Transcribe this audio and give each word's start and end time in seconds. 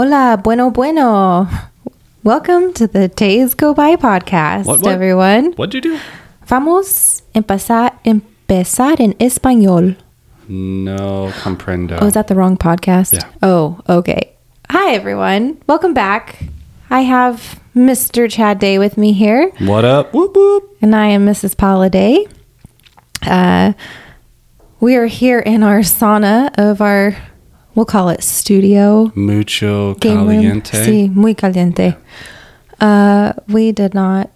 Hola, 0.00 0.40
bueno, 0.40 0.70
bueno. 0.70 1.48
Welcome 2.22 2.72
to 2.74 2.86
the 2.86 3.08
Days 3.08 3.54
Go 3.54 3.74
By 3.74 3.96
podcast, 3.96 4.64
What, 4.64 4.82
what? 4.82 4.92
everyone. 4.92 5.54
What'd 5.54 5.74
you 5.74 5.80
do? 5.80 5.98
Vamos 6.46 7.22
empezar, 7.34 7.98
empezar 8.04 9.00
en 9.00 9.14
español. 9.14 9.96
No 10.46 11.32
comprendo. 11.42 11.98
Oh, 12.00 12.06
is 12.06 12.14
that 12.14 12.28
the 12.28 12.36
wrong 12.36 12.56
podcast? 12.56 13.14
Yeah. 13.14 13.24
Oh, 13.42 13.80
okay. 13.88 14.36
Hi, 14.70 14.92
everyone. 14.92 15.60
Welcome 15.66 15.94
back. 15.94 16.44
I 16.90 17.00
have 17.00 17.58
Mr. 17.74 18.30
Chad 18.30 18.60
Day 18.60 18.78
with 18.78 18.98
me 18.98 19.12
here, 19.12 19.50
what 19.58 19.84
up? 19.84 20.14
Whoop 20.14 20.36
whoop. 20.36 20.76
and 20.80 20.94
I 20.94 21.06
am 21.08 21.26
Mrs. 21.26 21.56
Paula 21.56 21.90
Day. 21.90 22.28
Uh, 23.26 23.72
we 24.78 24.94
are 24.94 25.06
here 25.06 25.40
in 25.40 25.64
our 25.64 25.80
sauna 25.80 26.56
of 26.56 26.80
our, 26.80 27.16
we'll 27.78 27.86
call 27.86 28.08
it 28.08 28.24
studio 28.24 29.12
Mucho 29.14 29.94
caliente. 29.94 30.84
Sí, 30.84 31.14
muy 31.14 31.32
caliente. 31.32 31.96
Uh, 32.80 33.32
we 33.46 33.70
did 33.70 33.94
not 33.94 34.30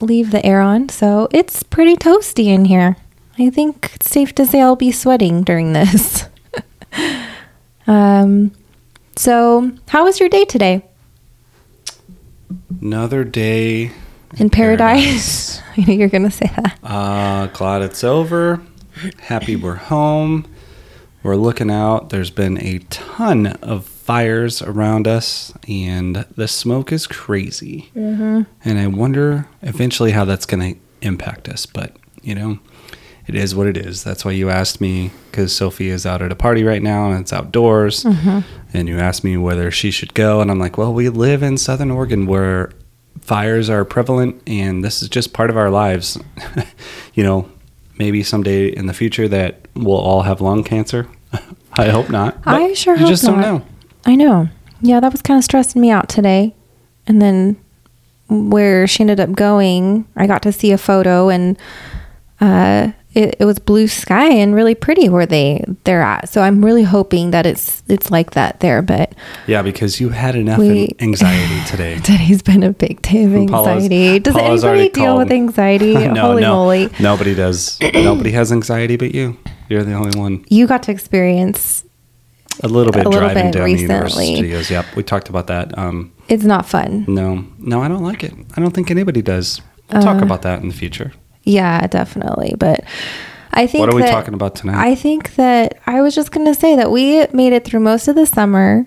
leave 0.00 0.30
the 0.30 0.44
air 0.44 0.60
on, 0.60 0.90
so 0.90 1.26
it's 1.32 1.62
pretty 1.62 1.96
toasty 1.96 2.48
in 2.48 2.66
here. 2.66 2.96
I 3.38 3.48
think 3.48 3.92
it's 3.94 4.10
safe 4.10 4.34
to 4.34 4.44
say 4.44 4.60
I'll 4.60 4.76
be 4.76 4.92
sweating 4.92 5.42
during 5.42 5.72
this. 5.72 6.26
um, 7.86 8.52
so 9.16 9.72
how 9.88 10.04
was 10.04 10.20
your 10.20 10.28
day 10.28 10.44
today 10.44 10.84
Another 12.82 13.24
day. 13.24 13.92
in 14.36 14.50
paradise? 14.50 15.62
I 15.78 15.80
knew 15.80 15.94
you 15.94 16.00
were 16.00 16.08
gonna 16.08 16.30
say 16.30 16.50
that. 16.56 16.78
Uh, 16.82 17.46
glad 17.46 17.80
it's 17.80 18.04
over. 18.04 18.60
Happy 19.18 19.56
we're 19.56 19.76
home. 19.76 20.46
We're 21.22 21.36
looking 21.36 21.70
out. 21.70 22.10
There's 22.10 22.30
been 22.30 22.58
a 22.58 22.80
ton 22.90 23.46
of 23.46 23.84
fires 23.84 24.60
around 24.60 25.06
us, 25.06 25.52
and 25.68 26.16
the 26.36 26.48
smoke 26.48 26.90
is 26.92 27.06
crazy. 27.06 27.90
Mm-hmm. 27.94 28.42
And 28.64 28.78
I 28.78 28.88
wonder 28.88 29.48
eventually 29.62 30.10
how 30.10 30.24
that's 30.24 30.46
going 30.46 30.74
to 30.74 30.80
impact 31.00 31.48
us. 31.48 31.66
But, 31.66 31.96
you 32.22 32.34
know, 32.34 32.58
it 33.26 33.36
is 33.36 33.54
what 33.54 33.68
it 33.68 33.76
is. 33.76 34.02
That's 34.02 34.24
why 34.24 34.32
you 34.32 34.50
asked 34.50 34.80
me, 34.80 35.12
because 35.30 35.54
Sophie 35.54 35.90
is 35.90 36.04
out 36.04 36.22
at 36.22 36.32
a 36.32 36.36
party 36.36 36.64
right 36.64 36.82
now 36.82 37.10
and 37.10 37.20
it's 37.20 37.32
outdoors. 37.32 38.04
And 38.74 38.88
you 38.88 38.98
asked 38.98 39.22
me 39.22 39.36
whether 39.36 39.70
she 39.70 39.90
should 39.90 40.14
go. 40.14 40.40
And 40.40 40.50
I'm 40.50 40.58
like, 40.58 40.76
well, 40.76 40.92
we 40.92 41.08
live 41.08 41.42
in 41.42 41.56
Southern 41.56 41.90
Oregon 41.90 42.26
where 42.26 42.72
fires 43.20 43.70
are 43.70 43.84
prevalent 43.84 44.42
and 44.48 44.82
this 44.84 45.02
is 45.02 45.08
just 45.08 45.32
part 45.32 45.50
of 45.50 45.56
our 45.56 45.70
lives. 45.70 46.18
you 47.14 47.22
know, 47.22 47.51
maybe 48.02 48.24
someday 48.24 48.66
in 48.66 48.86
the 48.86 48.92
future 48.92 49.28
that 49.28 49.68
we'll 49.76 49.96
all 49.96 50.22
have 50.22 50.40
lung 50.40 50.64
cancer. 50.64 51.06
I 51.78 51.88
hope 51.88 52.10
not. 52.10 52.36
I 52.44 52.72
sure 52.74 52.94
you 52.94 53.02
hope 53.02 53.08
just 53.10 53.24
don't 53.24 53.40
not. 53.40 53.46
know. 53.46 53.66
I 54.04 54.16
know. 54.16 54.48
Yeah, 54.80 54.98
that 54.98 55.12
was 55.12 55.22
kind 55.22 55.38
of 55.38 55.44
stressing 55.44 55.80
me 55.80 55.90
out 55.92 56.08
today. 56.08 56.52
And 57.06 57.22
then 57.22 57.56
where 58.28 58.88
she 58.88 59.02
ended 59.02 59.20
up 59.20 59.32
going, 59.32 60.04
I 60.16 60.26
got 60.26 60.42
to 60.42 60.52
see 60.52 60.72
a 60.72 60.78
photo 60.78 61.28
and 61.28 61.56
uh 62.40 62.90
it, 63.14 63.36
it 63.38 63.44
was 63.44 63.58
blue 63.58 63.86
sky 63.88 64.26
and 64.32 64.54
really 64.54 64.74
pretty 64.74 65.08
where 65.08 65.26
they 65.26 65.64
they're 65.84 66.02
at. 66.02 66.28
So 66.28 66.40
I'm 66.42 66.64
really 66.64 66.82
hoping 66.82 67.30
that 67.32 67.44
it's 67.46 67.82
it's 67.88 68.10
like 68.10 68.32
that 68.32 68.60
there, 68.60 68.80
but 68.82 69.14
Yeah, 69.46 69.62
because 69.62 70.00
you 70.00 70.08
had 70.10 70.34
enough 70.34 70.58
We- 70.58 70.90
anxiety 71.00 71.60
today. 71.66 71.98
today's 72.00 72.42
been 72.42 72.62
a 72.62 72.72
big 72.72 73.02
day 73.02 73.24
of 73.24 73.32
Paula's- 73.48 73.84
anxiety. 73.84 74.18
Does 74.18 74.34
Paula's 74.34 74.64
anybody 74.64 74.88
deal 74.90 75.04
called 75.06 75.18
with 75.18 75.32
anxiety? 75.32 75.94
no, 76.08 76.22
Holy 76.22 76.42
no, 76.42 76.54
moly. 76.54 76.88
nobody 77.00 77.34
does. 77.34 77.78
nobody 77.94 78.30
has 78.32 78.50
anxiety 78.52 78.96
but 78.96 79.14
you. 79.14 79.36
You're 79.68 79.84
the 79.84 79.94
only 79.94 80.18
one. 80.18 80.44
You 80.48 80.66
got 80.66 80.82
to 80.84 80.92
experience 80.92 81.84
A 82.62 82.68
little 82.68 82.92
bit 82.92 83.06
A 83.06 83.08
little 83.08 83.20
driving 83.26 83.44
bit 83.46 83.54
down 83.54 83.64
recently. 83.64 83.86
the 83.86 83.92
Universal 83.94 84.36
Studios. 84.36 84.70
Yep, 84.70 84.96
we 84.96 85.02
talked 85.02 85.28
about 85.28 85.46
that. 85.46 85.76
Um, 85.78 86.12
it's 86.28 86.44
not 86.44 86.66
fun. 86.66 87.04
no, 87.08 87.44
no, 87.58 87.82
I 87.82 87.88
don't 87.88 88.02
like 88.04 88.22
it. 88.24 88.32
I 88.56 88.60
don't 88.60 88.72
think 88.72 88.90
anybody 88.90 89.22
does. 89.22 89.60
We'll 89.90 90.00
Uh, 90.00 90.04
talk 90.04 90.22
about 90.22 90.42
that 90.42 90.60
in 90.62 90.68
the 90.68 90.74
future. 90.74 91.12
Yeah, 91.44 91.86
definitely. 91.86 92.54
But 92.58 92.84
I 93.52 93.66
think 93.66 93.80
What 93.80 93.92
are 93.92 93.96
we 93.96 94.02
that- 94.02 94.10
talking 94.12 94.34
about 94.34 94.54
tonight? 94.54 94.76
I 94.78 94.94
think 94.94 95.34
that 95.34 95.78
I 95.86 96.00
was 96.00 96.14
just 96.14 96.30
going 96.30 96.46
to 96.46 96.54
say 96.58 96.76
that 96.76 96.90
we 96.90 97.26
made 97.32 97.52
it 97.52 97.64
through 97.64 97.80
most 97.80 98.08
of 98.08 98.14
the 98.16 98.26
summer 98.26 98.86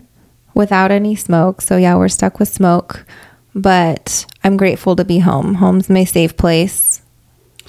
without 0.53 0.89
any 0.91 1.15
smoke. 1.15 1.61
So 1.61 1.77
yeah, 1.77 1.95
we're 1.95 2.07
stuck 2.07 2.39
with 2.39 2.47
smoke, 2.49 3.05
but 3.53 4.25
I'm 4.43 4.57
grateful 4.57 4.95
to 4.95 5.03
be 5.03 5.19
home. 5.19 5.55
Home's 5.55 5.89
my 5.89 6.03
safe 6.05 6.35
place. 6.37 7.01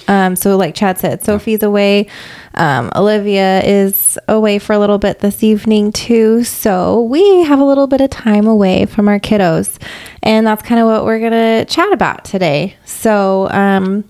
Um, 0.07 0.37
so 0.37 0.55
like 0.55 0.73
Chad 0.73 0.97
said, 0.99 1.21
Sophie's 1.23 1.63
away. 1.63 2.07
Um, 2.53 2.89
Olivia 2.95 3.61
is 3.63 4.17
away 4.29 4.57
for 4.57 4.71
a 4.71 4.79
little 4.79 4.99
bit 4.99 5.19
this 5.19 5.43
evening 5.43 5.91
too. 5.91 6.45
So 6.45 7.01
we 7.01 7.43
have 7.43 7.59
a 7.59 7.63
little 7.65 7.87
bit 7.87 7.99
of 7.99 8.09
time 8.09 8.47
away 8.47 8.85
from 8.85 9.09
our 9.09 9.19
kiddos. 9.19 9.77
And 10.23 10.47
that's 10.47 10.63
kind 10.63 10.79
of 10.79 10.87
what 10.87 11.03
we're 11.03 11.19
going 11.19 11.31
to 11.33 11.65
chat 11.65 11.91
about 11.91 12.23
today. 12.23 12.77
So, 12.85 13.49
um, 13.51 14.05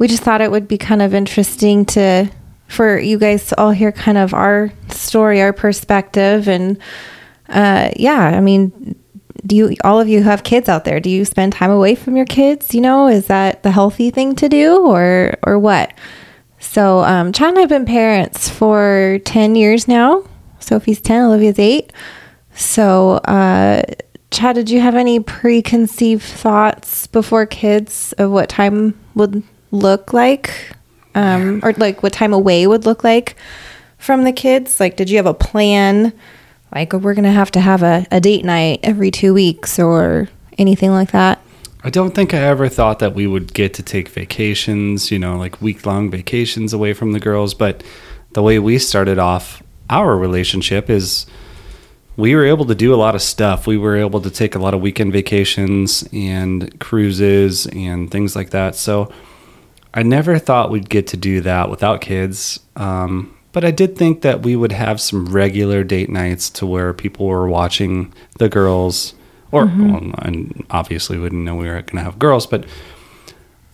we 0.00 0.08
just 0.08 0.22
thought 0.22 0.40
it 0.40 0.50
would 0.50 0.66
be 0.66 0.78
kind 0.78 1.02
of 1.02 1.14
interesting 1.14 1.84
to 1.84 2.28
for 2.66 2.98
you 2.98 3.18
guys 3.18 3.48
to 3.48 3.60
all 3.60 3.70
hear 3.70 3.92
kind 3.92 4.16
of 4.16 4.32
our 4.32 4.72
story, 4.88 5.42
our 5.42 5.52
perspective, 5.52 6.48
and 6.48 6.78
uh, 7.48 7.90
yeah, 7.96 8.20
I 8.20 8.40
mean, 8.40 8.96
do 9.44 9.56
you 9.56 9.76
all 9.84 10.00
of 10.00 10.08
you 10.08 10.22
who 10.22 10.28
have 10.30 10.42
kids 10.42 10.70
out 10.70 10.84
there? 10.86 11.00
Do 11.00 11.10
you 11.10 11.26
spend 11.26 11.52
time 11.52 11.70
away 11.70 11.94
from 11.94 12.16
your 12.16 12.24
kids? 12.24 12.74
You 12.74 12.80
know, 12.80 13.08
is 13.08 13.26
that 13.26 13.62
the 13.62 13.70
healthy 13.70 14.10
thing 14.10 14.34
to 14.36 14.48
do, 14.48 14.86
or 14.86 15.34
or 15.46 15.58
what? 15.58 15.92
So, 16.58 17.00
um, 17.00 17.32
Chad 17.32 17.50
and 17.50 17.58
I 17.58 17.60
have 17.60 17.68
been 17.68 17.84
parents 17.84 18.48
for 18.48 19.20
ten 19.26 19.54
years 19.54 19.86
now. 19.86 20.24
Sophie's 20.60 21.00
ten, 21.00 21.24
Olivia's 21.24 21.58
eight. 21.58 21.92
So, 22.54 23.12
uh, 23.24 23.82
Chad, 24.30 24.54
did 24.54 24.70
you 24.70 24.80
have 24.80 24.94
any 24.94 25.20
preconceived 25.20 26.22
thoughts 26.22 27.06
before 27.06 27.44
kids 27.44 28.14
of 28.16 28.30
what 28.30 28.48
time 28.48 28.98
would 29.14 29.42
look 29.70 30.12
like, 30.12 30.72
um, 31.14 31.60
or 31.62 31.72
like 31.74 32.02
what 32.02 32.12
time 32.12 32.32
away 32.32 32.66
would 32.66 32.86
look 32.86 33.04
like 33.04 33.36
from 33.98 34.24
the 34.24 34.32
kids? 34.32 34.80
Like, 34.80 34.96
did 34.96 35.10
you 35.10 35.16
have 35.16 35.26
a 35.26 35.34
plan? 35.34 36.12
Like, 36.74 36.92
we're 36.92 37.14
gonna 37.14 37.32
have 37.32 37.50
to 37.52 37.60
have 37.60 37.82
a, 37.82 38.06
a 38.10 38.20
date 38.20 38.44
night 38.44 38.80
every 38.82 39.10
two 39.10 39.34
weeks, 39.34 39.78
or 39.78 40.28
anything 40.58 40.90
like 40.90 41.12
that? 41.12 41.40
I 41.82 41.90
don't 41.90 42.14
think 42.14 42.34
I 42.34 42.38
ever 42.38 42.68
thought 42.68 42.98
that 42.98 43.14
we 43.14 43.26
would 43.26 43.54
get 43.54 43.72
to 43.74 43.82
take 43.82 44.08
vacations, 44.08 45.10
you 45.10 45.18
know, 45.18 45.38
like 45.38 45.62
week 45.62 45.86
long 45.86 46.10
vacations 46.10 46.72
away 46.72 46.92
from 46.92 47.12
the 47.12 47.20
girls. 47.20 47.54
But 47.54 47.82
the 48.32 48.42
way 48.42 48.58
we 48.58 48.78
started 48.78 49.18
off 49.18 49.62
our 49.88 50.16
relationship 50.16 50.90
is 50.90 51.26
we 52.16 52.34
were 52.34 52.44
able 52.44 52.66
to 52.66 52.74
do 52.74 52.94
a 52.94 52.96
lot 52.96 53.14
of 53.14 53.22
stuff. 53.22 53.66
We 53.66 53.78
were 53.78 53.96
able 53.96 54.20
to 54.20 54.30
take 54.30 54.54
a 54.54 54.58
lot 54.58 54.74
of 54.74 54.82
weekend 54.82 55.12
vacations 55.12 56.06
and 56.12 56.78
cruises 56.80 57.66
and 57.68 58.10
things 58.10 58.36
like 58.36 58.50
that. 58.50 58.74
So 58.74 59.10
I 59.94 60.02
never 60.02 60.38
thought 60.38 60.70
we'd 60.70 60.88
get 60.88 61.06
to 61.08 61.16
do 61.16 61.40
that 61.42 61.68
without 61.70 62.00
kids. 62.00 62.60
Um, 62.76 63.34
but 63.52 63.64
I 63.64 63.70
did 63.72 63.96
think 63.96 64.22
that 64.22 64.42
we 64.42 64.54
would 64.54 64.72
have 64.72 65.00
some 65.00 65.26
regular 65.26 65.82
date 65.82 66.08
nights 66.08 66.48
to 66.50 66.66
where 66.66 66.92
people 66.92 67.26
were 67.26 67.48
watching 67.48 68.12
the 68.38 68.48
girls, 68.48 69.14
or 69.50 69.66
well, 69.66 70.12
and 70.18 70.64
obviously 70.70 71.18
we 71.18 71.24
didn't 71.24 71.44
know 71.44 71.56
we 71.56 71.66
were 71.66 71.82
going 71.82 71.96
to 71.96 72.04
have 72.04 72.18
girls, 72.20 72.46
but 72.46 72.64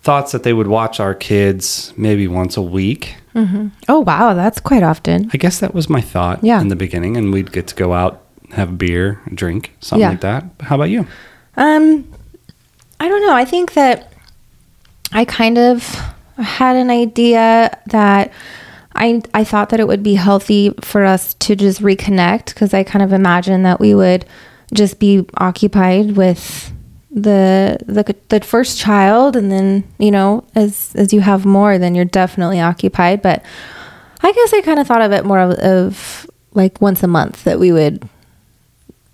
thoughts 0.03 0.33
that 0.33 0.45
they 0.45 0.53
would 0.55 0.69
watch 0.69 1.01
our 1.01 1.15
kids 1.15 1.93
maybe 1.97 2.27
once 2.29 2.57
a 2.57 2.63
week. 2.63 3.17
Oh 3.87 4.01
wow, 4.01 4.33
that's 4.33 4.61
quite 4.61 4.83
often. 4.83 5.29
I 5.35 5.37
guess 5.37 5.59
that 5.61 5.75
was 5.75 5.91
my 5.91 6.01
thought 6.01 6.43
Yeah. 6.43 6.59
in 6.63 6.69
the 6.69 6.77
beginning, 6.77 7.19
and 7.19 7.31
we'd 7.35 7.53
get 7.53 7.67
to 7.67 7.75
go 7.75 7.93
out, 7.93 8.23
have 8.53 8.71
a 8.71 8.73
beer, 8.73 9.21
drink, 9.35 9.73
something 9.81 10.01
Yeah. 10.01 10.09
like 10.11 10.23
that. 10.23 10.45
How 10.63 10.77
about 10.77 10.89
you? 10.89 11.07
Um, 11.59 12.07
I 12.99 13.09
don't 13.09 13.21
know. 13.27 13.35
I 13.35 13.45
think 13.45 13.75
that 13.75 14.11
I 15.13 15.25
kind 15.25 15.59
of 15.59 15.83
had 16.37 16.77
an 16.77 16.91
idea 16.91 17.79
that 17.87 18.33
I 18.95 19.23
I 19.35 19.45
thought 19.45 19.71
that 19.71 19.81
it 19.81 19.89
would 19.89 20.03
be 20.03 20.15
healthy 20.15 20.73
for 20.81 21.05
us 21.05 21.35
to 21.35 21.57
just 21.57 21.81
reconnect 21.81 22.47
because 22.47 22.75
I 22.75 22.83
kind 22.83 23.03
of 23.03 23.13
imagined 23.13 23.65
that 23.67 23.81
we 23.81 23.95
would 23.95 24.27
just 24.73 24.99
be 24.99 25.27
occupied 25.37 26.17
with 26.17 26.73
the 27.11 27.79
the 27.87 28.15
the 28.29 28.41
first 28.41 28.79
child 28.79 29.37
and 29.37 29.51
then 29.51 29.85
you 29.99 30.11
know 30.11 30.45
as 30.55 30.93
as 30.97 31.13
you 31.13 31.21
have 31.21 31.47
more 31.47 31.79
then 31.79 31.95
you're 31.95 32.05
definitely 32.05 32.61
occupied. 32.61 33.23
But 33.23 33.45
I 34.23 34.33
guess 34.33 34.53
I 34.53 34.61
kind 34.63 34.81
of 34.81 34.87
thought 34.87 35.03
of 35.03 35.13
it 35.13 35.25
more 35.25 35.41
of, 35.41 35.53
of 35.59 36.31
like 36.53 36.81
once 36.81 37.03
a 37.03 37.07
month 37.07 37.45
that 37.45 37.59
we 37.59 37.71
would 37.71 38.09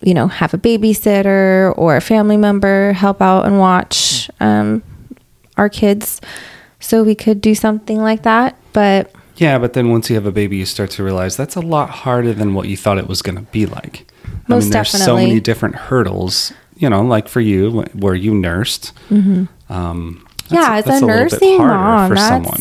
you 0.02 0.14
know, 0.14 0.26
have 0.26 0.52
a 0.52 0.58
babysitter 0.58 1.72
or 1.78 1.96
a 1.96 2.00
family 2.00 2.36
member 2.36 2.92
help 2.92 3.22
out 3.22 3.46
and 3.46 3.58
watch 3.58 4.28
um, 4.40 4.82
our 5.56 5.68
kids. 5.68 6.20
So 6.80 7.02
we 7.04 7.14
could 7.14 7.40
do 7.40 7.54
something 7.54 7.98
like 8.00 8.22
that. 8.24 8.56
But 8.72 9.12
Yeah, 9.36 9.58
but 9.58 9.72
then 9.74 9.90
once 9.90 10.08
you 10.10 10.16
have 10.16 10.26
a 10.26 10.32
baby, 10.32 10.56
you 10.56 10.66
start 10.66 10.90
to 10.92 11.04
realize 11.04 11.36
that's 11.36 11.56
a 11.56 11.60
lot 11.60 11.90
harder 11.90 12.32
than 12.32 12.54
what 12.54 12.68
you 12.68 12.76
thought 12.76 12.98
it 12.98 13.06
was 13.08 13.22
going 13.22 13.36
to 13.36 13.42
be 13.52 13.66
like. 13.66 14.06
I 14.24 14.28
Most 14.48 14.64
mean, 14.64 14.70
there's 14.72 14.90
so 14.90 15.16
many 15.16 15.40
different 15.40 15.74
hurdles, 15.76 16.52
you 16.76 16.90
know, 16.90 17.02
like 17.02 17.28
for 17.28 17.40
you, 17.40 17.82
where 17.94 18.14
you 18.14 18.34
nursed. 18.34 18.92
Um, 19.10 19.46
Mm-hmm. 19.70 20.54
yeah, 20.54 20.76
as 20.76 20.84
that's 20.84 21.02
a 21.02 21.06
nursing 21.06 21.58
mom, 21.58 22.08
for 22.08 22.14
that's 22.14 22.28
someone. 22.28 22.60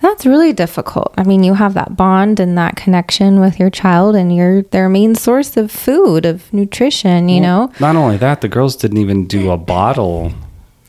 That's 0.00 0.26
really 0.26 0.52
difficult. 0.52 1.14
I 1.16 1.22
mean, 1.22 1.42
you 1.42 1.54
have 1.54 1.72
that 1.74 1.96
bond 1.96 2.38
and 2.38 2.56
that 2.58 2.76
connection 2.76 3.40
with 3.40 3.58
your 3.58 3.70
child, 3.70 4.14
and 4.14 4.34
you're 4.34 4.62
their 4.62 4.88
main 4.90 5.14
source 5.14 5.56
of 5.56 5.70
food, 5.70 6.26
of 6.26 6.52
nutrition, 6.52 7.30
you 7.30 7.40
know, 7.40 7.72
Not 7.80 7.96
only 7.96 8.18
that, 8.18 8.42
the 8.42 8.48
girls 8.48 8.76
didn't 8.76 8.98
even 8.98 9.26
do 9.26 9.50
a 9.50 9.56
bottle 9.56 10.32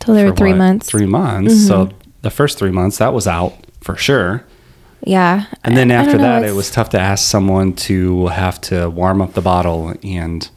till 0.08 0.16
they 0.16 0.26
were 0.26 0.36
three 0.36 0.52
what, 0.52 0.58
months. 0.58 0.88
Mm-hmm. 0.88 0.98
Three 0.98 1.06
months. 1.06 1.68
So 1.68 1.90
the 2.22 2.32
first 2.32 2.58
three 2.58 2.72
months, 2.72 2.98
that 2.98 3.14
was 3.14 3.28
out 3.28 3.54
for 3.82 3.96
sure. 3.96 4.44
Yeah. 5.04 5.46
And 5.64 5.78
then 5.78 5.92
I- 5.92 5.96
I 5.96 5.98
after 6.00 6.18
know, 6.18 6.24
that, 6.24 6.44
it 6.44 6.54
was 6.54 6.72
tough 6.72 6.90
to 6.90 7.00
ask 7.00 7.30
someone 7.30 7.74
to 7.74 8.28
have 8.28 8.60
to 8.62 8.90
warm 8.90 9.22
up 9.22 9.34
the 9.34 9.42
bottle 9.42 9.94
and 10.04 10.50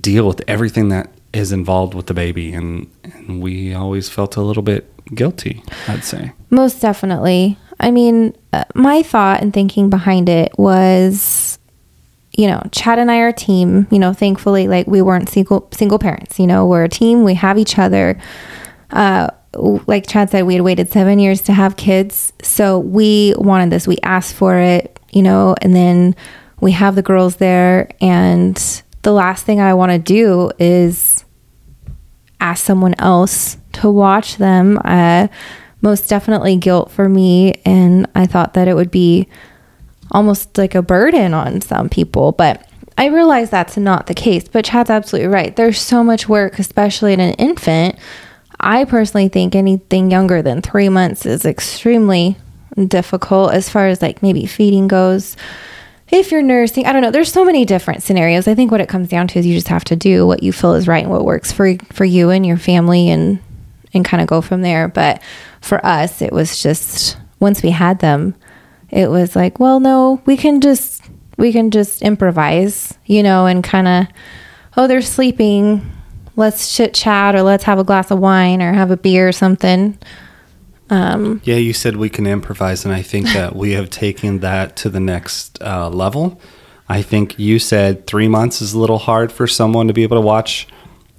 deal 0.00 0.26
with 0.26 0.40
everything 0.48 0.88
that 0.88 1.10
is 1.32 1.52
involved 1.52 1.94
with 1.94 2.06
the 2.06 2.14
baby. 2.14 2.52
And, 2.52 2.90
and 3.04 3.42
we 3.42 3.74
always 3.74 4.08
felt 4.08 4.36
a 4.36 4.40
little 4.40 4.62
bit 4.62 4.90
guilty, 5.14 5.62
I'd 5.86 6.04
say. 6.04 6.32
Most 6.50 6.80
definitely. 6.80 7.58
I 7.78 7.90
mean, 7.90 8.34
uh, 8.52 8.64
my 8.74 9.02
thought 9.02 9.42
and 9.42 9.52
thinking 9.52 9.90
behind 9.90 10.28
it 10.28 10.52
was, 10.58 11.51
you 12.36 12.46
know, 12.46 12.62
Chad 12.72 12.98
and 12.98 13.10
I 13.10 13.18
are 13.18 13.28
a 13.28 13.32
team. 13.32 13.86
You 13.90 13.98
know, 13.98 14.12
thankfully, 14.12 14.68
like 14.68 14.86
we 14.86 15.02
weren't 15.02 15.28
single 15.28 15.68
single 15.72 15.98
parents. 15.98 16.38
You 16.38 16.46
know, 16.46 16.66
we're 16.66 16.84
a 16.84 16.88
team. 16.88 17.24
We 17.24 17.34
have 17.34 17.58
each 17.58 17.78
other. 17.78 18.18
Uh, 18.90 19.28
like 19.54 20.06
Chad 20.06 20.30
said, 20.30 20.44
we 20.44 20.54
had 20.54 20.62
waited 20.62 20.90
seven 20.90 21.18
years 21.18 21.42
to 21.42 21.52
have 21.52 21.76
kids, 21.76 22.32
so 22.42 22.78
we 22.78 23.34
wanted 23.36 23.70
this. 23.70 23.86
We 23.86 23.98
asked 24.02 24.34
for 24.34 24.56
it. 24.56 24.98
You 25.10 25.22
know, 25.22 25.54
and 25.60 25.74
then 25.74 26.16
we 26.60 26.72
have 26.72 26.94
the 26.94 27.02
girls 27.02 27.36
there, 27.36 27.90
and 28.00 28.56
the 29.02 29.12
last 29.12 29.44
thing 29.44 29.60
I 29.60 29.74
want 29.74 29.92
to 29.92 29.98
do 29.98 30.50
is 30.58 31.24
ask 32.40 32.64
someone 32.64 32.94
else 32.98 33.56
to 33.72 33.90
watch 33.90 34.36
them. 34.36 34.80
Uh, 34.84 35.28
most 35.82 36.08
definitely 36.08 36.56
guilt 36.56 36.90
for 36.90 37.08
me. 37.08 37.60
And 37.64 38.06
I 38.14 38.26
thought 38.26 38.54
that 38.54 38.68
it 38.68 38.74
would 38.74 38.90
be 38.90 39.28
almost 40.12 40.56
like 40.56 40.74
a 40.74 40.82
burden 40.82 41.34
on 41.34 41.60
some 41.60 41.88
people. 41.88 42.32
But 42.32 42.68
I 42.96 43.06
realize 43.06 43.50
that's 43.50 43.76
not 43.76 44.06
the 44.06 44.14
case. 44.14 44.46
But 44.46 44.64
Chad's 44.64 44.90
absolutely 44.90 45.28
right. 45.28 45.56
There's 45.56 45.80
so 45.80 46.04
much 46.04 46.28
work, 46.28 46.58
especially 46.58 47.12
in 47.12 47.20
an 47.20 47.34
infant. 47.34 47.96
I 48.60 48.84
personally 48.84 49.28
think 49.28 49.54
anything 49.54 50.10
younger 50.10 50.40
than 50.40 50.62
three 50.62 50.88
months 50.88 51.26
is 51.26 51.44
extremely 51.44 52.36
difficult 52.86 53.52
as 53.52 53.68
far 53.68 53.88
as 53.88 54.00
like 54.00 54.22
maybe 54.22 54.46
feeding 54.46 54.88
goes. 54.88 55.36
If 56.10 56.30
you're 56.30 56.42
nursing, 56.42 56.86
I 56.86 56.92
don't 56.92 57.02
know. 57.02 57.10
There's 57.10 57.32
so 57.32 57.44
many 57.44 57.64
different 57.64 58.02
scenarios. 58.02 58.46
I 58.46 58.54
think 58.54 58.70
what 58.70 58.82
it 58.82 58.88
comes 58.88 59.08
down 59.08 59.28
to 59.28 59.38
is 59.38 59.46
you 59.46 59.54
just 59.54 59.68
have 59.68 59.84
to 59.84 59.96
do 59.96 60.26
what 60.26 60.42
you 60.42 60.52
feel 60.52 60.74
is 60.74 60.86
right 60.86 61.02
and 61.02 61.10
what 61.10 61.24
works 61.24 61.50
for 61.52 61.74
for 61.90 62.04
you 62.04 62.30
and 62.30 62.44
your 62.44 62.58
family 62.58 63.08
and 63.10 63.40
and 63.94 64.04
kind 64.04 64.20
of 64.20 64.26
go 64.28 64.40
from 64.42 64.62
there. 64.62 64.88
But 64.88 65.22
for 65.60 65.84
us, 65.84 66.20
it 66.20 66.32
was 66.32 66.62
just 66.62 67.16
once 67.40 67.62
we 67.62 67.70
had 67.70 67.98
them, 68.00 68.34
it 68.92 69.08
was 69.08 69.34
like, 69.34 69.58
well, 69.58 69.80
no, 69.80 70.22
we 70.26 70.36
can 70.36 70.60
just 70.60 71.02
we 71.38 71.50
can 71.50 71.70
just 71.70 72.02
improvise, 72.02 72.96
you 73.06 73.22
know, 73.22 73.46
and 73.46 73.64
kind 73.64 73.88
of 73.88 74.06
oh, 74.76 74.86
they're 74.86 75.02
sleeping. 75.02 75.90
Let's 76.36 76.74
chit 76.76 76.94
chat 76.94 77.34
or 77.34 77.42
let's 77.42 77.64
have 77.64 77.78
a 77.78 77.84
glass 77.84 78.10
of 78.10 78.18
wine 78.18 78.62
or 78.62 78.72
have 78.72 78.90
a 78.90 78.96
beer 78.96 79.28
or 79.28 79.32
something. 79.32 79.98
Um, 80.88 81.40
Yeah, 81.44 81.56
you 81.56 81.72
said 81.72 81.96
we 81.96 82.10
can 82.10 82.26
improvise, 82.26 82.84
and 82.84 82.94
I 82.94 83.02
think 83.02 83.26
that 83.28 83.56
we 83.56 83.72
have 83.72 83.88
taken 83.90 84.40
that 84.40 84.76
to 84.76 84.90
the 84.90 85.00
next 85.00 85.60
uh, 85.62 85.88
level. 85.88 86.40
I 86.88 87.00
think 87.00 87.38
you 87.38 87.58
said 87.58 88.06
three 88.06 88.28
months 88.28 88.60
is 88.60 88.74
a 88.74 88.78
little 88.78 88.98
hard 88.98 89.32
for 89.32 89.46
someone 89.46 89.88
to 89.88 89.94
be 89.94 90.02
able 90.02 90.18
to 90.18 90.22
watch 90.22 90.68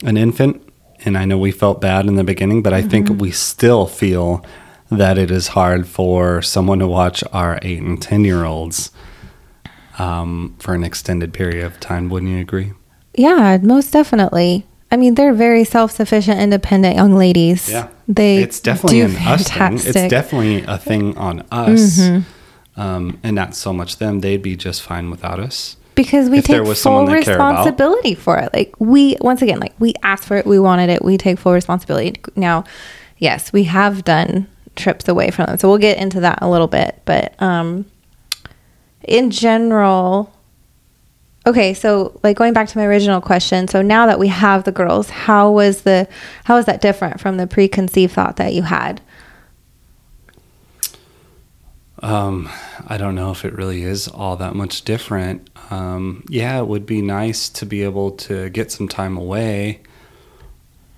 an 0.04 0.18
infant, 0.18 0.62
and 1.06 1.18
I 1.18 1.26
know 1.26 1.40
we 1.40 1.52
felt 1.52 1.82
bad 1.82 2.06
in 2.06 2.16
the 2.16 2.24
beginning, 2.24 2.62
but 2.62 2.74
I 2.74 2.84
think 2.84 3.10
we 3.10 3.32
still 3.32 3.88
feel 3.88 4.46
that 4.98 5.18
it 5.18 5.32
is 5.32 5.50
hard 5.50 5.88
for 5.88 6.42
someone 6.42 6.80
to 6.80 6.88
watch 6.88 7.24
our 7.32 7.60
eight 7.62 7.82
and 7.82 8.02
ten 8.02 8.24
year 8.26 8.44
olds 8.46 8.92
um, 10.00 10.56
for 10.60 10.74
an 10.74 10.84
extended 10.84 11.34
period 11.34 11.66
of 11.66 11.80
time. 11.80 12.10
Wouldn't 12.10 12.32
you 12.32 12.40
agree? 12.40 12.74
Yeah, 13.14 13.58
most 13.62 13.92
definitely. 13.92 14.66
I 14.92 14.96
mean, 14.98 15.16
they're 15.16 15.34
very 15.34 15.64
self-sufficient, 15.64 16.40
independent 16.40 16.96
young 16.96 17.16
ladies. 17.16 17.70
Yeah. 17.70 17.88
they 18.08 18.38
it's 18.44 18.60
definitely 18.60 19.00
do 19.02 19.06
an 19.08 19.16
us 19.28 19.50
thing. 19.50 19.74
It's 19.74 20.10
definitely 20.10 20.64
a 20.68 20.78
thing 20.78 21.18
on 21.18 21.44
us, 21.52 22.00
Mm-hmm. 22.00 22.80
um, 22.80 23.20
and 23.24 23.36
not 23.36 23.56
so 23.56 23.74
much 23.74 23.98
them. 23.98 24.20
They'd 24.22 24.42
be 24.42 24.56
just 24.56 24.82
fine 24.84 25.10
without 25.10 25.40
us. 25.40 25.78
because 25.96 26.30
we 26.30 26.40
if 26.40 26.46
there 26.48 26.60
take 26.60 26.68
was 26.68 26.78
full 26.82 26.92
someone 26.92 27.06
they 27.06 27.24
care 27.24 27.36
about. 27.36 27.52
responsibility 27.52 28.14
for 28.16 28.38
it. 28.38 28.52
Like 28.54 28.74
we, 28.80 29.16
once 29.22 29.42
again, 29.42 29.60
like 29.60 29.74
we 29.80 29.94
asked 30.04 30.26
for 30.26 30.38
it, 30.38 30.46
we 30.46 30.60
wanted 30.60 30.90
it, 30.92 31.04
we 31.04 31.18
take 31.18 31.40
full 31.40 31.54
responsibility. 31.54 32.20
Now, 32.36 32.64
yes, 33.18 33.52
we 33.54 33.64
have 33.66 34.04
done 34.04 34.48
trips 34.76 35.08
away 35.08 35.32
from 35.32 35.46
them, 35.48 35.58
so 35.58 35.70
we'll 35.70 35.78
get 35.78 35.98
into 35.98 36.20
that 36.22 36.40
a 36.42 36.50
little 36.50 36.68
bit. 36.68 37.02
But 37.06 37.42
um, 37.42 37.86
in 39.04 39.32
general, 39.32 40.34
okay, 41.46 41.74
so 41.74 42.20
like 42.24 42.38
going 42.38 42.54
back 42.54 42.68
to 42.70 42.78
my 42.78 42.86
original 42.86 43.22
question, 43.22 43.68
so 43.68 43.82
now 43.82 44.06
that 44.06 44.20
we 44.20 44.28
have 44.30 44.64
the 44.64 44.72
girls, 44.72 45.10
how 45.10 45.52
was 45.52 45.82
the 45.82 46.08
how 46.46 46.56
was 46.56 46.66
that 46.66 46.82
different 46.82 47.20
from 47.20 47.38
the 47.38 47.48
preconceived 47.48 48.14
thought 48.14 48.38
that 48.38 48.54
you 48.54 48.64
had? 48.64 49.02
Um, 52.02 52.50
I 52.86 52.98
don't 52.98 53.16
know 53.16 53.32
if 53.32 53.46
it 53.46 53.54
really 53.54 53.84
is 53.84 54.10
all 54.10 54.36
that 54.36 54.56
much 54.56 54.82
different. 54.82 55.50
Um, 55.72 56.26
yeah, 56.28 56.60
it 56.60 56.68
would 56.68 56.86
be 56.86 57.02
nice 57.02 57.48
to 57.50 57.66
be 57.66 57.84
able 57.84 58.12
to 58.12 58.50
get 58.50 58.72
some 58.72 58.90
time 58.90 59.16
away, 59.16 59.82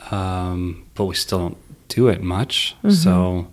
um, 0.10 0.86
but 0.96 1.06
we 1.06 1.14
still 1.14 1.38
don't 1.40 1.58
do 1.90 2.08
it 2.08 2.24
much. 2.24 2.76
So 2.90 3.48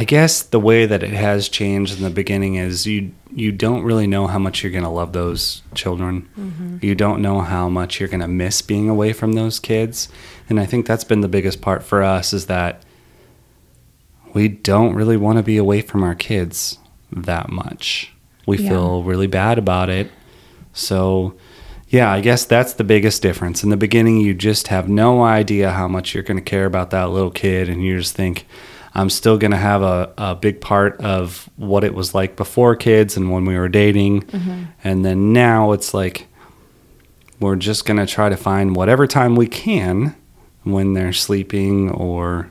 I 0.00 0.04
guess 0.04 0.42
the 0.44 0.60
way 0.60 0.86
that 0.86 1.02
it 1.02 1.10
has 1.10 1.48
changed 1.48 1.96
in 1.98 2.04
the 2.04 2.10
beginning 2.10 2.54
is 2.54 2.86
you 2.86 3.10
you 3.34 3.50
don't 3.50 3.82
really 3.82 4.06
know 4.06 4.28
how 4.28 4.38
much 4.38 4.62
you're 4.62 4.70
going 4.70 4.84
to 4.84 4.88
love 4.88 5.12
those 5.12 5.62
children. 5.74 6.28
Mm-hmm. 6.38 6.78
You 6.82 6.94
don't 6.94 7.20
know 7.20 7.40
how 7.40 7.68
much 7.68 7.98
you're 7.98 8.08
going 8.08 8.20
to 8.20 8.28
miss 8.28 8.62
being 8.62 8.88
away 8.88 9.12
from 9.12 9.32
those 9.32 9.58
kids. 9.58 10.08
And 10.48 10.60
I 10.60 10.66
think 10.66 10.86
that's 10.86 11.02
been 11.02 11.20
the 11.20 11.28
biggest 11.28 11.60
part 11.60 11.82
for 11.82 12.04
us 12.04 12.32
is 12.32 12.46
that 12.46 12.84
we 14.34 14.46
don't 14.46 14.94
really 14.94 15.16
want 15.16 15.38
to 15.38 15.42
be 15.42 15.56
away 15.56 15.80
from 15.82 16.04
our 16.04 16.14
kids 16.14 16.78
that 17.10 17.50
much. 17.50 18.12
We 18.46 18.58
Yeah. 18.58 18.70
feel 18.70 19.02
really 19.02 19.26
bad 19.26 19.58
about 19.58 19.90
it. 19.90 20.10
So, 20.72 21.34
yeah, 21.88 22.10
I 22.12 22.20
guess 22.20 22.44
that's 22.44 22.72
the 22.74 22.84
biggest 22.84 23.20
difference. 23.20 23.64
In 23.64 23.70
the 23.70 23.76
beginning, 23.76 24.18
you 24.20 24.32
just 24.32 24.68
have 24.68 24.88
no 24.88 25.22
idea 25.24 25.72
how 25.72 25.88
much 25.88 26.14
you're 26.14 26.22
going 26.22 26.36
to 26.38 26.50
care 26.50 26.66
about 26.66 26.90
that 26.90 27.10
little 27.10 27.30
kid, 27.32 27.68
and 27.68 27.82
you 27.82 27.98
just 27.98 28.14
think, 28.14 28.46
I'm 28.98 29.10
still 29.10 29.38
going 29.38 29.52
to 29.52 29.56
have 29.56 29.82
a, 29.82 30.12
a 30.18 30.34
big 30.34 30.60
part 30.60 31.00
of 31.00 31.48
what 31.56 31.84
it 31.84 31.94
was 31.94 32.14
like 32.14 32.36
before 32.36 32.74
kids 32.76 33.16
and 33.16 33.30
when 33.30 33.44
we 33.44 33.56
were 33.56 33.68
dating. 33.68 34.24
And 34.82 35.04
then 35.04 35.32
now 35.32 35.72
it's 35.72 35.94
like, 35.94 36.26
we're 37.38 37.56
just 37.56 37.86
going 37.86 37.98
to 37.98 38.06
try 38.06 38.28
to 38.28 38.36
find 38.36 38.74
whatever 38.74 39.06
time 39.06 39.36
we 39.36 39.46
can 39.46 40.16
when 40.64 40.94
they're 40.94 41.12
sleeping 41.12 41.90
or 41.90 42.50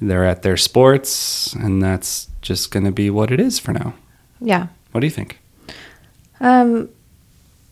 they're 0.00 0.24
at 0.24 0.42
their 0.42 0.56
sports, 0.56 1.52
and 1.54 1.82
that's 1.82 2.28
just 2.40 2.70
going 2.70 2.84
to 2.84 2.92
be 2.92 3.10
what 3.10 3.30
it 3.30 3.40
is 3.40 3.58
for 3.58 3.72
now. 3.72 3.94
Yeah. 4.40 4.68
What 4.92 5.00
do 5.00 5.06
you 5.06 5.12
think? 5.12 5.38
Um 6.40 6.88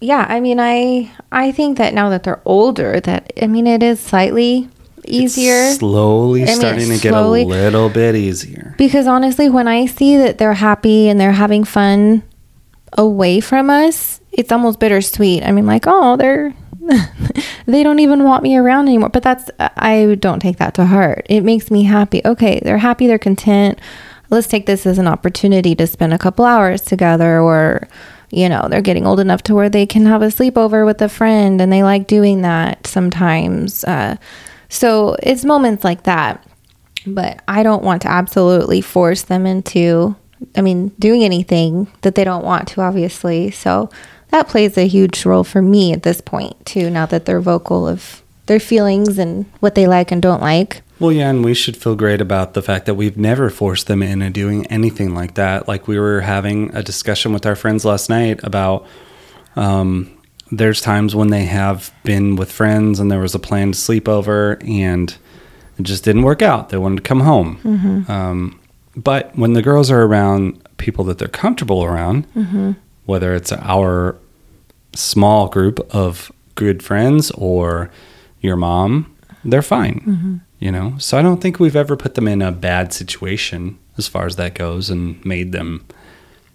yeah, 0.00 0.24
I 0.28 0.40
mean 0.40 0.58
I 0.58 1.10
I 1.30 1.52
think 1.52 1.76
that 1.78 1.92
now 1.92 2.08
that 2.08 2.22
they're 2.22 2.40
older 2.44 3.00
that 3.00 3.32
I 3.42 3.46
mean 3.46 3.66
it 3.66 3.82
is 3.82 4.00
slightly 4.00 4.68
easier 5.04 5.54
It's 5.54 5.78
slowly 5.78 6.42
I 6.42 6.46
mean, 6.46 6.56
starting 6.56 6.88
to 6.90 6.98
get 6.98 7.14
a 7.14 7.28
little 7.28 7.88
bit 7.88 8.14
easier. 8.14 8.74
because 8.78 9.06
honestly 9.06 9.48
when 9.48 9.68
I 9.68 9.86
see 9.86 10.16
that 10.16 10.38
they're 10.38 10.54
happy 10.54 11.08
and 11.08 11.20
they're 11.20 11.32
having 11.32 11.64
fun 11.64 12.22
away 12.96 13.40
from 13.40 13.70
us, 13.70 14.20
it's 14.32 14.52
almost 14.52 14.80
bittersweet. 14.80 15.44
I 15.44 15.52
mean 15.52 15.66
like, 15.66 15.84
oh, 15.86 16.16
they're 16.16 16.54
they 17.66 17.82
don't 17.82 18.00
even 18.00 18.24
want 18.24 18.42
me 18.42 18.56
around 18.56 18.88
anymore. 18.88 19.10
But 19.10 19.22
that's 19.22 19.50
I 19.58 20.16
don't 20.18 20.40
take 20.40 20.58
that 20.58 20.74
to 20.74 20.86
heart. 20.86 21.26
It 21.28 21.42
makes 21.42 21.70
me 21.70 21.84
happy. 21.84 22.20
Okay, 22.24 22.60
they're 22.62 22.78
happy, 22.78 23.06
they're 23.06 23.18
content. 23.18 23.78
Let's 24.30 24.46
take 24.46 24.66
this 24.66 24.86
as 24.86 24.98
an 24.98 25.08
opportunity 25.08 25.74
to 25.74 25.86
spend 25.86 26.14
a 26.14 26.18
couple 26.18 26.44
hours 26.44 26.82
together 26.82 27.40
or 27.40 27.88
you 28.32 28.48
know, 28.48 28.68
they're 28.70 28.80
getting 28.80 29.06
old 29.06 29.18
enough 29.18 29.42
to 29.42 29.54
where 29.56 29.68
they 29.68 29.86
can 29.86 30.06
have 30.06 30.22
a 30.22 30.26
sleepover 30.26 30.86
with 30.86 31.02
a 31.02 31.08
friend 31.08 31.60
and 31.60 31.72
they 31.72 31.82
like 31.82 32.06
doing 32.06 32.42
that 32.42 32.86
sometimes. 32.86 33.82
Uh, 33.84 34.16
so 34.70 35.16
it's 35.22 35.44
moments 35.44 35.84
like 35.84 36.04
that. 36.04 36.46
But 37.06 37.42
I 37.48 37.62
don't 37.62 37.82
want 37.82 38.02
to 38.02 38.10
absolutely 38.10 38.80
force 38.80 39.22
them 39.22 39.46
into, 39.46 40.16
I 40.56 40.62
mean, 40.62 40.88
doing 40.98 41.24
anything 41.24 41.88
that 42.02 42.14
they 42.14 42.24
don't 42.24 42.44
want 42.44 42.68
to, 42.68 42.80
obviously. 42.80 43.50
So 43.50 43.90
that 44.28 44.48
plays 44.48 44.78
a 44.78 44.86
huge 44.86 45.26
role 45.26 45.44
for 45.44 45.60
me 45.60 45.92
at 45.92 46.02
this 46.02 46.20
point, 46.20 46.64
too, 46.64 46.88
now 46.90 47.06
that 47.06 47.24
they're 47.24 47.40
vocal 47.40 47.88
of 47.88 48.22
their 48.46 48.60
feelings 48.60 49.18
and 49.18 49.46
what 49.60 49.74
they 49.74 49.86
like 49.86 50.10
and 50.12 50.20
don't 50.20 50.42
like. 50.42 50.82
Well, 50.98 51.12
yeah, 51.12 51.30
and 51.30 51.42
we 51.42 51.54
should 51.54 51.78
feel 51.78 51.94
great 51.94 52.20
about 52.20 52.52
the 52.52 52.60
fact 52.60 52.84
that 52.84 52.94
we've 52.94 53.16
never 53.16 53.48
forced 53.48 53.86
them 53.86 54.02
into 54.02 54.28
doing 54.28 54.66
anything 54.66 55.14
like 55.14 55.34
that. 55.34 55.66
Like 55.66 55.88
we 55.88 55.98
were 55.98 56.20
having 56.20 56.74
a 56.74 56.82
discussion 56.82 57.32
with 57.32 57.46
our 57.46 57.56
friends 57.56 57.86
last 57.86 58.10
night 58.10 58.40
about 58.44 58.86
um, 59.56 60.10
there's 60.50 60.80
times 60.80 61.14
when 61.14 61.28
they 61.28 61.44
have 61.46 61.92
been 62.04 62.36
with 62.36 62.50
friends 62.50 62.98
and 63.00 63.10
there 63.10 63.20
was 63.20 63.34
a 63.34 63.38
planned 63.38 63.74
sleepover 63.74 64.62
and 64.68 65.16
it 65.78 65.82
just 65.82 66.04
didn't 66.04 66.22
work 66.22 66.42
out. 66.42 66.68
They 66.70 66.76
wanted 66.78 66.96
to 66.96 67.02
come 67.02 67.20
home. 67.20 68.04
Um, 68.08 68.58
But 68.96 69.36
when 69.36 69.52
the 69.52 69.62
girls 69.62 69.90
are 69.90 70.02
around 70.02 70.60
people 70.78 71.04
that 71.04 71.18
they're 71.18 71.28
comfortable 71.28 71.84
around, 71.84 72.26
Mm-hmm. 72.34 72.72
whether 73.06 73.34
it's 73.34 73.52
our 73.52 74.16
small 74.94 75.48
group 75.48 75.78
of 75.94 76.32
good 76.56 76.82
friends 76.82 77.30
or 77.32 77.90
your 78.40 78.56
mom, 78.56 79.06
they're 79.44 79.62
fine. 79.62 80.02
Mm-hmm. 80.06 80.36
You 80.58 80.72
know, 80.72 80.94
so 80.98 81.16
I 81.18 81.22
don't 81.22 81.40
think 81.40 81.58
we've 81.58 81.76
ever 81.76 81.96
put 81.96 82.14
them 82.16 82.28
in 82.28 82.42
a 82.42 82.52
bad 82.52 82.92
situation 82.92 83.78
as 83.96 84.08
far 84.08 84.26
as 84.26 84.36
that 84.36 84.54
goes 84.54 84.90
and 84.90 85.24
made 85.24 85.52
them, 85.52 85.84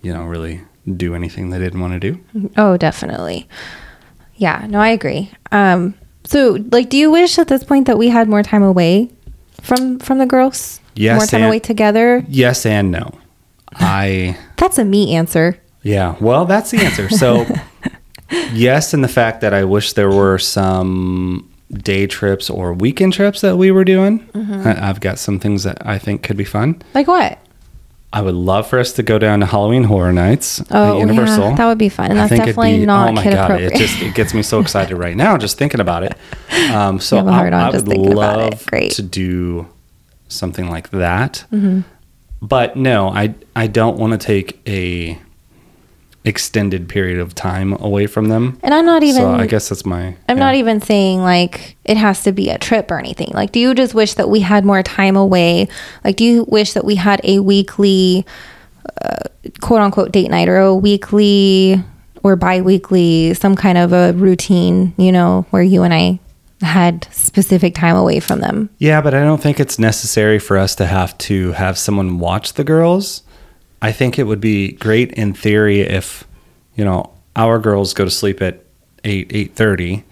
you 0.04 0.14
know, 0.14 0.26
really 0.26 0.62
do 0.96 1.16
anything 1.16 1.50
they 1.50 1.58
didn't 1.58 1.80
want 1.82 2.00
to 2.00 2.12
do. 2.12 2.52
Oh, 2.58 2.78
definitely. 2.78 3.48
Yeah, 4.36 4.66
no, 4.70 4.80
I 4.80 4.90
agree. 4.90 5.32
Um, 5.52 5.94
so 6.26 6.58
like, 6.72 6.90
do 6.90 6.98
you 6.98 7.12
wish 7.12 7.38
at 7.40 7.48
this 7.48 7.64
point 7.64 7.88
that 7.88 7.98
we 7.98 8.10
had 8.10 8.28
more 8.28 8.44
time 8.44 8.64
away 8.64 9.10
from 9.62 10.00
from 10.00 10.18
the 10.18 10.26
girls? 10.26 10.80
Yes, 10.96 11.18
more 11.20 11.26
time 11.28 11.42
and- 11.42 11.48
away 11.50 11.60
together. 11.60 12.24
Yes 12.28 12.66
and 12.66 12.92
no. 12.92 13.12
I 13.74 14.38
That's 14.58 14.78
a 14.78 14.86
me 14.86 15.16
answer. 15.16 15.60
Yeah, 15.84 16.16
well, 16.20 16.46
that's 16.46 16.72
the 16.72 16.80
answer. 16.80 17.10
So, 17.10 17.46
yes, 18.54 18.94
in 18.94 19.02
the 19.02 19.08
fact 19.08 19.42
that 19.42 19.54
I 19.54 19.64
wish 19.66 19.94
there 19.94 20.10
were 20.10 20.40
some 20.40 21.48
day 21.72 22.08
trips 22.08 22.50
or 22.50 22.74
weekend 22.74 23.14
trips 23.14 23.42
that 23.42 23.58
we 23.58 23.70
were 23.72 23.84
doing. 23.84 24.20
Mm-hmm. 24.34 24.68
I- 24.68 24.90
I've 24.90 25.00
got 25.00 25.20
some 25.20 25.40
things 25.40 25.64
that 25.64 25.78
I 25.86 26.00
think 26.00 26.24
could 26.24 26.38
be 26.38 26.44
fun. 26.46 26.82
Like 26.96 27.08
what? 27.08 27.38
I 28.14 28.22
would 28.22 28.36
love 28.36 28.68
for 28.68 28.80
us 28.80 28.94
to 28.94 29.04
go 29.04 29.20
down 29.20 29.42
to 29.42 29.46
Halloween 29.46 29.84
Horror 29.84 30.14
Nights 30.14 30.64
Oh, 30.72 30.94
at 30.96 31.00
Universal. 31.00 31.44
yeah, 31.50 31.56
that 31.56 31.66
would 31.66 31.78
be 31.78 31.90
fun. 31.90 32.12
And 32.12 32.20
I 32.20 32.24
that's 32.24 32.30
think 32.30 32.44
it'd 32.44 32.56
definitely 32.56 32.80
be- 32.80 32.86
not 32.86 33.10
oh 33.10 33.12
my 33.12 33.24
kid 33.24 33.34
god, 33.34 33.46
appropriate. 33.52 33.74
it 33.74 33.78
just 33.78 34.02
it 34.02 34.16
gets 34.16 34.34
me 34.34 34.42
so 34.42 34.60
excited 34.62 34.96
right 34.96 35.18
now 35.18 35.38
just 35.38 35.58
thinking 35.58 35.80
about 35.82 36.04
it. 36.04 36.16
Um, 36.74 37.00
so 37.00 37.18
You 37.18 37.26
have 37.26 37.52
a 37.52 37.56
I, 37.56 37.68
I 37.68 37.72
just 37.72 37.86
would 37.86 37.94
thinking 37.96 38.14
about 38.14 38.40
it. 38.40 38.52
love 38.52 38.66
Great. 38.68 38.92
to 38.94 39.02
do 39.02 39.68
something 40.30 40.70
like 40.70 40.90
that. 40.92 41.46
Mm-hmm. 41.52 41.82
But 42.42 42.76
no, 42.76 43.10
I 43.10 43.36
I 43.56 43.68
don't 43.68 43.98
want 43.98 44.14
to 44.14 44.18
take 44.18 44.62
a 44.68 45.18
extended 46.26 46.90
period 46.90 47.20
of 47.20 47.36
time 47.36 47.74
away 47.80 48.08
from 48.08 48.30
them. 48.30 48.60
and 48.64 48.74
I'm 48.74 48.86
not 48.86 49.04
even. 49.04 49.22
so 49.22 49.32
I 49.34 49.48
guess 49.48 49.70
that's 49.70 49.86
my. 49.86 50.16
I'm 50.28 50.38
yeah. 50.38 50.44
not 50.44 50.56
even 50.56 50.82
saying 50.82 51.22
like 51.22 51.78
it 51.86 51.98
has 51.98 52.24
to 52.24 52.32
be 52.32 52.50
a 52.50 52.58
trip 52.58 52.92
or 52.92 53.00
anything. 53.00 53.32
Like, 53.34 53.52
do 53.52 53.60
you 53.60 53.74
just 53.74 53.94
wish 53.94 54.16
that 54.16 54.30
we 54.30 54.42
had 54.42 54.66
more 54.66 54.84
time 54.84 55.16
away? 55.16 55.68
Like, 56.04 56.18
do 56.18 56.24
you 56.24 56.46
wish 56.50 56.74
that 56.74 56.84
we 56.84 56.96
had 56.96 57.22
a 57.24 57.40
weekly, 57.40 58.26
uh, 59.02 59.30
quote 59.62 59.82
unquote, 59.82 60.12
date 60.12 60.30
night 60.30 60.50
or 60.50 60.58
a 60.58 60.76
weekly 60.76 61.82
or 62.24 62.36
bi 62.36 62.62
weekly, 62.62 63.36
some 63.36 63.56
kind 63.56 63.78
of 63.78 63.94
a 63.94 64.14
routine, 64.14 64.94
you 64.98 65.12
know, 65.12 65.46
where 65.52 65.62
you 65.62 65.84
and 65.84 65.94
I 65.94 66.20
had 66.62 67.08
specific 67.12 67.76
time 67.76 67.96
away 67.96 68.20
from 68.20 68.42
them? 68.42 68.70
Yeah, 68.80 69.02
but 69.02 69.14
I 69.14 69.22
don't 69.22 69.42
think 69.42 69.60
it's 69.60 69.78
necessary 69.78 70.40
for 70.40 70.58
us 70.58 70.76
to 70.76 70.88
have 70.88 71.16
to 71.20 71.52
have 71.52 71.78
someone 71.78 72.18
watch 72.18 72.54
the 72.54 72.64
girls. 72.64 73.22
I 73.82 73.92
think 73.92 74.18
it 74.18 74.24
would 74.24 74.42
be 74.42 74.72
great 74.74 75.12
in 75.14 75.34
theory 75.34 75.82
if, 75.82 76.24
you 76.76 76.84
know, 76.86 77.12
our 77.36 77.60
girls 77.60 77.94
go 77.94 78.06
to 78.06 78.12
sleep 78.12 78.42
at 78.42 78.64
eight 79.04 79.32
eight 79.34 79.56
thirty. 79.56 80.04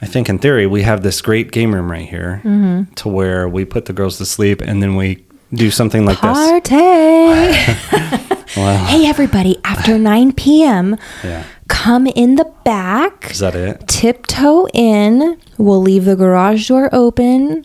I 0.00 0.06
think 0.06 0.28
in 0.28 0.38
theory 0.38 0.66
we 0.66 0.82
have 0.82 1.02
this 1.02 1.20
great 1.20 1.50
game 1.52 1.74
room 1.74 1.90
right 1.90 2.08
here 2.08 2.40
Mm-hmm. 2.44 2.94
to 2.94 3.08
where 3.08 3.48
we 3.48 3.64
put 3.64 3.84
the 3.86 3.92
girls 3.92 4.18
to 4.18 4.24
sleep 4.26 4.60
and 4.60 4.82
then 4.82 4.96
we 4.96 5.24
do 5.54 5.70
something 5.70 6.04
like 6.04 6.20
this. 6.20 6.38
Party! 6.38 8.28
Hey, 8.54 9.06
everybody, 9.06 9.56
after 9.64 9.98
9 9.98 10.32
p.m., 10.34 10.96
Yeah. 11.24 11.44
come 11.68 12.06
in 12.06 12.34
the 12.34 12.44
back. 12.64 13.30
Is 13.30 13.38
that 13.38 13.54
it? 13.54 13.88
tiptoe 13.88 14.66
in. 14.74 15.38
We'll 15.56 15.80
leave 15.80 16.04
the 16.04 16.16
garage 16.16 16.68
door 16.68 16.90
open 16.92 17.64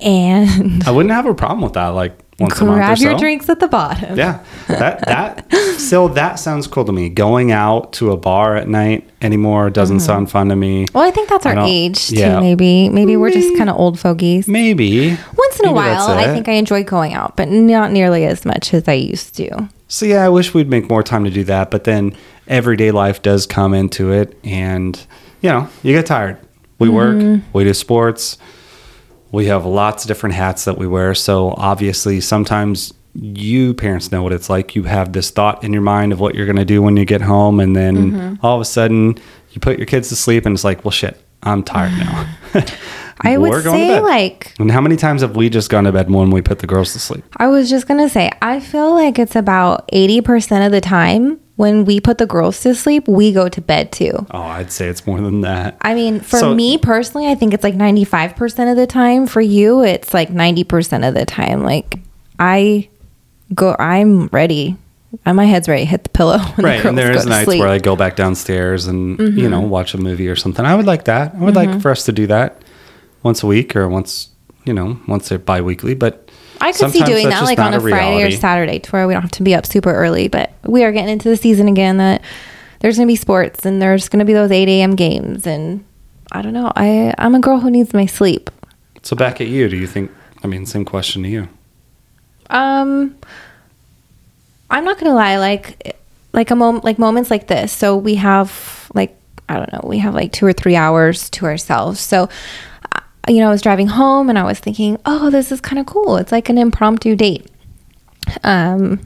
and 0.00 0.84
I 0.86 0.92
wouldn't 0.92 1.12
have 1.12 1.26
a 1.26 1.34
problem 1.34 1.62
with 1.62 1.72
that. 1.72 1.88
Like 1.88 2.16
once 2.40 2.60
a 2.60 2.64
month 2.64 2.76
or 2.76 2.78
grab 2.78 2.98
so. 2.98 3.10
your 3.10 3.18
drinks 3.18 3.48
at 3.48 3.60
the 3.60 3.68
bottom. 3.68 4.16
Yeah, 4.16 4.42
that 4.68 5.00
that 5.06 5.52
still 5.78 6.08
that 6.08 6.38
sounds 6.38 6.66
cool 6.66 6.84
to 6.86 6.92
me. 6.92 7.08
Going 7.08 7.52
out 7.52 7.92
to 7.94 8.10
a 8.12 8.16
bar 8.16 8.56
at 8.56 8.68
night 8.68 9.08
anymore 9.20 9.70
doesn't 9.70 9.98
mm-hmm. 9.98 10.06
sound 10.06 10.30
fun 10.30 10.48
to 10.48 10.56
me. 10.56 10.86
Well, 10.94 11.06
I 11.06 11.10
think 11.10 11.28
that's 11.28 11.46
I 11.46 11.54
our 11.54 11.66
age 11.66 12.08
too. 12.08 12.16
yeah. 12.16 12.40
Maybe, 12.40 12.88
maybe 12.88 13.16
we're 13.16 13.30
just 13.30 13.56
kind 13.56 13.68
of 13.68 13.76
old 13.76 14.00
fogies. 14.00 14.48
Maybe 14.48 15.10
Once 15.10 15.60
in 15.60 15.66
a 15.66 15.72
Maybe 15.72 15.84
that's 15.84 16.08
while, 16.08 16.18
I 16.18 16.26
think 16.26 16.48
I 16.48 16.52
enjoy 16.52 16.82
going 16.82 17.12
out, 17.12 17.36
but 17.36 17.48
not 17.48 17.92
nearly 17.92 18.24
as 18.24 18.44
much 18.44 18.72
as 18.72 18.88
I 18.88 18.94
used 18.94 19.36
to. 19.36 19.68
So 19.88 20.06
yeah, 20.06 20.24
I 20.24 20.28
wish 20.28 20.54
we'd 20.54 20.70
make 20.70 20.88
more 20.88 21.02
time 21.02 21.24
to 21.24 21.30
do 21.30 21.44
that, 21.44 21.70
but 21.70 21.84
then 21.84 22.16
everyday 22.46 22.90
life 22.90 23.22
does 23.22 23.46
come 23.46 23.74
into 23.74 24.12
it, 24.12 24.38
and 24.44 24.96
you 25.40 25.50
know, 25.50 25.68
you 25.82 25.92
get 25.92 26.06
tired. 26.06 26.38
We 26.78 26.88
work, 26.88 27.16
mm-hmm. 27.16 27.46
we 27.52 27.64
do 27.64 27.74
sports, 27.74 28.38
we 29.32 29.46
have 29.46 29.64
lots 29.64 30.04
of 30.04 30.08
different 30.08 30.34
hats 30.34 30.64
that 30.64 30.78
we 30.78 30.86
wear. 30.86 31.14
So 31.14 31.54
obviously, 31.56 32.20
sometimes 32.20 32.92
you 33.14 33.74
parents 33.74 34.12
know 34.12 34.22
what 34.22 34.32
it's 34.32 34.48
like. 34.48 34.74
You 34.74 34.84
have 34.84 35.12
this 35.12 35.30
thought 35.30 35.64
in 35.64 35.72
your 35.72 35.82
mind 35.82 36.12
of 36.12 36.20
what 36.20 36.34
you're 36.34 36.46
going 36.46 36.56
to 36.56 36.64
do 36.64 36.82
when 36.82 36.96
you 36.96 37.04
get 37.04 37.20
home, 37.20 37.60
and 37.60 37.74
then 37.74 37.96
mm-hmm. 37.96 38.46
all 38.46 38.56
of 38.56 38.60
a 38.60 38.64
sudden, 38.64 39.18
you 39.50 39.60
put 39.60 39.78
your 39.78 39.86
kids 39.86 40.08
to 40.10 40.16
sleep, 40.16 40.46
and 40.46 40.54
it's 40.54 40.64
like, 40.64 40.84
well, 40.84 40.92
shit, 40.92 41.20
I'm 41.42 41.62
tired 41.62 41.92
now. 41.92 42.36
I 43.22 43.36
would 43.38 43.50
We're 43.50 43.62
to 43.62 43.70
say, 43.70 44.00
like, 44.00 44.54
and 44.58 44.70
how 44.70 44.80
many 44.80 44.96
times 44.96 45.22
have 45.22 45.36
we 45.36 45.48
just 45.48 45.70
gone 45.70 45.84
to 45.84 45.92
bed 45.92 46.10
when 46.10 46.30
we 46.30 46.40
put 46.40 46.60
the 46.60 46.66
girls 46.66 46.92
to 46.94 46.98
sleep? 46.98 47.24
I 47.36 47.48
was 47.48 47.68
just 47.68 47.86
gonna 47.86 48.08
say, 48.08 48.30
I 48.40 48.60
feel 48.60 48.94
like 48.94 49.18
it's 49.18 49.36
about 49.36 49.88
eighty 49.92 50.20
percent 50.20 50.64
of 50.64 50.72
the 50.72 50.80
time 50.80 51.40
when 51.60 51.84
we 51.84 52.00
put 52.00 52.16
the 52.16 52.24
girls 52.24 52.62
to 52.62 52.74
sleep, 52.74 53.06
we 53.06 53.32
go 53.32 53.46
to 53.46 53.60
bed 53.60 53.92
too. 53.92 54.12
Oh, 54.30 54.40
I'd 54.40 54.72
say 54.72 54.88
it's 54.88 55.06
more 55.06 55.20
than 55.20 55.42
that. 55.42 55.76
I 55.82 55.92
mean, 55.94 56.20
for 56.20 56.38
So- 56.38 56.54
me 56.54 56.78
personally, 56.78 57.28
I 57.28 57.34
think 57.34 57.52
it's 57.52 57.62
like 57.62 57.74
95% 57.74 58.70
of 58.70 58.76
the 58.78 58.86
time. 58.86 59.26
For 59.26 59.42
you, 59.42 59.82
it's 59.84 60.14
like 60.14 60.30
90% 60.30 61.06
of 61.06 61.12
the 61.12 61.26
time. 61.26 61.62
Like, 61.62 61.98
I 62.38 62.88
go, 63.54 63.76
I'm 63.78 64.28
ready. 64.28 64.76
And 65.26 65.36
my 65.36 65.44
head's 65.44 65.68
ready 65.68 65.84
hit 65.84 66.02
the 66.04 66.08
pillow. 66.08 66.38
When 66.54 66.64
right 66.64 66.82
the 66.82 66.88
and 66.88 66.96
there's 66.96 67.26
nights 67.26 67.44
sleep. 67.44 67.56
Mm-hmm. 67.56 67.66
where 67.66 67.74
i 67.74 67.78
go 67.78 67.94
back 67.96 68.16
downstairs 68.16 68.86
and 68.86 69.18
you 69.36 69.48
know 69.50 69.60
watch 69.60 69.92
a 69.92 69.98
movie 69.98 70.28
or 70.28 70.36
something 70.36 70.64
i 70.64 70.74
would 70.76 70.86
like 70.86 71.04
that 71.06 71.34
i 71.34 71.38
would 71.40 71.56
like 71.56 71.82
for 71.82 71.90
us 71.90 72.04
to 72.04 72.12
do 72.12 72.28
that 72.28 72.62
once 73.24 73.42
a 73.42 73.46
week 73.48 73.74
or 73.74 73.88
once 73.88 74.28
you 74.64 74.72
know 74.72 74.98
once 75.08 75.32
a 75.32 75.38
bi-weekly 75.38 75.94
but 75.94 76.29
I 76.60 76.72
could 76.72 76.90
see 76.90 77.02
doing 77.02 77.28
that 77.30 77.44
like 77.44 77.58
on 77.58 77.74
a, 77.74 77.80
Friday 77.80 78.22
or. 78.22 78.30
Saturday 78.30 78.78
to 78.80 78.90
where 78.90 79.06
we 79.06 79.14
don't 79.14 79.22
have 79.22 79.30
to 79.32 79.42
be 79.42 79.54
up 79.54 79.66
super 79.66 79.92
early. 79.92 80.28
But 80.28 80.52
we 80.64 80.84
are 80.84 80.92
getting 80.92 81.10
into 81.10 81.28
the 81.28 81.36
season 81.36 81.68
again 81.68 81.96
that 81.98 82.22
there's 82.80 82.96
going 82.96 83.06
to 83.08 83.12
be 83.12 83.16
sports 83.16 83.64
and 83.66 83.80
there's 83.80 84.08
going 84.08 84.20
to 84.20 84.24
be 84.24 84.32
those 84.32 84.50
8 84.50 84.68
a.m. 84.68 84.94
games. 84.96 85.46
And 85.46 85.84
I 86.32 86.42
don't 86.42 86.52
know. 86.52 86.72
I, 86.76 87.14
I'm 87.18 87.34
a 87.34 87.40
girl 87.40 87.60
who 87.60 87.70
needs 87.70 87.92
my 87.94 88.06
sleep. 88.06 88.50
so 89.02 89.16
back 89.16 89.40
at 89.40 89.46
you 89.48 89.66
do 89.68 89.76
you 89.78 89.86
think 89.86 90.10
i 90.44 90.46
mean 90.46 90.66
same 90.66 90.84
question 90.84 91.22
to 91.22 91.28
you 91.28 91.48
Um, 92.50 93.16
I'm 94.70 94.84
not 94.84 94.98
gonna 94.98 95.14
lie, 95.14 95.38
like 95.38 95.96
like 96.32 96.50
a 96.50 96.54
moment 96.54 96.84
like 96.84 96.98
moments 96.98 97.30
like 97.30 97.46
this. 97.48 97.72
So 97.72 97.96
we 97.96 98.14
have 98.16 98.90
like 98.94 99.16
I 99.48 99.56
don't 99.56 99.72
know, 99.72 99.80
we 99.84 99.98
have 99.98 100.14
like 100.14 100.32
two 100.32 100.46
or 100.46 100.52
three 100.52 100.76
hours 100.76 101.28
to 101.30 101.46
ourselves. 101.46 101.98
So 102.00 102.28
you 103.30 103.40
know, 103.40 103.48
I 103.48 103.50
was 103.50 103.62
driving 103.62 103.86
home 103.86 104.28
and 104.28 104.38
I 104.38 104.42
was 104.42 104.58
thinking, 104.58 104.98
oh, 105.06 105.30
this 105.30 105.52
is 105.52 105.60
kind 105.60 105.78
of 105.78 105.86
cool. 105.86 106.16
It's 106.16 106.32
like 106.32 106.48
an 106.48 106.58
impromptu 106.58 107.14
date. 107.14 107.46
Um, 108.42 109.00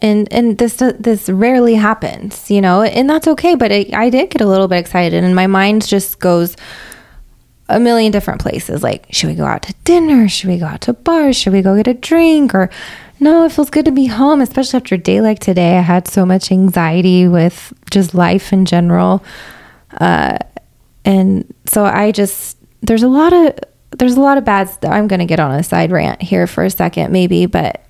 and 0.00 0.30
and 0.32 0.58
this 0.58 0.74
this 0.76 1.28
rarely 1.28 1.74
happens, 1.74 2.50
you 2.50 2.60
know, 2.60 2.82
and 2.82 3.08
that's 3.08 3.28
okay. 3.28 3.54
But 3.54 3.70
it, 3.70 3.94
I 3.94 4.10
did 4.10 4.30
get 4.30 4.42
a 4.42 4.46
little 4.46 4.66
bit 4.66 4.78
excited, 4.78 5.22
and 5.22 5.36
my 5.36 5.46
mind 5.46 5.86
just 5.86 6.18
goes 6.18 6.56
a 7.68 7.78
million 7.78 8.10
different 8.10 8.40
places. 8.40 8.82
Like, 8.82 9.06
should 9.10 9.28
we 9.28 9.36
go 9.36 9.44
out 9.44 9.62
to 9.62 9.74
dinner? 9.84 10.28
Should 10.28 10.50
we 10.50 10.58
go 10.58 10.66
out 10.66 10.80
to 10.82 10.92
bars? 10.92 11.36
Should 11.36 11.52
we 11.52 11.62
go 11.62 11.76
get 11.76 11.86
a 11.86 11.94
drink? 11.94 12.52
Or 12.52 12.68
no, 13.20 13.44
it 13.44 13.52
feels 13.52 13.70
good 13.70 13.84
to 13.84 13.92
be 13.92 14.06
home, 14.06 14.40
especially 14.40 14.78
after 14.78 14.96
a 14.96 14.98
day 14.98 15.20
like 15.20 15.38
today. 15.38 15.78
I 15.78 15.82
had 15.82 16.08
so 16.08 16.26
much 16.26 16.50
anxiety 16.50 17.28
with 17.28 17.72
just 17.92 18.12
life 18.12 18.52
in 18.52 18.66
general, 18.66 19.22
uh, 20.00 20.38
and 21.04 21.54
so 21.66 21.84
I 21.84 22.10
just 22.10 22.58
there's 22.82 23.02
a 23.02 23.08
lot 23.08 23.32
of 23.32 23.54
there's 23.98 24.16
a 24.16 24.20
lot 24.20 24.38
of 24.38 24.44
bad 24.44 24.68
stuff. 24.68 24.92
I'm 24.92 25.08
gonna 25.08 25.26
get 25.26 25.40
on 25.40 25.52
a 25.52 25.62
side 25.62 25.92
rant 25.92 26.20
here 26.22 26.46
for 26.46 26.64
a 26.64 26.70
second, 26.70 27.12
maybe, 27.12 27.46
but 27.46 27.84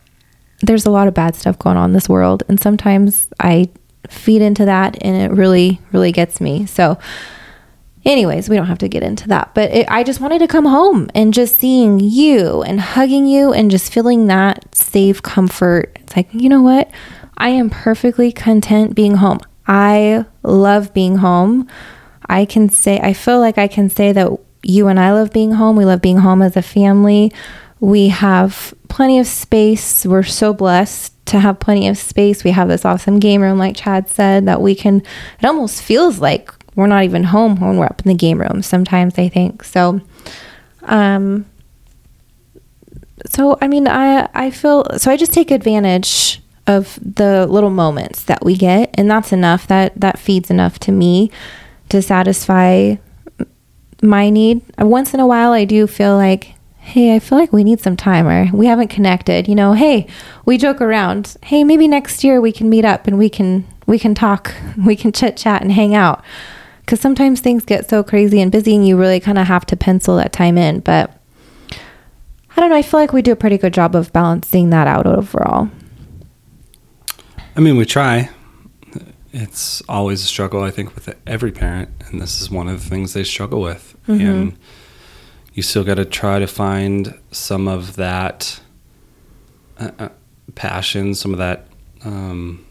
there's 0.60 0.86
a 0.86 0.90
lot 0.90 1.08
of 1.08 1.14
bad 1.14 1.34
stuff 1.34 1.58
going 1.58 1.76
on 1.76 1.90
in 1.90 1.94
this 1.94 2.08
world, 2.08 2.42
and 2.48 2.60
sometimes 2.60 3.28
I 3.40 3.70
feed 4.08 4.42
into 4.42 4.64
that, 4.64 4.96
and 5.00 5.16
it 5.16 5.34
really 5.36 5.80
really 5.92 6.12
gets 6.12 6.40
me. 6.40 6.66
So 6.66 6.98
anyways 8.04 8.48
we 8.48 8.56
don't 8.56 8.66
have 8.66 8.78
to 8.78 8.88
get 8.88 9.02
into 9.02 9.28
that 9.28 9.52
but 9.54 9.70
it, 9.70 9.86
i 9.88 10.02
just 10.02 10.20
wanted 10.20 10.40
to 10.40 10.48
come 10.48 10.64
home 10.64 11.08
and 11.14 11.32
just 11.32 11.58
seeing 11.58 12.00
you 12.00 12.62
and 12.62 12.80
hugging 12.80 13.26
you 13.26 13.52
and 13.52 13.70
just 13.70 13.92
feeling 13.92 14.26
that 14.26 14.74
safe 14.74 15.22
comfort 15.22 15.96
it's 16.00 16.16
like 16.16 16.28
you 16.32 16.48
know 16.48 16.62
what 16.62 16.90
i 17.38 17.48
am 17.48 17.70
perfectly 17.70 18.32
content 18.32 18.94
being 18.94 19.16
home 19.16 19.38
i 19.66 20.24
love 20.42 20.92
being 20.92 21.18
home 21.18 21.68
i 22.28 22.44
can 22.44 22.68
say 22.68 22.98
i 23.00 23.12
feel 23.12 23.38
like 23.38 23.56
i 23.56 23.68
can 23.68 23.88
say 23.88 24.10
that 24.10 24.28
you 24.62 24.88
and 24.88 24.98
i 25.00 25.12
love 25.12 25.32
being 25.32 25.52
home 25.52 25.76
we 25.76 25.84
love 25.84 26.00
being 26.00 26.18
home 26.18 26.42
as 26.42 26.56
a 26.56 26.62
family 26.62 27.32
we 27.80 28.08
have 28.08 28.72
plenty 28.88 29.18
of 29.18 29.26
space 29.26 30.04
we're 30.06 30.22
so 30.22 30.52
blessed 30.52 31.12
to 31.26 31.38
have 31.40 31.58
plenty 31.58 31.88
of 31.88 31.96
space 31.98 32.44
we 32.44 32.50
have 32.50 32.68
this 32.68 32.84
awesome 32.84 33.18
game 33.18 33.40
room 33.42 33.58
like 33.58 33.76
chad 33.76 34.08
said 34.08 34.46
that 34.46 34.60
we 34.60 34.74
can 34.74 34.96
it 35.40 35.44
almost 35.44 35.82
feels 35.82 36.18
like 36.20 36.52
we're 36.74 36.86
not 36.86 37.04
even 37.04 37.24
home 37.24 37.56
when 37.60 37.76
we're 37.76 37.84
up 37.86 38.02
in 38.04 38.08
the 38.08 38.14
game 38.16 38.40
room 38.40 38.62
sometimes 38.62 39.18
i 39.18 39.28
think 39.28 39.64
so 39.64 40.00
um 40.84 41.44
So 43.30 43.56
I 43.62 43.68
mean, 43.68 43.86
I 43.86 44.28
I 44.34 44.50
feel 44.50 44.84
so. 44.98 45.10
I 45.10 45.16
just 45.16 45.32
take 45.32 45.52
advantage 45.52 46.42
of 46.66 46.98
the 47.00 47.46
little 47.46 47.70
moments 47.70 48.24
that 48.24 48.44
we 48.44 48.56
get, 48.56 48.90
and 48.98 49.08
that's 49.08 49.32
enough. 49.32 49.66
That 49.68 49.92
that 49.94 50.18
feeds 50.18 50.50
enough 50.50 50.80
to 50.80 50.92
me 50.92 51.30
to 51.88 52.02
satisfy 52.02 52.96
my 54.02 54.28
need. 54.30 54.62
Once 54.78 55.14
in 55.14 55.20
a 55.20 55.26
while, 55.26 55.52
I 55.52 55.64
do 55.64 55.86
feel 55.86 56.16
like, 56.16 56.54
hey, 56.78 57.14
I 57.14 57.20
feel 57.20 57.38
like 57.38 57.52
we 57.52 57.64
need 57.64 57.80
some 57.80 57.96
time, 57.96 58.26
or 58.26 58.50
we 58.52 58.66
haven't 58.66 58.88
connected. 58.88 59.48
You 59.48 59.54
know, 59.54 59.72
hey, 59.72 60.06
we 60.44 60.58
joke 60.58 60.80
around. 60.80 61.36
Hey, 61.44 61.64
maybe 61.64 61.88
next 61.88 62.24
year 62.24 62.40
we 62.40 62.52
can 62.52 62.68
meet 62.68 62.84
up 62.84 63.06
and 63.06 63.16
we 63.18 63.30
can 63.30 63.64
we 63.86 63.98
can 63.98 64.14
talk, 64.14 64.52
we 64.84 64.96
can 64.96 65.12
chit 65.12 65.36
chat 65.36 65.62
and 65.62 65.72
hang 65.72 65.94
out. 65.94 66.22
Because 66.80 67.00
sometimes 67.00 67.40
things 67.40 67.64
get 67.64 67.88
so 67.88 68.02
crazy 68.02 68.40
and 68.40 68.50
busy, 68.50 68.74
and 68.74 68.86
you 68.86 68.98
really 68.98 69.20
kind 69.20 69.38
of 69.38 69.46
have 69.46 69.64
to 69.66 69.76
pencil 69.76 70.16
that 70.16 70.32
time 70.32 70.58
in, 70.58 70.80
but. 70.80 71.16
I 72.54 72.60
don't 72.60 72.68
know. 72.68 72.76
I 72.76 72.82
feel 72.82 73.00
like 73.00 73.14
we 73.14 73.22
do 73.22 73.32
a 73.32 73.36
pretty 73.36 73.56
good 73.56 73.72
job 73.72 73.96
of 73.96 74.12
balancing 74.12 74.68
that 74.70 74.86
out 74.86 75.06
overall. 75.06 75.70
I 77.56 77.60
mean, 77.60 77.78
we 77.78 77.86
try. 77.86 78.28
It's 79.32 79.82
always 79.88 80.22
a 80.22 80.26
struggle, 80.26 80.62
I 80.62 80.70
think, 80.70 80.94
with 80.94 81.14
every 81.26 81.52
parent, 81.52 81.88
and 82.06 82.20
this 82.20 82.40
is 82.40 82.50
one 82.50 82.68
of 82.68 82.82
the 82.82 82.88
things 82.88 83.14
they 83.14 83.24
struggle 83.24 83.62
with. 83.62 83.96
Mm-hmm. 84.06 84.26
And 84.26 84.58
you 85.54 85.62
still 85.62 85.84
got 85.84 85.94
to 85.94 86.04
try 86.04 86.38
to 86.38 86.46
find 86.46 87.18
some 87.30 87.66
of 87.66 87.96
that 87.96 88.60
uh, 89.78 89.90
uh, 89.98 90.08
passion, 90.54 91.14
some 91.14 91.32
of 91.32 91.38
that. 91.38 91.66
Um, 92.04 92.66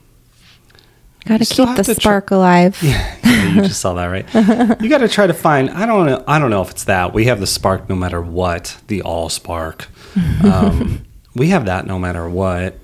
Got 1.25 1.39
to 1.41 1.45
keep 1.45 1.75
the 1.75 1.83
to 1.83 1.93
tr- 1.93 2.01
spark 2.01 2.31
alive. 2.31 2.77
yeah, 2.81 3.49
you 3.49 3.61
just 3.61 3.79
saw 3.79 3.93
that, 3.93 4.05
right? 4.05 4.25
You 4.81 4.89
got 4.89 4.99
to 4.99 5.07
try 5.07 5.27
to 5.27 5.33
find. 5.33 5.69
I 5.69 5.85
don't 5.85 6.07
know. 6.07 6.23
I 6.27 6.39
don't 6.39 6.49
know 6.49 6.63
if 6.63 6.71
it's 6.71 6.85
that 6.85 7.13
we 7.13 7.25
have 7.25 7.39
the 7.39 7.45
spark 7.47 7.87
no 7.89 7.95
matter 7.95 8.21
what, 8.21 8.77
the 8.87 9.01
all 9.01 9.29
spark. 9.29 9.87
Um, 10.43 11.05
we 11.35 11.47
have 11.49 11.65
that 11.67 11.85
no 11.85 11.97
matter 11.97 12.27
what 12.27 12.77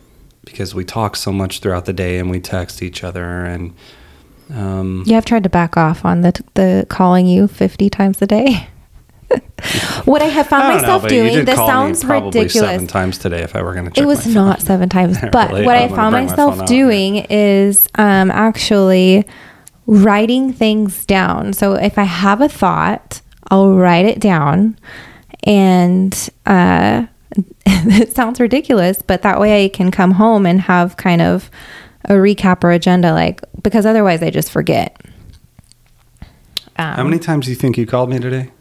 because 0.47 0.73
we 0.73 0.83
talk 0.83 1.15
so 1.15 1.31
much 1.31 1.59
throughout 1.59 1.85
the 1.85 1.93
day 1.93 2.17
and 2.19 2.29
we 2.29 2.39
text 2.39 2.81
each 2.81 3.03
other 3.03 3.45
and. 3.45 3.73
Um, 4.49 5.03
Yeah, 5.05 5.17
I've 5.17 5.25
tried 5.25 5.43
to 5.43 5.49
back 5.49 5.75
off 5.75 6.05
on 6.05 6.21
the 6.21 6.31
the 6.53 6.85
calling 6.89 7.27
you 7.27 7.47
fifty 7.47 7.89
times 7.89 8.21
a 8.21 8.27
day. 8.27 8.67
what 10.05 10.21
I 10.21 10.25
have 10.25 10.47
found 10.47 10.63
I 10.63 10.71
don't 10.73 10.81
know, 10.83 10.87
myself 10.87 11.09
doing, 11.09 11.43
this 11.45 11.57
sounds 11.57 12.05
ridiculous. 12.05 12.53
Seven 12.53 12.87
times 12.87 13.17
today, 13.17 13.41
if 13.41 13.55
I 13.57 13.61
were 13.61 13.73
going 13.73 13.91
to. 13.91 14.01
It 14.01 14.05
was 14.05 14.25
not 14.25 14.61
seven 14.61 14.87
times, 14.87 15.17
but 15.33 15.51
Really? 15.51 15.65
what 15.65 15.75
I'm 15.75 15.91
I 15.91 15.95
found 15.95 16.13
bring 16.13 16.25
my 16.25 16.31
myself 16.31 16.61
out. 16.61 16.67
doing 16.67 17.17
is 17.29 17.89
um, 17.95 18.31
actually 18.31 19.25
writing 19.85 20.53
things 20.53 21.05
down. 21.05 21.51
So 21.53 21.73
if 21.73 21.97
I 21.97 22.03
have 22.03 22.39
a 22.39 22.47
thought, 22.47 23.21
I'll 23.49 23.73
write 23.73 24.05
it 24.05 24.19
down, 24.19 24.77
and 25.43 26.29
uh, 26.45 27.07
it 27.65 28.11
sounds 28.15 28.39
ridiculous, 28.39 29.01
but 29.01 29.21
that 29.21 29.39
way 29.39 29.65
I 29.65 29.69
can 29.69 29.91
come 29.91 30.11
home 30.11 30.45
and 30.45 30.61
have 30.61 30.97
kind 30.97 31.21
of 31.21 31.49
a 32.05 32.13
recap 32.13 32.63
or 32.63 32.71
agenda, 32.71 33.11
like 33.13 33.41
because 33.61 33.85
otherwise 33.85 34.21
I 34.23 34.29
just 34.29 34.51
forget. 34.51 34.97
Um, 36.77 36.95
How 36.95 37.03
many 37.03 37.19
times 37.19 37.45
do 37.45 37.51
you 37.51 37.55
think 37.55 37.77
you 37.77 37.85
called 37.85 38.09
me 38.09 38.19
today? 38.19 38.51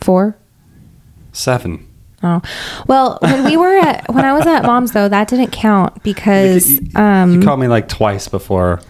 Four. 0.00 0.36
Seven. 1.32 1.86
Oh, 2.22 2.42
well, 2.86 3.18
when 3.22 3.44
we 3.44 3.56
were 3.56 3.78
at 3.78 4.06
when 4.12 4.24
I 4.24 4.32
was 4.34 4.46
at 4.46 4.64
mom's 4.64 4.92
though, 4.92 5.08
that 5.08 5.28
didn't 5.28 5.52
count 5.52 6.02
because 6.02 6.70
you, 6.72 6.80
um, 6.94 7.34
you 7.34 7.42
called 7.42 7.60
me 7.60 7.68
like 7.68 7.88
twice 7.88 8.28
before. 8.28 8.80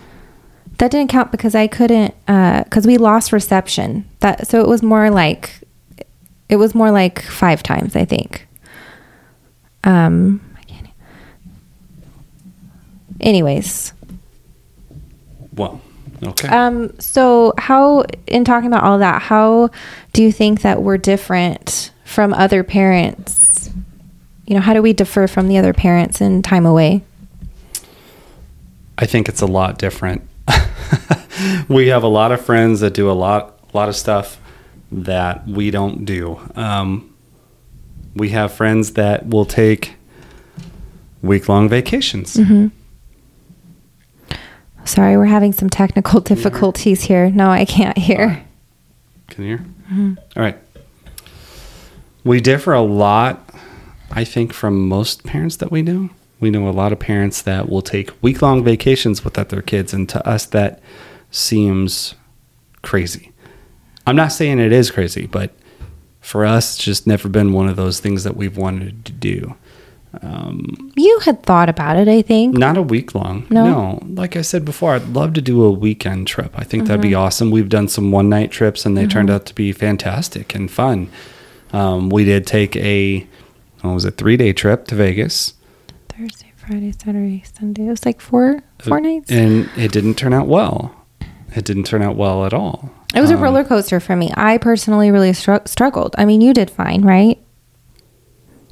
that 0.78 0.90
didn't 0.90 1.10
count 1.10 1.30
because 1.30 1.54
I 1.54 1.66
couldn't 1.68 2.14
because 2.26 2.86
we 2.86 2.96
lost 2.96 3.32
reception. 3.32 4.08
That 4.20 4.46
so 4.48 4.60
it 4.60 4.66
was 4.66 4.82
more 4.82 5.10
like 5.10 5.62
it 6.50 6.56
was 6.56 6.74
more 6.74 6.90
like 6.90 7.22
five 7.22 7.62
times 7.62 7.96
I 7.96 8.04
think. 8.04 8.46
Um. 9.84 10.40
Anyways, 13.20 13.92
Well, 15.54 15.80
okay. 16.22 16.48
um. 16.48 16.98
So 16.98 17.52
how 17.58 18.04
in 18.26 18.44
talking 18.44 18.66
about 18.66 18.82
all 18.82 18.98
that, 18.98 19.20
how 19.20 19.68
do 20.14 20.22
you 20.22 20.32
think 20.32 20.62
that 20.62 20.82
we're 20.82 20.96
different 20.96 21.92
from 22.04 22.32
other 22.32 22.64
parents? 22.64 23.70
You 24.46 24.54
know, 24.54 24.60
how 24.60 24.72
do 24.72 24.80
we 24.80 24.92
differ 24.94 25.26
from 25.26 25.48
the 25.48 25.58
other 25.58 25.74
parents 25.74 26.20
in 26.22 26.40
time 26.42 26.64
away? 26.64 27.02
I 28.96 29.04
think 29.06 29.28
it's 29.28 29.42
a 29.42 29.46
lot 29.46 29.78
different. 29.78 30.22
we 31.68 31.88
have 31.88 32.02
a 32.02 32.08
lot 32.08 32.32
of 32.32 32.40
friends 32.44 32.80
that 32.80 32.94
do 32.94 33.10
a 33.10 33.12
lot, 33.12 33.58
a 33.72 33.76
lot 33.76 33.88
of 33.90 33.96
stuff 33.96 34.40
that 34.92 35.46
we 35.46 35.70
don't 35.70 36.04
do. 36.04 36.40
Um, 36.56 37.14
we 38.14 38.30
have 38.30 38.52
friends 38.52 38.94
that 38.94 39.28
will 39.28 39.44
take 39.44 39.94
week-long 41.22 41.68
vacations. 41.68 42.34
Mm-hmm. 42.36 42.68
Sorry, 44.84 45.16
we're 45.16 45.26
having 45.26 45.52
some 45.52 45.70
technical 45.70 46.20
difficulties 46.20 47.02
here. 47.02 47.30
No, 47.30 47.50
I 47.50 47.64
can't 47.64 47.98
hear. 47.98 48.44
Can 49.28 49.44
you 49.44 49.58
hear? 49.58 50.16
All 50.36 50.42
right. 50.42 50.58
We 52.24 52.40
differ 52.40 52.72
a 52.72 52.80
lot, 52.80 53.54
I 54.10 54.24
think, 54.24 54.52
from 54.52 54.88
most 54.88 55.22
parents 55.24 55.56
that 55.56 55.70
we 55.70 55.82
know. 55.82 56.10
We 56.40 56.50
know 56.50 56.68
a 56.68 56.70
lot 56.70 56.92
of 56.92 56.98
parents 56.98 57.42
that 57.42 57.68
will 57.68 57.82
take 57.82 58.10
week 58.22 58.42
long 58.42 58.64
vacations 58.64 59.22
without 59.24 59.50
their 59.50 59.62
kids, 59.62 59.92
and 59.92 60.08
to 60.08 60.26
us, 60.26 60.46
that 60.46 60.82
seems 61.30 62.14
crazy. 62.82 63.29
I'm 64.10 64.16
not 64.16 64.32
saying 64.32 64.58
it 64.58 64.72
is 64.72 64.90
crazy, 64.90 65.26
but 65.26 65.52
for 66.20 66.44
us, 66.44 66.74
it's 66.76 66.84
just 66.84 67.06
never 67.06 67.28
been 67.28 67.52
one 67.52 67.68
of 67.68 67.76
those 67.76 68.00
things 68.00 68.24
that 68.24 68.36
we've 68.36 68.56
wanted 68.56 69.04
to 69.06 69.12
do. 69.12 69.54
Um, 70.22 70.92
You 70.96 71.20
had 71.20 71.44
thought 71.44 71.68
about 71.68 71.96
it, 71.96 72.08
I 72.08 72.20
think. 72.22 72.56
not 72.58 72.76
a 72.76 72.82
week 72.82 73.14
long. 73.14 73.46
No? 73.48 74.00
Like 74.04 74.36
I 74.36 74.42
said 74.42 74.64
before, 74.64 74.94
I'd 74.94 75.08
love 75.08 75.34
to 75.34 75.40
do 75.40 75.62
a 75.62 75.70
weekend 75.70 76.26
trip. 76.26 76.52
I 76.56 76.64
think 76.64 76.86
that'd 76.86 77.00
be 77.00 77.14
awesome. 77.14 77.50
We've 77.52 77.68
done 77.68 77.86
some 77.88 78.10
one 78.10 78.28
night 78.28 78.50
trips 78.50 78.84
and 78.84 78.96
they 78.96 79.06
turned 79.06 79.30
out 79.30 79.46
to 79.46 79.54
be 79.54 79.70
fantastic 79.72 80.54
and 80.54 80.68
fun. 80.70 81.08
Um, 81.72 82.10
we 82.10 82.24
did 82.24 82.46
take 82.46 82.74
a, 82.76 83.26
what 83.82 83.94
was 83.94 84.04
it, 84.04 84.16
three 84.16 84.36
day 84.36 84.52
trip 84.52 84.88
to 84.88 84.96
Vegas. 84.96 85.54
Thursday, 86.08 86.52
Friday, 86.56 86.92
Saturday, 86.92 87.44
Sunday. 87.56 87.86
It 87.86 87.90
was 87.90 88.04
like 88.04 88.20
four 88.20 88.62
four 88.80 89.00
nights. 89.00 89.30
And 89.30 89.70
it 89.76 89.92
didn't 89.92 90.14
turn 90.16 90.34
out 90.34 90.48
well. 90.48 90.92
It 91.54 91.64
didn't 91.64 91.84
turn 91.84 92.02
out 92.02 92.16
well 92.16 92.44
at 92.44 92.52
all. 92.52 92.90
It 93.14 93.20
was 93.20 93.30
a 93.30 93.34
Um, 93.34 93.40
roller 93.42 93.64
coaster 93.64 93.98
for 94.00 94.14
me. 94.16 94.30
I 94.36 94.58
personally 94.58 95.10
really 95.10 95.32
stru- 95.32 95.66
struggled. 95.66 96.14
I 96.18 96.24
mean, 96.24 96.40
you 96.40 96.52
did 96.54 96.70
fine, 96.70 97.02
right? 97.02 97.38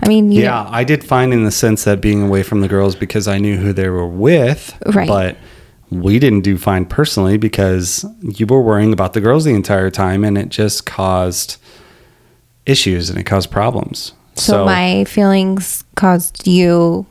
I 0.00 0.08
mean, 0.08 0.30
you 0.30 0.42
Yeah, 0.42 0.66
I 0.70 0.84
did 0.84 1.02
fine 1.02 1.32
in 1.32 1.44
the 1.44 1.50
sense 1.50 1.84
that 1.84 2.00
being 2.00 2.22
away 2.22 2.42
from 2.44 2.60
the 2.60 2.68
girls 2.68 2.94
because 2.94 3.26
I 3.26 3.38
knew 3.38 3.56
who 3.56 3.72
they 3.72 3.88
were 3.88 4.06
with. 4.06 4.78
Right. 4.86 5.08
But 5.08 5.36
we 5.90 6.18
didn't 6.20 6.42
do 6.42 6.56
fine 6.56 6.84
personally 6.84 7.36
because 7.36 8.04
you 8.22 8.46
were 8.46 8.62
worrying 8.62 8.92
about 8.92 9.14
the 9.14 9.20
girls 9.20 9.44
the 9.44 9.54
entire 9.54 9.90
time 9.90 10.22
and 10.22 10.38
it 10.38 10.50
just 10.50 10.86
caused 10.86 11.56
issues 12.66 13.10
and 13.10 13.18
it 13.18 13.24
caused 13.24 13.50
problems. 13.50 14.12
so, 14.34 14.64
my 14.66 15.02
feelings 15.04 15.82
caused 15.96 16.46
you 16.46 17.06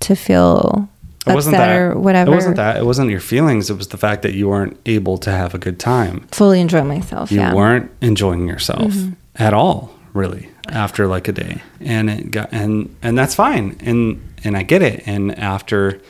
to 0.00 0.16
feel 0.16 0.88
it 1.26 1.34
wasn't 1.34 1.56
that 1.56 1.76
or 1.78 1.98
whatever. 1.98 2.30
It 2.30 2.34
wasn't 2.34 2.56
that. 2.56 2.76
It 2.76 2.84
wasn't 2.84 3.10
your 3.10 3.20
feelings. 3.20 3.70
It 3.70 3.76
was 3.78 3.88
the 3.88 3.96
fact 3.96 4.22
that 4.22 4.34
you 4.34 4.48
weren't 4.48 4.78
able 4.86 5.16
to 5.18 5.30
have 5.30 5.54
a 5.54 5.58
good 5.58 5.78
time. 5.78 6.20
Fully 6.32 6.60
enjoy 6.60 6.82
myself. 6.84 7.30
You 7.32 7.38
yeah. 7.40 7.46
Mm-hmm. 7.48 7.56
weren't 7.56 7.90
enjoying 8.00 8.46
yourself 8.48 8.92
at 9.36 9.54
all, 9.54 9.94
really, 10.12 10.50
after 10.68 11.06
like 11.06 11.26
a 11.28 11.32
day. 11.32 11.62
And 11.80 12.10
it 12.10 12.30
got 12.30 12.48
and 12.52 12.94
and 13.02 13.16
that's 13.16 13.34
fine. 13.34 13.76
And 13.80 14.20
and 14.44 14.56
I 14.56 14.62
get 14.62 14.82
it. 14.82 15.02
And 15.06 15.38
after 15.38 16.00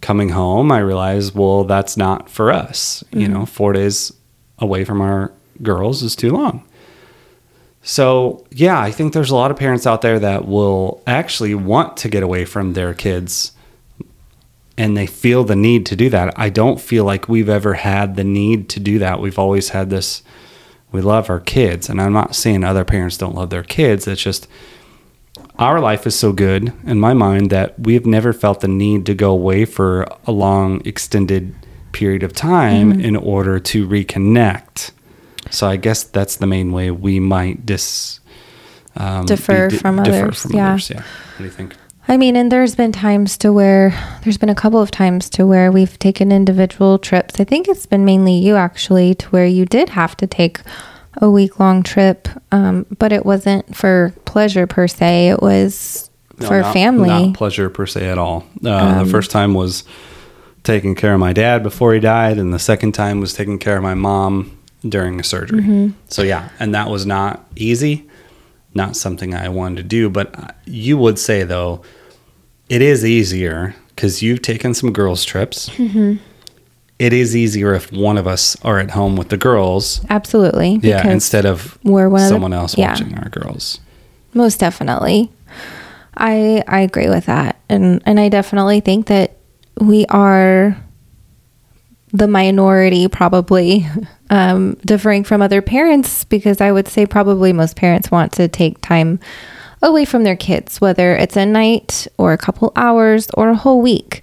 coming 0.00 0.30
home, 0.30 0.72
I 0.72 0.78
realized, 0.78 1.34
well, 1.34 1.64
that's 1.64 1.96
not 1.96 2.28
for 2.30 2.50
us. 2.52 3.04
You 3.12 3.20
Mm-hmm. 3.26 3.32
know, 3.34 3.46
four 3.46 3.72
days 3.72 4.12
away 4.58 4.84
from 4.84 5.00
our 5.00 5.32
girls 5.62 6.02
is 6.02 6.16
too 6.16 6.30
long. 6.30 6.64
So, 7.84 8.46
yeah, 8.52 8.80
I 8.80 8.92
think 8.92 9.12
there's 9.12 9.30
a 9.30 9.34
lot 9.34 9.50
of 9.50 9.56
parents 9.56 9.86
out 9.86 10.02
there 10.02 10.18
that 10.20 10.46
will 10.46 11.02
actually 11.06 11.54
want 11.54 11.96
to 11.98 12.08
get 12.08 12.22
away 12.22 12.44
from 12.44 12.74
their 12.74 12.94
kids 12.94 13.52
and 14.82 14.96
they 14.96 15.06
feel 15.06 15.44
the 15.44 15.54
need 15.54 15.86
to 15.86 15.94
do 15.94 16.10
that. 16.10 16.36
I 16.36 16.48
don't 16.50 16.80
feel 16.80 17.04
like 17.04 17.28
we've 17.28 17.48
ever 17.48 17.74
had 17.74 18.16
the 18.16 18.24
need 18.24 18.68
to 18.70 18.80
do 18.80 18.98
that. 18.98 19.20
We've 19.20 19.38
always 19.38 19.68
had 19.68 19.90
this 19.90 20.24
we 20.90 21.00
love 21.00 21.30
our 21.30 21.40
kids, 21.40 21.88
and 21.88 22.02
I'm 22.02 22.12
not 22.12 22.34
saying 22.34 22.64
other 22.64 22.84
parents 22.84 23.16
don't 23.16 23.34
love 23.34 23.48
their 23.48 23.62
kids. 23.62 24.06
It's 24.06 24.20
just 24.20 24.46
our 25.58 25.80
life 25.80 26.06
is 26.06 26.14
so 26.14 26.32
good 26.32 26.72
in 26.84 26.98
my 26.98 27.14
mind 27.14 27.48
that 27.50 27.78
we've 27.78 28.04
never 28.04 28.32
felt 28.32 28.60
the 28.60 28.68
need 28.68 29.06
to 29.06 29.14
go 29.14 29.30
away 29.30 29.64
for 29.64 30.06
a 30.26 30.32
long 30.32 30.82
extended 30.84 31.54
period 31.92 32.22
of 32.24 32.32
time 32.32 33.00
in 33.00 33.16
order 33.16 33.58
to 33.60 33.86
reconnect. 33.86 34.90
So 35.50 35.66
I 35.68 35.76
guess 35.76 36.02
that's 36.02 36.36
the 36.36 36.46
main 36.46 36.72
way 36.72 36.90
we 36.90 37.20
might 37.20 37.64
dis 37.64 38.20
um, 38.96 39.24
Differ 39.26 39.70
from 39.70 40.00
others, 40.00 40.46
yeah. 40.50 40.76
Yeah. 40.90 40.96
What 40.96 41.38
do 41.38 41.44
you 41.44 41.50
think? 41.50 41.76
I 42.08 42.16
mean, 42.16 42.36
and 42.36 42.50
there's 42.50 42.74
been 42.74 42.92
times 42.92 43.38
to 43.38 43.52
where 43.52 43.94
there's 44.22 44.36
been 44.38 44.48
a 44.48 44.54
couple 44.54 44.80
of 44.80 44.90
times 44.90 45.30
to 45.30 45.46
where 45.46 45.70
we've 45.70 45.98
taken 45.98 46.32
individual 46.32 46.98
trips. 46.98 47.38
I 47.40 47.44
think 47.44 47.68
it's 47.68 47.86
been 47.86 48.04
mainly 48.04 48.34
you 48.34 48.56
actually 48.56 49.14
to 49.16 49.28
where 49.28 49.46
you 49.46 49.64
did 49.64 49.90
have 49.90 50.16
to 50.18 50.26
take 50.26 50.60
a 51.20 51.30
week 51.30 51.60
long 51.60 51.82
trip, 51.82 52.28
um, 52.50 52.86
but 52.98 53.12
it 53.12 53.24
wasn't 53.24 53.76
for 53.76 54.12
pleasure 54.24 54.66
per 54.66 54.88
se. 54.88 55.28
It 55.28 55.42
was 55.42 56.10
No, 56.40 56.48
for 56.48 56.60
not- 56.62 56.72
family. 56.72 57.08
Not 57.08 57.34
pleasure 57.34 57.68
per 57.70 57.86
se 57.86 58.08
at 58.08 58.18
all. 58.18 58.44
Uh, 58.64 58.70
Um, 58.70 59.04
the 59.04 59.10
first 59.10 59.30
time 59.30 59.54
was 59.54 59.84
taking 60.64 60.94
care 60.94 61.14
of 61.14 61.20
my 61.20 61.32
dad 61.32 61.62
before 61.62 61.92
he 61.94 62.00
died, 62.00 62.38
and 62.38 62.52
the 62.52 62.58
second 62.58 62.92
time 62.92 63.20
was 63.20 63.32
taking 63.32 63.58
care 63.58 63.76
of 63.76 63.82
my 63.82 63.94
mom 63.94 64.50
during 64.88 65.20
a 65.20 65.24
surgery. 65.24 65.60
Mm-hmm. 65.60 65.88
So 66.08 66.22
yeah, 66.22 66.48
and 66.58 66.74
that 66.74 66.88
was 66.90 67.06
not 67.06 67.46
easy, 67.56 68.08
not 68.74 68.96
something 68.96 69.34
I 69.34 69.48
wanted 69.48 69.76
to 69.76 69.82
do. 69.82 70.08
But 70.08 70.56
you 70.64 70.96
would 70.98 71.18
say 71.18 71.42
though, 71.42 71.82
it 72.68 72.82
is 72.82 73.04
easier 73.04 73.74
because 73.88 74.22
you've 74.22 74.42
taken 74.42 74.74
some 74.74 74.92
girls 74.92 75.24
trips. 75.24 75.68
Mm-hmm. 75.70 76.16
It 76.98 77.12
is 77.12 77.34
easier 77.34 77.74
if 77.74 77.90
one 77.92 78.16
of 78.16 78.26
us 78.26 78.56
are 78.64 78.78
at 78.78 78.92
home 78.92 79.16
with 79.16 79.28
the 79.28 79.36
girls. 79.36 80.04
Absolutely. 80.08 80.78
Yeah, 80.82 81.06
instead 81.08 81.44
of 81.46 81.78
we're 81.82 82.08
one 82.08 82.22
of 82.22 82.28
the- 82.28 82.34
someone 82.34 82.52
else 82.52 82.78
yeah. 82.78 82.90
watching 82.90 83.18
our 83.18 83.28
girls. 83.28 83.80
Most 84.34 84.60
definitely. 84.60 85.30
I 86.16 86.62
I 86.68 86.80
agree 86.80 87.08
with 87.08 87.26
that. 87.26 87.60
And 87.68 88.02
and 88.06 88.20
I 88.20 88.28
definitely 88.28 88.80
think 88.80 89.06
that 89.06 89.36
we 89.80 90.06
are 90.06 90.76
the 92.12 92.28
minority 92.28 93.08
probably 93.08 93.86
um, 94.32 94.74
differing 94.84 95.24
from 95.24 95.42
other 95.42 95.60
parents 95.62 96.24
because 96.24 96.60
I 96.60 96.72
would 96.72 96.88
say 96.88 97.04
probably 97.06 97.52
most 97.52 97.76
parents 97.76 98.10
want 98.10 98.32
to 98.32 98.48
take 98.48 98.80
time 98.80 99.20
away 99.82 100.04
from 100.06 100.24
their 100.24 100.36
kids, 100.36 100.80
whether 100.80 101.14
it's 101.14 101.36
a 101.36 101.44
night 101.44 102.06
or 102.16 102.32
a 102.32 102.38
couple 102.38 102.72
hours 102.74 103.28
or 103.34 103.50
a 103.50 103.54
whole 103.54 103.82
week. 103.82 104.22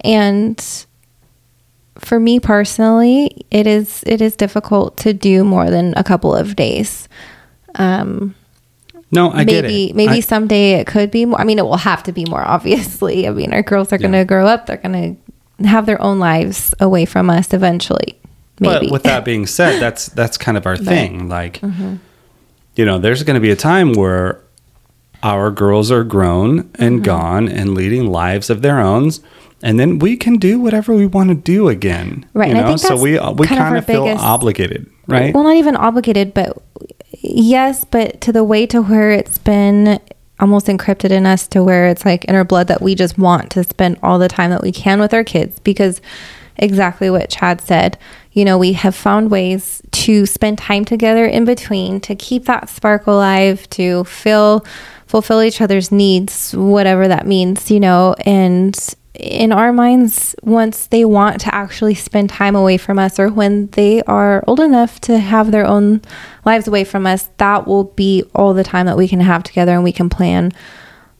And 0.00 0.58
for 1.98 2.18
me 2.18 2.40
personally, 2.40 3.46
it 3.50 3.66
is 3.66 4.02
it 4.06 4.20
is 4.20 4.34
difficult 4.36 4.96
to 4.98 5.12
do 5.12 5.44
more 5.44 5.70
than 5.70 5.94
a 5.96 6.02
couple 6.04 6.34
of 6.34 6.56
days. 6.56 7.08
Um, 7.76 8.34
No, 9.12 9.30
I 9.30 9.44
get 9.44 9.62
maybe 9.64 9.90
it. 9.90 9.96
maybe 9.96 10.14
I- 10.14 10.20
someday 10.20 10.72
it 10.80 10.86
could 10.88 11.10
be 11.12 11.24
more. 11.26 11.40
I 11.40 11.44
mean, 11.44 11.58
it 11.60 11.64
will 11.64 11.76
have 11.76 12.02
to 12.04 12.12
be 12.12 12.24
more. 12.24 12.42
Obviously, 12.42 13.28
I 13.28 13.30
mean, 13.30 13.52
our 13.54 13.62
girls 13.62 13.92
are 13.92 13.98
going 13.98 14.12
to 14.12 14.24
grow 14.24 14.46
up. 14.46 14.66
They're 14.66 14.78
going 14.78 15.16
to 15.60 15.66
have 15.68 15.86
their 15.86 16.00
own 16.02 16.18
lives 16.18 16.74
away 16.80 17.04
from 17.04 17.30
us 17.30 17.54
eventually. 17.54 18.18
Maybe. 18.60 18.86
But 18.86 18.92
with 18.92 19.02
that 19.04 19.24
being 19.24 19.46
said, 19.46 19.80
that's 19.84 20.06
that's 20.06 20.36
kind 20.36 20.56
of 20.56 20.66
our 20.66 20.76
thing. 20.76 21.28
Like, 21.28 21.60
Mm-hmm. 21.60 21.96
you 22.76 22.84
know, 22.84 22.98
there's 22.98 23.22
going 23.22 23.34
to 23.34 23.40
be 23.40 23.50
a 23.50 23.56
time 23.56 23.92
where 23.94 24.40
our 25.22 25.50
girls 25.50 25.90
are 25.90 26.04
grown 26.04 26.70
and 26.76 26.96
Mm-hmm. 26.96 27.02
gone 27.04 27.48
and 27.48 27.74
leading 27.74 28.10
lives 28.12 28.50
of 28.50 28.62
their 28.62 28.78
own, 28.80 29.10
and 29.62 29.80
then 29.80 29.98
we 29.98 30.16
can 30.16 30.36
do 30.36 30.60
whatever 30.60 30.94
we 30.94 31.06
want 31.06 31.30
to 31.30 31.34
do 31.34 31.68
again. 31.68 32.26
Right, 32.34 32.48
You 32.48 32.54
know, 32.54 32.76
so 32.76 32.94
we 33.00 33.12
we 33.12 33.18
kind 33.18 33.32
of 33.40 33.48
kind 33.48 33.60
our 33.62 33.76
of 33.76 33.86
feel 33.86 34.04
biggest- 34.04 34.24
obligated, 34.24 34.90
right? 35.06 35.34
Well, 35.34 35.44
not 35.44 35.56
even 35.56 35.76
obligated, 35.76 36.34
but 36.34 36.56
yes, 37.22 37.84
but 37.84 38.20
to 38.22 38.32
the 38.32 38.44
way 38.44 38.66
to 38.66 38.82
where 38.82 39.10
it's 39.10 39.38
been 39.38 39.98
almost 40.40 40.66
encrypted 40.66 41.10
in 41.10 41.26
us 41.26 41.46
to 41.46 41.62
where 41.62 41.86
it's 41.86 42.04
like 42.04 42.24
in 42.26 42.34
our 42.34 42.44
blood 42.44 42.66
that 42.66 42.82
we 42.82 42.94
just 42.94 43.16
want 43.16 43.50
to 43.52 43.62
spend 43.64 43.96
all 44.02 44.18
the 44.18 44.28
time 44.28 44.50
that 44.50 44.62
we 44.62 44.72
can 44.72 44.98
with 45.00 45.14
our 45.14 45.22
kids 45.24 45.58
because 45.60 46.00
exactly 46.56 47.08
what 47.08 47.30
Chad 47.30 47.60
said. 47.60 47.96
You 48.34 48.44
know, 48.44 48.58
we 48.58 48.74
have 48.74 48.94
found 48.94 49.30
ways 49.30 49.80
to 49.92 50.26
spend 50.26 50.58
time 50.58 50.84
together 50.84 51.24
in 51.24 51.44
between 51.44 52.00
to 52.02 52.14
keep 52.14 52.44
that 52.44 52.68
spark 52.68 53.06
alive, 53.06 53.68
to 53.70 54.04
fill 54.04 54.64
fulfill 55.06 55.42
each 55.42 55.60
other's 55.60 55.92
needs, 55.92 56.52
whatever 56.54 57.06
that 57.06 57.26
means, 57.26 57.70
you 57.70 57.78
know, 57.78 58.16
and 58.26 58.76
in 59.14 59.52
our 59.52 59.72
minds, 59.72 60.34
once 60.42 60.88
they 60.88 61.04
want 61.04 61.40
to 61.40 61.54
actually 61.54 61.94
spend 61.94 62.28
time 62.28 62.56
away 62.56 62.76
from 62.76 62.98
us 62.98 63.18
or 63.18 63.28
when 63.28 63.68
they 63.68 64.02
are 64.02 64.42
old 64.48 64.58
enough 64.58 65.00
to 65.02 65.18
have 65.18 65.52
their 65.52 65.64
own 65.64 66.02
lives 66.44 66.66
away 66.66 66.82
from 66.82 67.06
us, 67.06 67.28
that 67.36 67.66
will 67.66 67.84
be 67.84 68.24
all 68.34 68.52
the 68.54 68.64
time 68.64 68.86
that 68.86 68.96
we 68.96 69.06
can 69.06 69.20
have 69.20 69.44
together 69.44 69.72
and 69.72 69.84
we 69.84 69.92
can 69.92 70.10
plan 70.10 70.50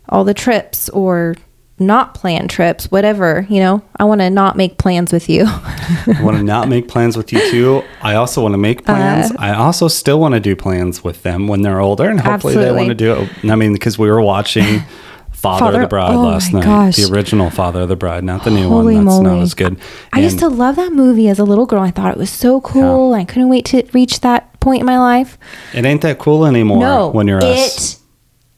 all 0.08 0.24
the 0.24 0.34
trips 0.34 0.88
or 0.88 1.36
not 1.78 2.14
plan 2.14 2.46
trips, 2.46 2.90
whatever, 2.90 3.46
you 3.50 3.58
know. 3.58 3.82
I 3.96 4.04
want 4.04 4.20
to 4.20 4.30
not 4.30 4.56
make 4.56 4.78
plans 4.78 5.12
with 5.12 5.28
you. 5.28 5.44
I 5.46 6.20
want 6.22 6.36
to 6.36 6.42
not 6.42 6.68
make 6.68 6.86
plans 6.86 7.16
with 7.16 7.32
you 7.32 7.50
too. 7.50 7.82
I 8.00 8.14
also 8.14 8.42
want 8.42 8.54
to 8.54 8.58
make 8.58 8.84
plans. 8.84 9.32
Uh, 9.32 9.36
I 9.38 9.54
also 9.54 9.88
still 9.88 10.20
want 10.20 10.34
to 10.34 10.40
do 10.40 10.54
plans 10.54 11.02
with 11.02 11.22
them 11.22 11.48
when 11.48 11.62
they're 11.62 11.80
older, 11.80 12.08
and 12.08 12.20
hopefully 12.20 12.54
they 12.54 12.70
want 12.70 12.88
to 12.88 12.94
do 12.94 13.12
it. 13.14 13.50
I 13.50 13.56
mean, 13.56 13.72
because 13.72 13.98
we 13.98 14.08
were 14.08 14.22
watching 14.22 14.82
Father, 15.32 15.74
of 15.74 15.80
the 15.82 15.88
Bride 15.88 16.14
oh 16.14 16.22
last 16.22 16.52
night, 16.52 16.64
gosh. 16.64 16.96
the 16.96 17.12
original 17.12 17.50
Father 17.50 17.82
of 17.82 17.88
the 17.88 17.96
Bride, 17.96 18.24
not 18.24 18.44
the 18.44 18.50
new 18.50 18.68
Holy 18.68 18.94
one. 18.94 19.04
That's 19.04 19.16
moly. 19.16 19.36
not 19.36 19.42
as 19.42 19.54
good. 19.54 19.78
I 20.12 20.20
used 20.20 20.38
to 20.38 20.48
love 20.48 20.76
that 20.76 20.92
movie 20.92 21.28
as 21.28 21.38
a 21.38 21.44
little 21.44 21.66
girl. 21.66 21.82
I 21.82 21.90
thought 21.90 22.12
it 22.12 22.18
was 22.18 22.30
so 22.30 22.60
cool. 22.60 23.12
I 23.12 23.24
couldn't 23.24 23.48
wait 23.48 23.66
to 23.66 23.86
reach 23.92 24.20
that 24.20 24.58
point 24.60 24.80
in 24.80 24.86
my 24.86 24.98
life. 24.98 25.36
It 25.74 25.84
ain't 25.84 26.02
that 26.02 26.18
cool 26.18 26.46
anymore 26.46 26.78
no, 26.78 27.08
when 27.08 27.26
you're 27.26 27.38
it 27.38 27.44
us. 27.44 28.00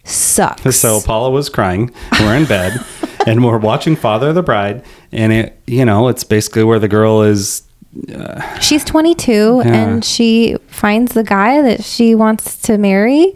Sucks. 0.07 0.77
So 0.77 1.01
Paula 1.01 1.31
was 1.31 1.49
crying. 1.49 1.92
We're 2.21 2.35
in 2.37 2.47
bed, 2.47 2.85
and 3.27 3.45
we're 3.45 3.59
watching 3.59 3.97
Father 3.97 4.29
of 4.31 4.35
the 4.35 4.42
Bride, 4.42 4.85
and 5.12 5.33
it, 5.33 5.61
you 5.66 5.85
know, 5.85 6.09
it's 6.09 6.25
basically 6.25 6.64
where 6.64 6.79
the 6.79 6.88
girl 6.88 7.23
is 7.23 7.62
She's 8.61 8.85
22 8.85 9.62
Yeah. 9.64 9.73
and 9.73 10.05
she 10.05 10.57
finds 10.69 11.14
the 11.14 11.25
guy 11.25 11.62
that 11.62 11.83
she 11.83 12.14
wants 12.14 12.61
to 12.62 12.77
marry. 12.77 13.35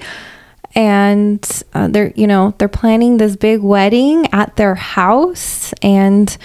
And 0.75 1.45
uh, 1.73 1.89
they're, 1.89 2.13
you 2.15 2.27
know, 2.27 2.55
they're 2.59 2.69
planning 2.69 3.17
this 3.17 3.37
big 3.37 3.61
wedding 3.63 4.27
at 4.33 4.57
their 4.57 4.75
house. 4.75 5.73
And 5.83 6.37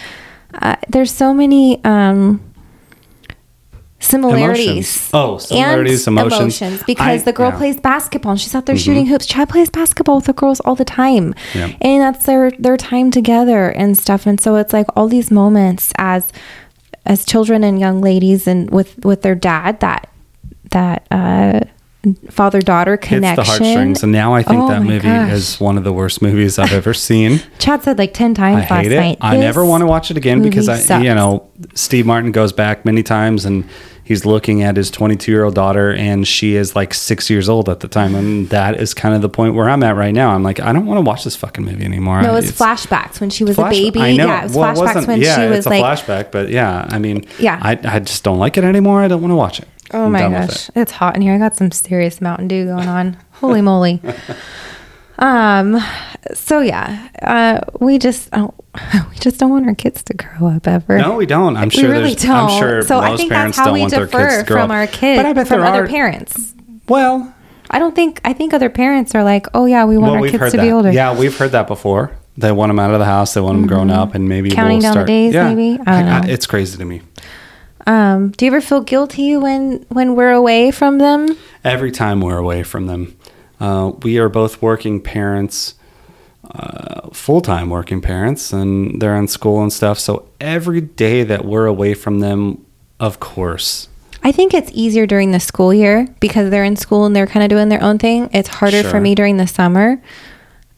uh, 0.54 0.78
there's 0.90 1.12
so 1.12 1.34
many 1.34 1.84
um, 1.84 2.42
similarities. 4.06 4.68
Emotions. 4.68 5.10
Oh, 5.14 5.38
similarities, 5.38 6.08
and 6.08 6.18
emotions. 6.20 6.84
because 6.84 7.22
I- 7.22 7.26
the 7.26 7.34
girl 7.34 7.48
yeah. 7.48 7.52
Mm-hmm. 7.52 7.58
plays 7.60 7.80
basketball 7.80 8.32
and 8.34 8.42
she's 8.42 8.56
out 8.56 8.66
there 8.66 8.78
shooting 8.78 9.08
hoops. 9.08 9.26
Chad 9.26 9.50
plays 9.50 9.70
basketball 9.70 10.16
with 10.18 10.26
the 10.26 10.34
girls 10.34 10.60
all 10.62 10.76
the 10.76 10.86
time. 10.86 11.34
Yeah. 11.54 11.76
And 11.82 12.02
that's 12.02 12.26
their 12.26 12.52
their 12.52 12.78
time 12.78 13.12
together 13.12 13.70
and 13.70 13.98
stuff. 13.98 14.26
And 14.26 14.40
so 14.40 14.56
it's 14.56 14.74
like 14.74 14.88
all 14.96 15.08
these 15.08 15.32
moments 15.32 15.92
as 15.98 16.32
as 17.06 17.26
children 17.26 17.64
and 17.64 17.80
young 17.80 18.02
ladies 18.02 18.48
and 18.48 18.70
with 18.72 19.04
with 19.06 19.22
their 19.22 19.36
dad 19.36 19.80
that 19.82 20.10
that 20.72 21.06
uh 21.12 21.60
father 22.30 22.62
daughter 22.62 22.98
connection. 22.98 23.36
the 23.36 23.44
heartstrings, 23.44 24.04
and 24.04 24.12
now 24.12 24.34
I 24.36 24.44
think 24.44 24.62
Oh 24.62 24.68
that 24.70 24.84
movie 24.84 25.08
gosh. 25.08 25.32
is 25.32 25.60
one 25.60 25.76
of 25.76 25.84
the 25.84 25.92
worst 25.92 26.22
movies 26.22 26.60
I've 26.60 26.72
ever 26.72 26.94
seen. 26.94 27.42
Chad 27.58 27.82
said 27.82 27.98
like 27.98 28.14
10 28.14 28.32
I 28.32 28.34
times 28.36 28.70
last 28.70 28.84
hate 28.84 28.92
it. 28.92 28.96
night. 29.00 29.18
I 29.22 29.38
never 29.38 29.66
want 29.66 29.82
to 29.82 29.88
watch 29.88 30.12
it 30.12 30.18
again 30.18 30.44
because 30.44 30.70
I, 30.70 30.78
sucks. 30.78 31.04
you 31.04 31.16
know, 31.16 31.50
Steve 31.74 32.06
Martin 32.06 32.32
goes 32.32 32.54
back 32.54 32.86
many 32.86 33.02
times 33.02 33.44
and 33.46 33.68
he's 34.06 34.26
looking 34.26 34.64
at 34.64 34.78
his 34.78 34.90
22 34.90 35.30
year 35.32 35.44
old 35.44 35.56
daughter 35.56 35.92
and 35.94 36.26
she 36.26 36.56
is 36.56 36.74
like 36.76 36.94
six 36.94 37.30
years 37.30 37.50
old 37.50 37.68
at 37.68 37.82
the 37.82 37.88
time. 37.90 38.16
And 38.16 38.48
that 38.52 38.80
is 38.80 38.94
kind 38.94 39.14
of 39.14 39.22
the 39.22 39.28
point 39.30 39.54
where 39.56 39.70
I'm 39.70 39.84
at 39.84 39.98
right 39.98 40.14
now. 40.14 40.30
I'm 40.34 40.44
like, 40.44 40.62
I 40.62 40.72
don't 40.72 40.86
want 40.86 40.98
to 40.98 41.02
watch 41.02 41.24
this 41.26 41.36
fucking 41.36 41.66
movie 41.66 41.84
anymore. 41.84 42.22
No, 42.22 42.32
it 42.32 42.36
was 42.36 42.52
flashbacks 42.54 43.20
when 43.20 43.30
she 43.30 43.44
was 43.44 43.56
flash- 43.56 43.76
a 43.76 43.84
baby. 43.92 44.00
I 44.00 44.16
know. 44.16 44.28
Yeah, 44.28 44.40
it 44.40 44.44
was 44.44 44.56
Well, 44.56 44.74
flashbacks 44.74 44.78
wasn't- 44.96 45.08
when 45.08 45.22
yeah, 45.22 45.36
she 45.36 45.48
was 45.50 45.58
it's 45.58 45.68
a 45.68 45.70
like 45.72 45.84
flashback, 45.84 46.32
but 46.32 46.50
yeah, 46.50 46.88
I 46.90 47.00
mean, 47.00 47.26
Yeah. 47.40 47.60
I, 47.62 47.72
I 47.84 48.00
just 48.00 48.24
don't 48.24 48.40
like 48.40 48.58
it 48.58 48.64
anymore. 48.64 49.02
I 49.02 49.08
don't 49.10 49.22
want 49.22 49.32
to 49.32 49.36
watch 49.36 49.60
it. 49.60 49.68
Oh 49.94 50.06
I'm 50.06 50.12
my 50.14 50.22
gosh, 50.22 50.70
it. 50.70 50.78
it's 50.78 50.92
hot 50.94 51.16
in 51.16 51.22
here. 51.22 51.34
I 51.34 51.38
got 51.38 51.58
some 51.58 51.72
serious 51.72 52.20
Mountain 52.22 52.48
Dew 52.48 52.66
going 52.66 52.88
on. 52.88 53.18
Holy 53.34 53.62
moly. 53.62 54.02
Um. 55.18 55.80
So 56.34 56.60
yeah, 56.60 57.08
uh, 57.22 57.60
we 57.80 57.98
just 58.00 58.32
don't, 58.32 58.54
we 59.10 59.16
just 59.18 59.40
don't 59.40 59.52
want 59.52 59.68
our 59.68 59.76
kids 59.76 60.02
to 60.04 60.14
grow 60.14 60.48
up 60.48 60.68
ever. 60.68 60.98
No, 60.98 61.16
we 61.16 61.26
don't. 61.26 61.56
I'm 61.56 61.70
we 61.70 61.82
sure. 61.82 61.90
really 61.92 62.16
don't. 62.16 62.32
I'm 62.52 62.60
sure 62.60 62.82
so 62.82 63.00
most 63.02 63.12
I 63.14 63.18
think 63.18 63.32
parents 63.32 63.58
that's 63.58 63.60
how 63.60 63.66
don't 63.66 63.74
we 63.76 63.80
want 63.82 63.92
their 63.94 64.06
differ 64.06 64.28
kids 64.28 64.38
to 64.40 64.44
grow 64.46 64.62
from 64.64 64.72
up. 64.72 64.76
our 64.76 64.88
kids, 64.88 65.20
But 65.20 65.26
I 65.28 65.34
bet 65.34 65.48
from 65.48 65.60
there 65.62 65.70
other 65.70 65.84
are. 65.84 65.88
parents. 65.88 66.54
Well, 66.88 67.34
I 67.70 67.80
don't 67.80 67.96
think 67.96 68.22
I 68.26 68.34
think 68.34 68.54
other 68.54 68.70
parents 68.70 69.14
are 69.16 69.24
like, 69.24 69.48
oh 69.54 69.66
yeah, 69.66 69.86
we 69.86 69.98
want 69.98 70.14
well, 70.14 70.24
our 70.24 70.30
kids 70.30 70.52
to 70.52 70.58
that. 70.58 70.64
be 70.64 70.72
older. 70.72 70.90
Mm-hmm. 70.90 70.96
Yeah, 70.96 71.18
we've 71.18 71.38
heard 71.38 71.52
that 71.52 71.68
before. 71.68 72.12
They 72.38 72.52
want 72.52 72.70
them 72.70 72.80
out 72.80 72.92
of 72.92 73.00
the 73.00 73.06
house. 73.06 73.34
They 73.34 73.42
want 73.42 73.58
them 73.60 73.68
grown 73.68 73.90
up, 73.90 74.14
and 74.14 74.28
maybe 74.28 74.50
Counting 74.52 74.80
we'll 74.80 74.82
down 74.82 74.92
the 74.92 74.94
start. 74.98 75.08
days, 75.08 75.34
maybe? 75.34 75.80
I 75.86 76.02
don't 76.02 76.28
know. 76.28 76.34
it's 76.34 76.46
crazy 76.48 76.78
to 76.78 76.84
me. 76.86 77.02
Um. 77.88 78.32
Do 78.32 78.46
you 78.46 78.52
ever 78.52 78.62
feel 78.62 78.82
guilty 78.82 79.38
when 79.38 79.86
when 79.90 80.16
we're 80.16 80.32
away 80.34 80.72
from 80.72 80.98
them? 80.98 81.28
Every 81.64 81.92
time 81.92 82.20
we're 82.20 82.38
away 82.38 82.64
from 82.64 82.88
them, 82.88 83.15
uh, 83.60 83.94
we 84.02 84.18
are 84.18 84.30
both 84.30 84.62
working 84.62 85.02
parents, 85.02 85.76
uh, 86.52 87.10
full 87.12 87.42
time 87.42 87.70
working 87.70 88.02
parents, 88.02 88.54
and 88.54 89.02
they're 89.02 89.16
in 89.16 89.28
school 89.28 89.62
and 89.62 89.72
stuff. 89.72 90.00
So 90.00 90.28
every 90.40 90.82
day 90.82 91.24
that 91.24 91.46
we're 91.46 91.66
away 91.66 91.94
from 91.94 92.20
them, 92.20 92.66
of 93.00 93.20
course, 93.20 93.90
I 94.24 94.32
think 94.32 94.54
it's 94.54 94.72
easier 94.74 95.06
during 95.06 95.32
the 95.32 95.40
school 95.40 95.74
year 95.74 96.08
because 96.20 96.50
they're 96.50 96.64
in 96.64 96.76
school 96.76 97.06
and 97.06 97.16
they're 97.16 97.28
kind 97.28 97.44
of 97.44 97.50
doing 97.50 97.70
their 97.70 97.84
own 97.84 98.00
thing. 98.00 98.30
It's 98.34 98.50
harder 98.50 98.84
for 98.84 99.00
me 99.00 99.14
during 99.14 99.38
the 99.38 99.48
summer. 99.48 100.02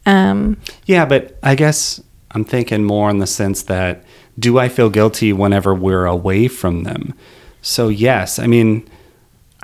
Um. 0.06 0.58
Yeah, 0.86 1.06
but 1.06 1.38
I 1.44 1.56
guess 1.56 2.02
I'm 2.32 2.44
thinking 2.44 2.84
more 2.84 3.10
in 3.10 3.20
the 3.20 3.28
sense 3.28 3.64
that 3.64 4.04
do 4.38 4.60
I 4.60 4.70
feel 4.70 4.90
guilty 4.90 5.34
whenever 5.34 5.74
we're 5.74 6.06
away 6.06 6.48
from 6.48 6.84
them? 6.84 7.14
So 7.62 7.88
yes, 7.88 8.38
I 8.38 8.48
mean, 8.48 8.88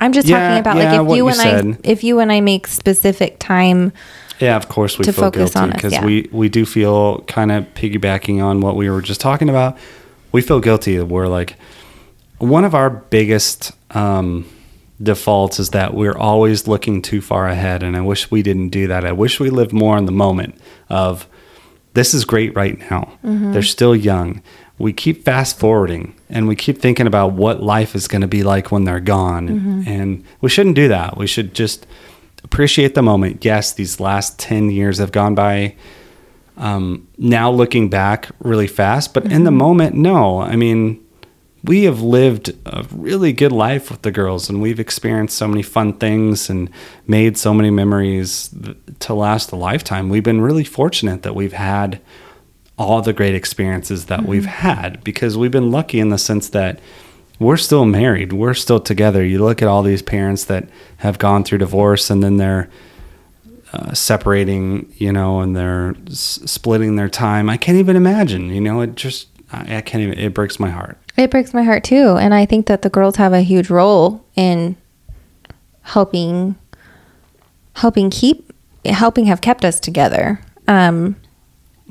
I'm 0.04 0.12
just 0.12 0.28
Yeah, 0.28 0.38
talking 0.38 0.60
about 0.60 0.76
yeah, 0.76 1.00
like 1.00 1.10
if 1.10 1.16
you 1.16 1.28
and 1.28 1.36
said. 1.36 1.66
I 1.66 1.78
if 1.82 2.04
you 2.04 2.20
and 2.20 2.30
I 2.30 2.40
make 2.40 2.66
specific 2.66 3.38
time 3.38 3.92
yeah, 4.40 4.56
of 4.56 4.68
course 4.68 4.98
we 4.98 5.04
feel 5.04 5.14
focus 5.14 5.54
guilty 5.54 5.72
because 5.72 5.92
yeah. 5.92 6.04
we 6.04 6.28
we 6.32 6.48
do 6.48 6.66
feel 6.66 7.20
kind 7.22 7.52
of 7.52 7.64
piggybacking 7.74 8.42
on 8.42 8.60
what 8.60 8.76
we 8.76 8.90
were 8.90 9.02
just 9.02 9.20
talking 9.20 9.48
about. 9.48 9.78
We 10.32 10.42
feel 10.42 10.60
guilty. 10.60 11.00
We're 11.00 11.28
like 11.28 11.56
one 12.38 12.64
of 12.64 12.74
our 12.74 12.90
biggest 12.90 13.72
um, 13.92 14.46
defaults 15.02 15.60
is 15.60 15.70
that 15.70 15.94
we're 15.94 16.16
always 16.16 16.66
looking 16.66 17.00
too 17.00 17.20
far 17.20 17.46
ahead. 17.46 17.82
And 17.82 17.96
I 17.96 18.00
wish 18.00 18.30
we 18.30 18.42
didn't 18.42 18.70
do 18.70 18.88
that. 18.88 19.04
I 19.04 19.12
wish 19.12 19.38
we 19.38 19.50
lived 19.50 19.72
more 19.72 19.96
in 19.96 20.06
the 20.06 20.12
moment 20.12 20.56
of 20.88 21.28
this 21.94 22.12
is 22.12 22.24
great 22.24 22.54
right 22.56 22.78
now. 22.90 23.16
They're 23.22 23.62
still 23.62 23.94
young. 23.94 24.42
We 24.78 24.92
keep 24.92 25.24
fast 25.24 25.58
forwarding 25.58 26.14
and 26.28 26.48
we 26.48 26.56
keep 26.56 26.78
thinking 26.78 27.06
about 27.06 27.32
what 27.32 27.62
life 27.62 27.94
is 27.94 28.08
going 28.08 28.22
to 28.22 28.26
be 28.26 28.42
like 28.42 28.72
when 28.72 28.84
they're 28.84 29.00
gone. 29.00 29.48
And 29.86 30.24
we 30.40 30.50
shouldn't 30.50 30.74
do 30.74 30.88
that. 30.88 31.16
We 31.16 31.26
should 31.26 31.54
just 31.54 31.86
appreciate 32.42 32.94
the 32.94 33.02
moment. 33.02 33.44
Yes, 33.44 33.72
these 33.72 34.00
last 34.00 34.38
10 34.38 34.70
years 34.70 34.98
have 34.98 35.12
gone 35.12 35.34
by 35.34 35.74
um, 36.56 37.08
now 37.18 37.50
looking 37.50 37.88
back 37.88 38.30
really 38.40 38.66
fast, 38.66 39.14
but 39.14 39.24
in 39.30 39.44
the 39.44 39.50
moment, 39.50 39.94
no. 39.94 40.40
I 40.40 40.56
mean, 40.56 41.04
we 41.64 41.84
have 41.84 42.02
lived 42.02 42.54
a 42.66 42.84
really 42.92 43.32
good 43.32 43.50
life 43.52 43.90
with 43.90 44.02
the 44.02 44.10
girls 44.10 44.50
and 44.50 44.60
we've 44.60 44.78
experienced 44.78 45.36
so 45.36 45.48
many 45.48 45.62
fun 45.62 45.94
things 45.94 46.50
and 46.50 46.68
made 47.06 47.38
so 47.38 47.54
many 47.54 47.70
memories 47.70 48.54
to 48.98 49.14
last 49.14 49.50
a 49.50 49.56
lifetime. 49.56 50.10
We've 50.10 50.22
been 50.22 50.42
really 50.42 50.64
fortunate 50.64 51.22
that 51.22 51.34
we've 51.34 51.54
had 51.54 52.00
all 52.76 53.00
the 53.02 53.12
great 53.12 53.34
experiences 53.34 54.06
that 54.06 54.24
we've 54.24 54.46
had 54.46 55.02
because 55.04 55.36
we've 55.38 55.50
been 55.52 55.70
lucky 55.70 56.00
in 56.00 56.08
the 56.08 56.18
sense 56.18 56.48
that 56.50 56.80
we're 57.38 57.56
still 57.56 57.84
married, 57.84 58.32
we're 58.32 58.54
still 58.54 58.80
together. 58.80 59.24
You 59.24 59.44
look 59.44 59.62
at 59.62 59.68
all 59.68 59.82
these 59.82 60.02
parents 60.02 60.44
that 60.44 60.68
have 60.98 61.18
gone 61.18 61.44
through 61.44 61.58
divorce 61.58 62.10
and 62.10 62.22
then 62.22 62.36
they're 62.36 62.68
uh, 63.72 63.92
separating, 63.92 64.92
you 64.98 65.12
know, 65.12 65.40
and 65.40 65.56
they're 65.56 65.94
s- 66.06 66.40
splitting 66.46 66.96
their 66.96 67.08
time. 67.08 67.50
I 67.50 67.56
can't 67.56 67.78
even 67.78 67.96
imagine, 67.96 68.50
you 68.50 68.60
know, 68.60 68.80
it 68.82 68.94
just, 68.94 69.28
I, 69.52 69.78
I 69.78 69.80
can't 69.80 70.02
even, 70.02 70.18
it 70.18 70.32
breaks 70.32 70.60
my 70.60 70.70
heart. 70.70 70.96
It 71.16 71.30
breaks 71.30 71.52
my 71.52 71.62
heart 71.62 71.82
too. 71.84 72.16
And 72.16 72.34
I 72.34 72.46
think 72.46 72.66
that 72.66 72.82
the 72.82 72.90
girls 72.90 73.16
have 73.16 73.32
a 73.32 73.40
huge 73.40 73.70
role 73.70 74.24
in 74.36 74.76
helping 75.82 76.56
helping 77.74 78.08
keep 78.10 78.52
helping 78.84 79.26
have 79.26 79.40
kept 79.40 79.64
us 79.64 79.78
together. 79.80 80.40
Um 80.66 81.16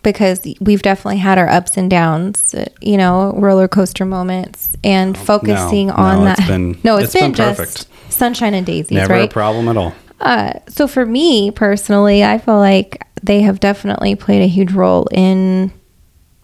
because 0.03 0.45
we've 0.59 0.81
definitely 0.81 1.17
had 1.17 1.37
our 1.37 1.49
ups 1.49 1.77
and 1.77 1.89
downs, 1.89 2.53
uh, 2.53 2.65
you 2.81 2.97
know, 2.97 3.33
roller 3.35 3.67
coaster 3.67 4.05
moments 4.05 4.75
and 4.83 5.17
focusing 5.17 5.87
no, 5.87 5.93
on 5.93 6.25
that. 6.25 6.37
been- 6.47 6.77
no, 6.83 6.97
it's 6.97 7.05
it's 7.05 7.13
been, 7.13 7.31
been 7.31 7.33
just 7.33 7.57
perfect. 7.57 8.11
sunshine 8.13 8.53
and 8.53 8.65
daisies, 8.65 8.91
Never 8.91 9.13
right? 9.13 9.29
a 9.29 9.33
problem 9.33 9.67
at 9.69 9.77
all. 9.77 9.93
Uh, 10.19 10.53
so 10.67 10.87
for 10.87 11.05
me 11.05 11.51
personally, 11.51 12.23
I 12.23 12.37
feel 12.37 12.57
like 12.57 13.05
they 13.21 13.41
have 13.41 13.59
definitely 13.59 14.15
played 14.15 14.41
a 14.41 14.47
huge 14.47 14.71
role 14.73 15.07
in 15.11 15.71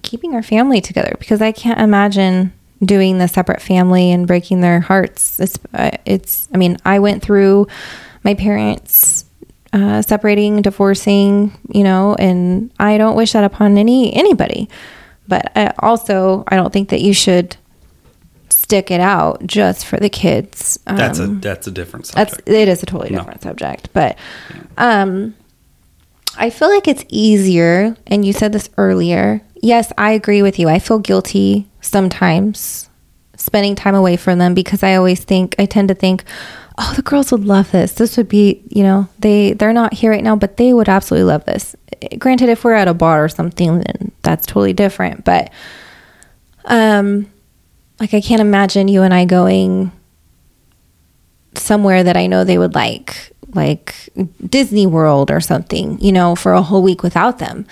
keeping 0.01 0.33
our 0.33 0.43
family 0.43 0.81
together 0.81 1.15
because 1.19 1.41
I 1.41 1.51
can't 1.51 1.79
imagine 1.79 2.53
doing 2.83 3.17
the 3.17 3.27
separate 3.27 3.61
family 3.61 4.11
and 4.11 4.25
breaking 4.25 4.61
their 4.61 4.79
hearts. 4.79 5.39
It's, 5.39 5.59
uh, 5.73 5.91
it's 6.05 6.47
I 6.53 6.57
mean, 6.57 6.77
I 6.85 6.99
went 6.99 7.21
through 7.21 7.67
my 8.23 8.33
parents 8.33 9.25
uh, 9.73 10.01
separating, 10.01 10.61
divorcing, 10.61 11.57
you 11.73 11.83
know, 11.83 12.15
and 12.15 12.71
I 12.79 12.97
don't 12.97 13.15
wish 13.15 13.33
that 13.33 13.43
upon 13.43 13.77
any 13.77 14.13
anybody. 14.15 14.69
But 15.27 15.51
I 15.55 15.73
also, 15.79 16.43
I 16.47 16.55
don't 16.55 16.73
think 16.73 16.89
that 16.89 17.01
you 17.01 17.13
should 17.13 17.55
stick 18.49 18.89
it 18.91 18.99
out 18.99 19.45
just 19.45 19.85
for 19.85 19.97
the 19.97 20.09
kids. 20.09 20.79
That's 20.85 21.19
a, 21.19 21.23
Um, 21.25 21.39
that's 21.41 21.67
a 21.67 21.71
different 21.71 22.07
that's 22.07 22.31
subject. 22.33 22.49
it 22.49 22.67
is 22.67 22.81
a 22.83 22.85
totally 22.85 23.09
No. 23.11 23.19
different 23.19 23.41
subject 23.43 23.89
but 23.93 24.17
um 24.77 25.35
i 26.37 26.49
feel 26.49 26.69
like 26.69 26.87
it's 26.87 27.03
easier 27.09 27.95
and 28.07 28.23
you 28.25 28.31
said 28.33 28.51
this 28.53 28.69
earlier 28.77 29.41
yes 29.61 29.91
i 29.97 30.11
agree 30.11 30.41
with 30.43 30.59
you 30.59 30.69
i 30.69 30.77
feel 30.79 30.99
guilty 30.99 31.67
sometimes 31.81 32.89
spending 33.37 33.75
time 33.75 33.95
away 33.95 34.15
from 34.17 34.37
them 34.39 34.53
because 34.53 34.83
i 34.83 34.95
always 34.95 35.23
think 35.23 35.55
i 35.59 35.65
tend 35.65 35.87
to 35.87 35.95
think 35.95 36.23
oh 36.79 36.93
the 36.95 37.01
girls 37.01 37.31
would 37.31 37.45
love 37.45 37.71
this 37.71 37.93
this 37.93 38.17
would 38.17 38.29
be 38.29 38.63
you 38.69 38.83
know 38.83 39.07
they 39.19 39.53
they're 39.53 39.73
not 39.73 39.93
here 39.93 40.11
right 40.11 40.23
now 40.23 40.35
but 40.35 40.57
they 40.57 40.73
would 40.73 40.89
absolutely 40.89 41.25
love 41.25 41.45
this 41.45 41.75
granted 42.17 42.49
if 42.49 42.63
we're 42.63 42.73
at 42.73 42.87
a 42.87 42.93
bar 42.93 43.23
or 43.23 43.29
something 43.29 43.79
then 43.79 44.11
that's 44.21 44.45
totally 44.45 44.73
different 44.73 45.23
but 45.25 45.51
um 46.65 47.29
like 47.99 48.13
i 48.13 48.21
can't 48.21 48.41
imagine 48.41 48.87
you 48.87 49.03
and 49.03 49.13
i 49.13 49.25
going 49.25 49.91
somewhere 51.55 52.03
that 52.03 52.17
I 52.17 52.27
know 52.27 52.43
they 52.43 52.57
would 52.57 52.75
like, 52.75 53.31
like 53.53 54.09
Disney 54.47 54.85
World 54.85 55.31
or 55.31 55.39
something, 55.39 55.99
you 55.99 56.11
know, 56.11 56.35
for 56.35 56.53
a 56.53 56.61
whole 56.61 56.81
week 56.81 57.03
without 57.03 57.39
them. 57.39 57.65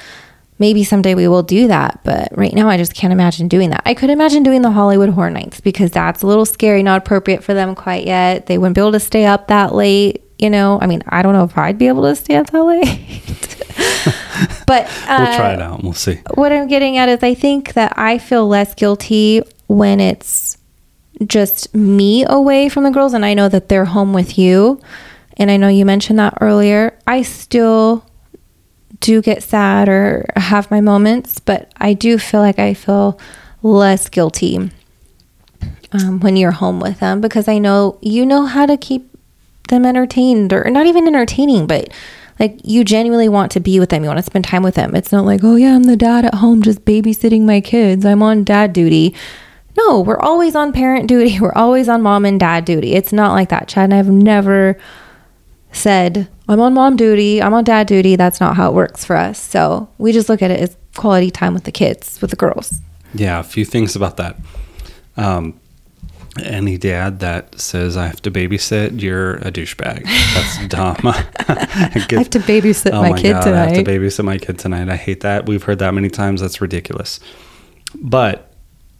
Maybe 0.60 0.84
someday 0.84 1.14
we 1.14 1.28
will 1.28 1.44
do 1.44 1.68
that, 1.68 2.00
but 2.04 2.36
right 2.36 2.54
now 2.54 2.68
I 2.68 2.78
just 2.78 2.96
can't 2.96 3.14
imagine 3.14 3.48
doing 3.48 3.70
that. 3.70 3.84
I 3.86 3.94
could 3.94 4.10
imagine 4.10 4.42
doing 4.42 4.64
the 4.64 4.72
Hollywood 4.72 5.10
Horror 5.10 5.30
Nights 5.30 5.62
because 5.62 5.92
that's 5.92 6.24
a 6.24 6.28
little 6.28 6.46
scary, 6.46 6.82
not 6.82 7.00
appropriate 7.00 7.44
for 7.44 7.54
them 7.54 7.76
quite 7.76 8.06
yet. 8.06 8.48
They 8.48 8.58
wouldn't 8.58 8.76
be 8.76 8.82
able 8.82 8.94
to 8.94 9.00
stay 9.00 9.26
up 9.26 9.50
that 9.50 9.76
late, 9.76 10.24
you 10.40 10.50
know. 10.50 10.80
I 10.82 10.88
mean, 10.88 11.04
I 11.08 11.22
don't 11.22 11.34
know 11.34 11.44
if 11.44 11.56
I'd 11.58 11.78
be 11.78 11.88
able 11.88 12.04
to 12.04 12.16
stay 12.16 12.36
up 12.36 12.50
that 12.50 12.64
late. 12.64 12.86
but 14.66 14.86
uh, 15.08 15.26
we'll 15.28 15.38
try 15.38 15.54
it 15.54 15.62
out 15.62 15.76
and 15.76 15.84
we'll 15.84 15.94
see. 15.94 16.16
what 16.34 16.52
I'm 16.52 16.68
getting 16.68 16.98
at 16.98 17.08
is 17.10 17.22
I 17.22 17.36
think 17.36 17.74
that 17.74 17.94
I 17.98 18.18
feel 18.18 18.48
less 18.48 18.74
guilty 18.74 19.42
when 19.68 20.00
it's 20.00 20.58
just 21.26 21.74
me 21.76 22.26
away 22.28 22.70
from 22.70 22.84
the 22.84 22.92
girls 22.92 23.14
and 23.14 23.26
I 23.26 23.34
know 23.34 23.50
that 23.50 23.70
they're 23.70 23.86
home 23.86 24.14
with 24.14 24.38
you. 24.38 24.82
And 25.38 25.52
I 25.52 25.58
know 25.58 25.68
you 25.68 25.86
mentioned 25.86 26.18
that 26.18 26.38
earlier. 26.42 26.98
I 27.06 27.22
still 27.22 28.07
do 29.00 29.22
get 29.22 29.44
sad 29.44 29.90
or 29.90 30.26
have 30.36 30.72
my 30.72 30.82
moments, 30.82 31.40
but 31.40 31.72
I 31.78 31.94
do 31.94 32.18
feel 32.18 32.42
like 32.42 32.60
I 32.60 32.74
feel 32.74 33.20
less 33.62 34.10
guilty 34.10 34.72
um, 35.92 36.20
when 36.20 36.36
you're 36.38 36.52
home 36.52 36.80
with 36.80 37.00
them 37.00 37.22
because 37.22 37.48
I 37.48 37.58
know 37.58 37.98
you 38.02 38.26
know 38.26 38.46
how 38.46 38.66
to 38.66 38.78
keep 38.78 39.10
them 39.70 39.86
entertained 39.86 40.54
or 40.54 40.70
not 40.70 40.86
even 40.86 41.08
entertaining, 41.08 41.68
but 41.68 41.90
like 42.40 42.60
you 42.64 42.84
genuinely 42.84 43.30
want 43.30 43.52
to 43.54 43.60
be 43.60 43.80
with 43.80 43.90
them. 43.90 44.04
You 44.04 44.10
want 44.10 44.20
to 44.20 44.24
spend 44.24 44.46
time 44.46 44.64
with 44.64 44.76
them. 44.76 44.96
It's 44.96 45.12
not 45.12 45.26
like, 45.26 45.42
oh 45.44 45.56
yeah, 45.56 45.76
I'm 45.76 45.84
the 45.84 45.98
dad 45.98 46.26
at 46.26 46.36
home 46.36 46.62
just 46.62 46.86
babysitting 46.86 47.42
my 47.42 47.62
kids. 47.62 48.06
I'm 48.06 48.22
on 48.22 48.44
dad 48.44 48.74
duty. 48.74 49.16
No, 49.78 50.02
we're 50.02 50.20
always 50.20 50.56
on 50.56 50.74
parent 50.74 51.08
duty. 51.08 51.40
We're 51.40 51.54
always 51.54 51.90
on 51.90 52.02
mom 52.02 52.26
and 52.26 52.40
dad 52.40 52.66
duty. 52.66 52.94
It's 52.94 53.14
not 53.14 53.34
like 53.34 53.50
that. 53.50 53.68
Chad 53.68 53.86
and 53.86 53.94
I 53.94 53.98
have 53.98 54.10
never 54.10 54.78
said, 55.72 56.28
I'm 56.50 56.60
on 56.62 56.74
mom 56.74 56.96
duty, 56.96 57.42
I'm 57.42 57.54
on 57.54 57.64
dad 57.64 57.88
duty. 57.88 58.16
That's 58.16 58.40
not 58.40 58.56
how 58.56 58.70
it 58.70 58.74
works 58.74 59.04
for 59.04 59.16
us. 59.16 59.40
So 59.40 59.90
we 59.98 60.12
just 60.12 60.30
look 60.30 60.42
at 60.42 60.52
it 60.52 60.60
as 60.60 60.78
quality 60.96 61.32
time 61.32 61.54
with 61.54 61.66
the 61.66 61.72
kids, 61.72 62.22
with 62.22 62.30
the 62.30 62.36
girls. 62.36 62.80
Yeah, 63.14 63.40
a 63.40 63.44
few 63.44 63.66
things 63.66 63.96
about 63.96 64.18
that. 64.18 64.38
Um, 65.18 65.60
any 66.44 66.78
dad 66.78 67.20
that 67.20 67.60
says 67.60 67.98
I 67.98 68.08
have 68.08 68.22
to 68.24 68.32
babysit, 68.32 69.02
you're 69.02 69.36
a 69.36 69.52
douchebag. 69.52 70.04
That's 70.06 70.68
dumb. 70.70 70.98
I 71.04 71.90
I 71.96 72.18
have 72.18 72.30
to 72.30 72.40
babysit 72.40 72.92
my, 72.92 73.18
kid 73.18 73.42
tonight. 73.42 73.48
I 73.48 73.70
have 73.70 73.86
to 73.86 73.92
babysit 73.92 74.24
my 74.24 74.38
kid 74.38 74.60
tonight. 74.60 74.90
I 74.90 74.96
hate 74.96 75.22
that. 75.22 75.48
We've 75.48 75.64
heard 75.64 75.80
that 75.80 75.94
many 75.94 76.10
times. 76.10 76.42
That's 76.42 76.62
ridiculous. 76.62 77.20
But 77.96 78.54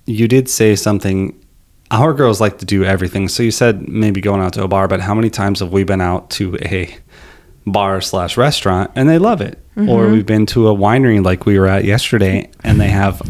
you 0.06 0.28
did 0.28 0.50
say 0.50 0.76
something. 0.76 1.40
Our 1.92 2.14
girls 2.14 2.42
like 2.42 2.58
to 2.58 2.66
do 2.66 2.84
everything. 2.84 3.28
So 3.30 3.44
you 3.44 3.52
said 3.52 3.88
maybe 3.88 4.20
going 4.20 4.42
out 4.42 4.54
to 4.54 4.64
a 4.64 4.68
bar, 4.68 4.88
but 4.88 5.00
how 5.00 5.14
many 5.14 5.30
times 5.30 5.60
have 5.60 5.72
we 5.72 5.84
been 5.84 6.02
out 6.02 6.30
to 6.32 6.58
a 6.62 6.98
bar 7.72 8.02
slash 8.02 8.38
restaurant 8.38 8.92
and 8.96 9.08
they 9.08 9.18
love 9.20 9.42
it? 9.42 9.60
Mm-hmm. 9.76 9.90
Or 9.90 10.08
we've 10.10 10.26
been 10.26 10.46
to 10.48 10.68
a 10.70 10.76
winery 10.76 11.24
like 11.24 11.46
we 11.46 11.60
were 11.60 11.68
at 11.68 11.86
yesterday 11.86 12.50
and 12.64 12.80
they 12.82 12.88
have 12.88 13.22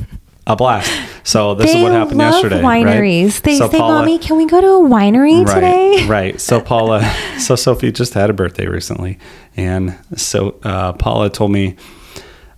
a 0.45 0.55
blast. 0.55 0.89
So 1.23 1.55
this 1.55 1.73
they 1.73 1.77
is 1.79 1.83
what 1.83 1.91
happened 1.91 2.19
yesterday. 2.21 2.61
wineries. 2.61 3.33
Right? 3.33 3.43
They 3.43 3.57
So 3.57 3.69
say, 3.69 3.77
Paula- 3.79 3.99
"Mommy, 3.99 4.17
can 4.17 4.37
we 4.37 4.45
go 4.45 4.61
to 4.61 4.67
a 4.67 4.89
winery 4.89 5.45
right, 5.45 5.53
today?" 5.55 6.05
Right. 6.07 6.39
So 6.39 6.61
Paula, 6.61 7.03
so 7.37 7.57
Sophie 7.57 7.91
just 7.91 8.13
had 8.13 8.29
a 8.29 8.33
birthday 8.33 8.67
recently, 8.67 9.19
and 9.57 9.97
so 10.15 10.55
uh, 10.63 10.93
Paula 10.93 11.29
told 11.29 11.51
me, 11.51 11.75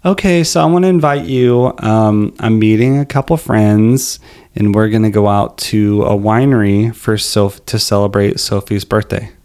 "Okay, 0.05 0.43
so 0.43 0.61
I 0.61 0.65
want 0.65 0.83
to 0.85 0.89
invite 0.89 1.25
you. 1.25 1.73
Um, 1.79 2.35
I'm 2.39 2.59
meeting 2.59 2.99
a 2.99 3.07
couple 3.07 3.35
friends, 3.37 4.19
and 4.55 4.75
we're 4.75 4.89
gonna 4.89 5.09
go 5.09 5.27
out 5.27 5.57
to 5.69 6.03
a 6.03 6.15
winery 6.15 6.93
for 6.93 7.17
Soph 7.17 7.65
to 7.65 7.79
celebrate 7.79 8.39
Sophie's 8.39 8.85
birthday." 8.85 9.31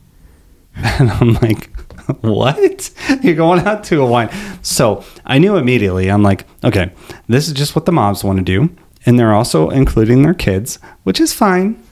And 0.76 1.10
I'm 1.12 1.34
like, 1.34 1.70
"What? 2.20 2.90
You're 3.22 3.34
going 3.34 3.60
out 3.66 3.84
to 3.84 4.02
a 4.02 4.06
wine?" 4.06 4.30
So 4.62 5.04
I 5.24 5.38
knew 5.38 5.56
immediately. 5.56 6.10
I'm 6.10 6.22
like, 6.22 6.46
"Okay, 6.62 6.90
this 7.28 7.48
is 7.48 7.54
just 7.54 7.74
what 7.74 7.86
the 7.86 7.92
moms 7.92 8.22
want 8.24 8.38
to 8.38 8.44
do." 8.44 8.74
And 9.06 9.18
they're 9.18 9.34
also 9.34 9.70
including 9.70 10.22
their 10.22 10.34
kids, 10.34 10.78
which 11.02 11.20
is 11.20 11.32
fine. 11.32 11.82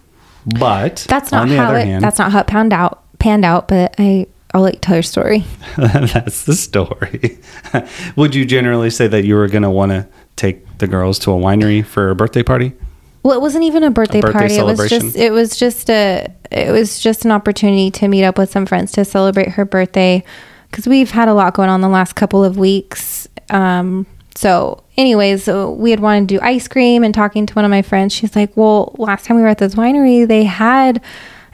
But 0.58 1.06
That's 1.08 1.30
not 1.30 1.42
on 1.42 1.48
the 1.50 1.56
how 1.56 1.68
other 1.68 1.78
it. 1.78 1.86
hand, 1.86 2.02
that's 2.02 2.18
not 2.18 2.32
how 2.32 2.40
it 2.40 2.46
panned 2.46 2.72
out. 2.72 3.02
Panned 3.18 3.44
out, 3.44 3.68
but 3.68 3.94
I. 3.98 4.26
I'll 4.54 4.60
let 4.60 4.74
you 4.74 4.80
tell 4.80 4.96
your 4.96 5.02
story. 5.02 5.44
that's 5.78 6.44
the 6.44 6.54
story. 6.54 7.38
Would 8.16 8.34
you 8.34 8.44
generally 8.44 8.90
say 8.90 9.06
that 9.06 9.24
you 9.24 9.34
were 9.34 9.48
going 9.48 9.62
to 9.62 9.70
want 9.70 9.92
to 9.92 10.06
take 10.36 10.76
the 10.76 10.86
girls 10.86 11.18
to 11.20 11.30
a 11.32 11.36
winery 11.36 11.82
for 11.82 12.10
a 12.10 12.14
birthday 12.14 12.42
party? 12.42 12.74
Well, 13.22 13.36
it 13.36 13.40
wasn't 13.40 13.64
even 13.64 13.82
a 13.84 13.90
birthday, 13.90 14.20
birthday 14.20 14.38
party. 14.38 14.54
It 14.56 14.64
was 14.64 14.88
just 14.88 15.16
it 15.16 15.32
was 15.32 15.56
just 15.56 15.90
a 15.90 16.26
it 16.50 16.72
was 16.72 16.98
just 16.98 17.24
an 17.24 17.30
opportunity 17.30 17.90
to 17.92 18.08
meet 18.08 18.24
up 18.24 18.36
with 18.36 18.50
some 18.50 18.66
friends 18.66 18.92
to 18.92 19.04
celebrate 19.04 19.50
her 19.50 19.64
birthday 19.64 20.24
because 20.70 20.88
we've 20.88 21.10
had 21.10 21.28
a 21.28 21.34
lot 21.34 21.54
going 21.54 21.68
on 21.68 21.82
the 21.82 21.88
last 21.88 22.14
couple 22.14 22.42
of 22.42 22.56
weeks. 22.56 23.28
Um, 23.50 24.06
so, 24.34 24.82
anyways, 24.96 25.44
so 25.44 25.70
we 25.72 25.90
had 25.90 26.00
wanted 26.00 26.28
to 26.28 26.36
do 26.36 26.40
ice 26.42 26.66
cream 26.66 27.04
and 27.04 27.14
talking 27.14 27.46
to 27.46 27.54
one 27.54 27.64
of 27.64 27.70
my 27.70 27.82
friends. 27.82 28.12
She's 28.12 28.34
like, 28.34 28.56
"Well, 28.56 28.94
last 28.98 29.26
time 29.26 29.36
we 29.36 29.42
were 29.42 29.48
at 29.48 29.58
this 29.58 29.74
winery, 29.74 30.26
they 30.26 30.44
had 30.44 31.00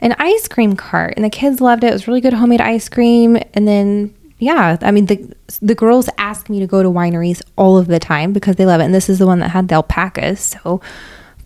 an 0.01 0.15
ice 0.17 0.47
cream 0.47 0.75
cart, 0.75 1.13
and 1.17 1.25
the 1.25 1.29
kids 1.29 1.61
loved 1.61 1.83
it. 1.83 1.87
It 1.87 1.93
was 1.93 2.07
really 2.07 2.21
good 2.21 2.33
homemade 2.33 2.61
ice 2.61 2.87
cream. 2.87 3.37
And 3.53 3.67
then, 3.67 4.15
yeah, 4.37 4.77
I 4.81 4.91
mean, 4.91 5.07
the 5.07 5.35
the 5.61 5.75
girls 5.75 6.09
ask 6.17 6.49
me 6.49 6.59
to 6.59 6.67
go 6.67 6.81
to 6.81 6.89
wineries 6.89 7.41
all 7.57 7.77
of 7.77 7.87
the 7.87 7.99
time 7.99 8.33
because 8.33 8.55
they 8.55 8.65
love 8.65 8.81
it. 8.81 8.85
And 8.85 8.93
this 8.93 9.09
is 9.09 9.19
the 9.19 9.27
one 9.27 9.39
that 9.39 9.49
had 9.49 9.67
the 9.67 9.75
alpacas, 9.75 10.39
so 10.39 10.81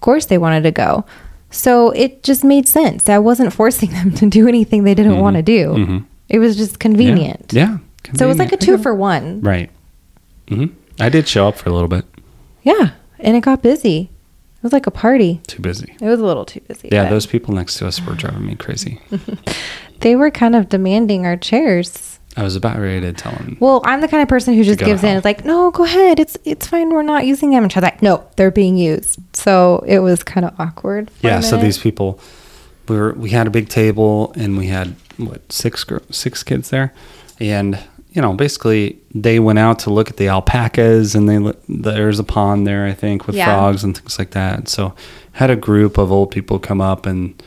course 0.03 0.27
they 0.27 0.37
wanted 0.37 0.61
to 0.63 0.71
go. 0.71 1.05
So 1.49 1.89
it 1.91 2.23
just 2.23 2.43
made 2.43 2.67
sense. 2.67 3.09
I 3.09 3.17
wasn't 3.17 3.53
forcing 3.53 3.91
them 3.91 4.11
to 4.19 4.29
do 4.29 4.47
anything 4.47 4.83
they 4.83 4.93
didn't 4.93 5.19
want 5.19 5.35
to 5.37 5.41
do. 5.41 6.05
It 6.29 6.39
was 6.39 6.55
just 6.55 6.79
convenient. 6.79 7.51
Yeah. 7.53 7.79
So 8.15 8.25
it 8.25 8.27
was 8.27 8.37
like 8.37 8.51
a 8.51 8.57
two 8.57 8.77
for 8.77 8.93
one. 8.93 9.41
Right. 9.41 9.71
Mm-hmm. 10.47 10.75
I 10.99 11.09
did 11.09 11.27
show 11.27 11.47
up 11.47 11.55
for 11.55 11.69
a 11.69 11.73
little 11.73 11.87
bit. 11.87 12.05
Yeah, 12.63 12.91
and 13.19 13.35
it 13.35 13.41
got 13.41 13.61
busy. 13.61 14.09
It 14.57 14.63
was 14.63 14.73
like 14.73 14.87
a 14.87 14.91
party. 14.91 15.41
Too 15.47 15.61
busy. 15.61 15.95
It 15.99 16.05
was 16.05 16.19
a 16.19 16.25
little 16.25 16.45
too 16.45 16.61
busy. 16.61 16.89
Yeah, 16.91 17.03
but 17.03 17.09
those 17.09 17.25
people 17.25 17.53
next 17.53 17.77
to 17.77 17.87
us 17.87 18.01
were 18.05 18.13
driving 18.13 18.45
me 18.45 18.55
crazy. 18.55 19.01
they 19.99 20.15
were 20.15 20.31
kind 20.31 20.55
of 20.55 20.69
demanding 20.69 21.25
our 21.25 21.35
chairs. 21.35 22.12
I 22.35 22.41
was 22.43 22.55
about 22.55 22.79
ready 22.79 23.01
to 23.01 23.13
tell 23.13 23.31
him. 23.33 23.57
Well, 23.59 23.81
I'm 23.85 24.01
the 24.01 24.07
kind 24.07 24.23
of 24.23 24.27
person 24.29 24.55
who 24.55 24.63
just 24.63 24.79
gives 24.79 25.03
in. 25.03 25.15
It's 25.15 25.23
like, 25.25 25.45
no, 25.45 25.69
go 25.71 25.83
ahead. 25.83 26.19
It's 26.19 26.35
it's 26.43 26.65
fine. 26.67 26.89
We're 26.89 27.03
not 27.03 27.25
using 27.27 27.51
them. 27.51 27.63
And 27.63 27.71
she's 27.71 27.83
like, 27.83 28.01
no, 28.01 28.27
they're 28.37 28.49
being 28.51 28.75
used. 28.75 29.19
So 29.35 29.83
it 29.87 29.99
was 29.99 30.23
kind 30.23 30.45
of 30.45 30.59
awkward. 30.59 31.11
Yeah, 31.21 31.41
so 31.41 31.57
these 31.57 31.77
people, 31.77 32.19
we 32.87 32.97
were 32.97 33.13
we 33.13 33.29
had 33.29 33.45
a 33.45 33.51
big 33.51 33.69
table 33.69 34.33
and 34.35 34.57
we 34.57 34.67
had 34.67 34.95
what 35.17 35.51
six 35.51 35.85
six 36.09 36.41
kids 36.43 36.71
there, 36.71 36.91
and 37.39 37.77
you 38.13 38.21
know 38.21 38.33
basically 38.33 38.97
they 39.13 39.39
went 39.39 39.59
out 39.59 39.77
to 39.79 39.91
look 39.91 40.09
at 40.09 40.17
the 40.17 40.27
alpacas 40.27 41.13
and 41.13 41.29
they 41.29 41.53
there's 41.69 42.17
a 42.17 42.23
pond 42.23 42.65
there 42.65 42.85
I 42.87 42.93
think 42.93 43.27
with 43.27 43.35
Yeah. 43.35 43.45
frogs 43.45 43.83
and 43.83 43.95
things 43.95 44.17
like 44.17 44.31
that. 44.31 44.69
So 44.69 44.95
had 45.33 45.51
a 45.51 45.55
group 45.55 45.99
of 45.99 46.11
old 46.11 46.31
people 46.31 46.57
come 46.57 46.81
up 46.81 47.05
and 47.05 47.41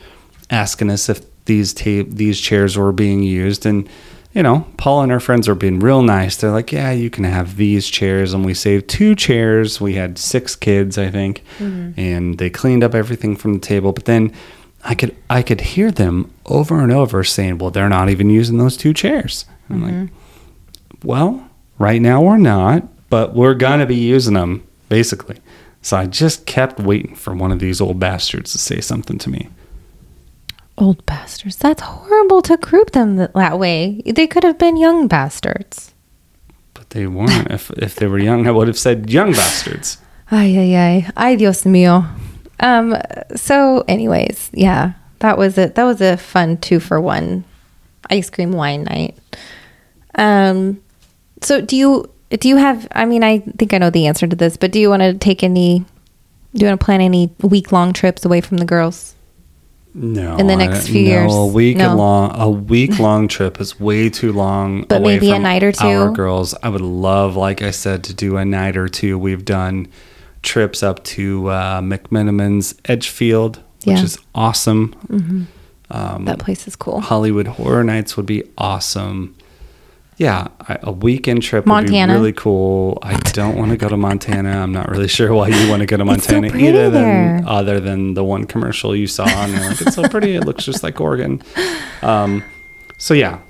asking 0.48 0.90
us 0.90 1.08
if 1.08 1.22
these 1.46 1.74
ta- 1.74 2.04
these 2.06 2.40
chairs 2.40 2.76
were 2.78 2.92
being 2.92 3.24
used 3.24 3.66
and. 3.66 3.88
You 4.36 4.42
know, 4.42 4.66
Paula 4.76 5.04
and 5.04 5.12
her 5.12 5.18
friends 5.18 5.48
are 5.48 5.54
being 5.54 5.80
real 5.80 6.02
nice. 6.02 6.36
They're 6.36 6.50
like, 6.50 6.70
"Yeah, 6.70 6.90
you 6.90 7.08
can 7.08 7.24
have 7.24 7.56
these 7.56 7.88
chairs," 7.88 8.34
and 8.34 8.44
we 8.44 8.52
saved 8.52 8.86
two 8.86 9.14
chairs. 9.14 9.80
We 9.80 9.94
had 9.94 10.18
six 10.18 10.54
kids, 10.54 10.98
I 10.98 11.10
think, 11.10 11.42
mm-hmm. 11.58 11.98
and 11.98 12.36
they 12.36 12.50
cleaned 12.50 12.84
up 12.84 12.94
everything 12.94 13.34
from 13.34 13.54
the 13.54 13.60
table. 13.60 13.92
But 13.92 14.04
then 14.04 14.30
I 14.84 14.94
could 14.94 15.16
I 15.30 15.40
could 15.40 15.62
hear 15.62 15.90
them 15.90 16.30
over 16.44 16.80
and 16.80 16.92
over 16.92 17.24
saying, 17.24 17.56
"Well, 17.56 17.70
they're 17.70 17.88
not 17.88 18.10
even 18.10 18.28
using 18.28 18.58
those 18.58 18.76
two 18.76 18.92
chairs." 18.92 19.46
I'm 19.70 19.82
like, 19.82 19.94
mm-hmm. 19.94 21.08
"Well, 21.08 21.48
right 21.78 22.02
now 22.02 22.20
we're 22.20 22.36
not, 22.36 22.86
but 23.08 23.34
we're 23.34 23.54
gonna 23.54 23.86
be 23.86 23.96
using 23.96 24.34
them 24.34 24.62
basically." 24.90 25.38
So 25.80 25.96
I 25.96 26.04
just 26.04 26.44
kept 26.44 26.78
waiting 26.78 27.14
for 27.14 27.34
one 27.34 27.52
of 27.52 27.58
these 27.58 27.80
old 27.80 27.98
bastards 27.98 28.52
to 28.52 28.58
say 28.58 28.82
something 28.82 29.16
to 29.16 29.30
me. 29.30 29.48
Old 30.78 31.04
bastards. 31.06 31.56
That's 31.56 31.82
horrible 31.82 32.42
to 32.42 32.56
group 32.56 32.92
them 32.92 33.16
that, 33.16 33.34
that 33.34 33.58
way. 33.58 34.02
They 34.04 34.26
could 34.26 34.44
have 34.44 34.58
been 34.58 34.76
young 34.76 35.08
bastards. 35.08 35.94
But 36.74 36.90
they 36.90 37.06
weren't. 37.06 37.50
if 37.50 37.70
if 37.70 37.94
they 37.96 38.06
were 38.06 38.18
young, 38.18 38.46
I 38.46 38.50
would 38.50 38.68
have 38.68 38.78
said 38.78 39.10
young 39.10 39.32
bastards. 39.32 39.98
Ay 40.30 40.56
ay 40.58 40.76
ay. 40.76 41.10
Ay 41.16 41.36
Dios 41.36 41.64
mío. 41.64 42.06
Um. 42.60 42.96
So, 43.34 43.84
anyways, 43.88 44.50
yeah, 44.52 44.92
that 45.20 45.38
was 45.38 45.58
it. 45.58 45.74
That 45.74 45.84
was 45.84 46.00
a 46.00 46.16
fun 46.16 46.58
two 46.58 46.80
for 46.80 47.00
one 47.00 47.44
ice 48.10 48.30
cream 48.30 48.52
wine 48.52 48.84
night. 48.84 49.16
Um. 50.14 50.82
So, 51.42 51.60
do 51.60 51.76
you 51.76 52.10
do 52.30 52.48
you 52.48 52.56
have? 52.56 52.88
I 52.92 53.04
mean, 53.04 53.24
I 53.24 53.38
think 53.38 53.72
I 53.72 53.78
know 53.78 53.90
the 53.90 54.06
answer 54.06 54.26
to 54.26 54.36
this, 54.36 54.56
but 54.56 54.72
do 54.72 54.80
you 54.80 54.90
want 54.90 55.02
to 55.02 55.14
take 55.14 55.42
any? 55.42 55.84
Do 56.54 56.64
you 56.64 56.68
want 56.68 56.80
to 56.80 56.84
plan 56.84 57.00
any 57.00 57.30
week 57.42 57.72
long 57.72 57.92
trips 57.92 58.24
away 58.24 58.40
from 58.40 58.56
the 58.58 58.64
girls? 58.64 59.15
No, 59.98 60.36
In 60.36 60.46
the 60.46 60.56
next 60.56 60.88
few 60.88 61.04
no, 61.04 61.08
years? 61.10 61.34
a 61.34 61.46
week 61.46 61.78
No. 61.78 61.96
long 61.96 62.38
a 62.38 62.50
week 62.50 62.98
long 62.98 63.28
trip 63.28 63.58
is 63.62 63.80
way 63.80 64.10
too 64.10 64.30
long. 64.30 64.84
But 64.88 65.00
maybe 65.00 65.30
a 65.30 65.38
night 65.38 65.62
or 65.62 65.72
two? 65.72 65.86
Our 65.86 66.10
girls, 66.10 66.54
I 66.62 66.68
would 66.68 66.82
love, 66.82 67.34
like 67.34 67.62
I 67.62 67.70
said, 67.70 68.04
to 68.04 68.12
do 68.14 68.36
a 68.36 68.44
night 68.44 68.76
or 68.76 68.88
two. 68.88 69.18
We've 69.18 69.42
done 69.44 69.88
trips 70.42 70.82
up 70.82 71.02
to 71.04 71.48
uh, 71.48 71.80
McMenamins 71.80 72.74
Edgefield, 72.84 73.56
which 73.84 73.96
Yeah. 73.96 74.02
is 74.04 74.18
awesome. 74.34 75.48
Um, 75.90 76.24
That 76.26 76.40
place 76.40 76.68
is 76.68 76.76
cool. 76.76 77.00
Halloween 77.00 77.46
Horror 77.46 77.82
Nights 77.84 78.16
would 78.18 78.26
be 78.26 78.42
awesome. 78.58 79.34
Yeah, 80.18 80.48
I, 80.66 80.78
a 80.82 80.92
weekend 80.92 81.42
trip 81.42 81.66
Montana. 81.66 82.12
would 82.12 82.16
be 82.16 82.20
really 82.20 82.32
cool. 82.32 82.98
I 83.02 83.16
don't 83.16 83.56
want 83.56 83.70
to 83.72 83.76
go 83.76 83.88
to 83.88 83.96
Montana. 83.98 84.50
I'm 84.62 84.72
not 84.72 84.88
really 84.88 85.08
sure 85.08 85.32
why 85.34 85.48
you 85.48 85.68
want 85.68 85.80
to 85.80 85.86
go 85.86 85.96
to 85.98 86.02
so 86.04 86.06
Montana 86.06 86.48
pretty 86.50 86.68
either 86.68 86.88
than 86.88 87.44
other 87.46 87.80
than 87.80 88.14
the 88.14 88.24
one 88.24 88.44
commercial 88.46 88.96
you 88.96 89.06
saw 89.06 89.26
and 89.26 89.52
you're 89.52 89.68
like 89.68 89.80
it's 89.82 89.94
so 89.94 90.08
pretty. 90.08 90.34
It 90.34 90.44
looks 90.44 90.64
just 90.64 90.82
like 90.82 91.00
Oregon. 91.00 91.42
Um, 92.02 92.44
so 92.98 93.14
yeah, 93.14 93.40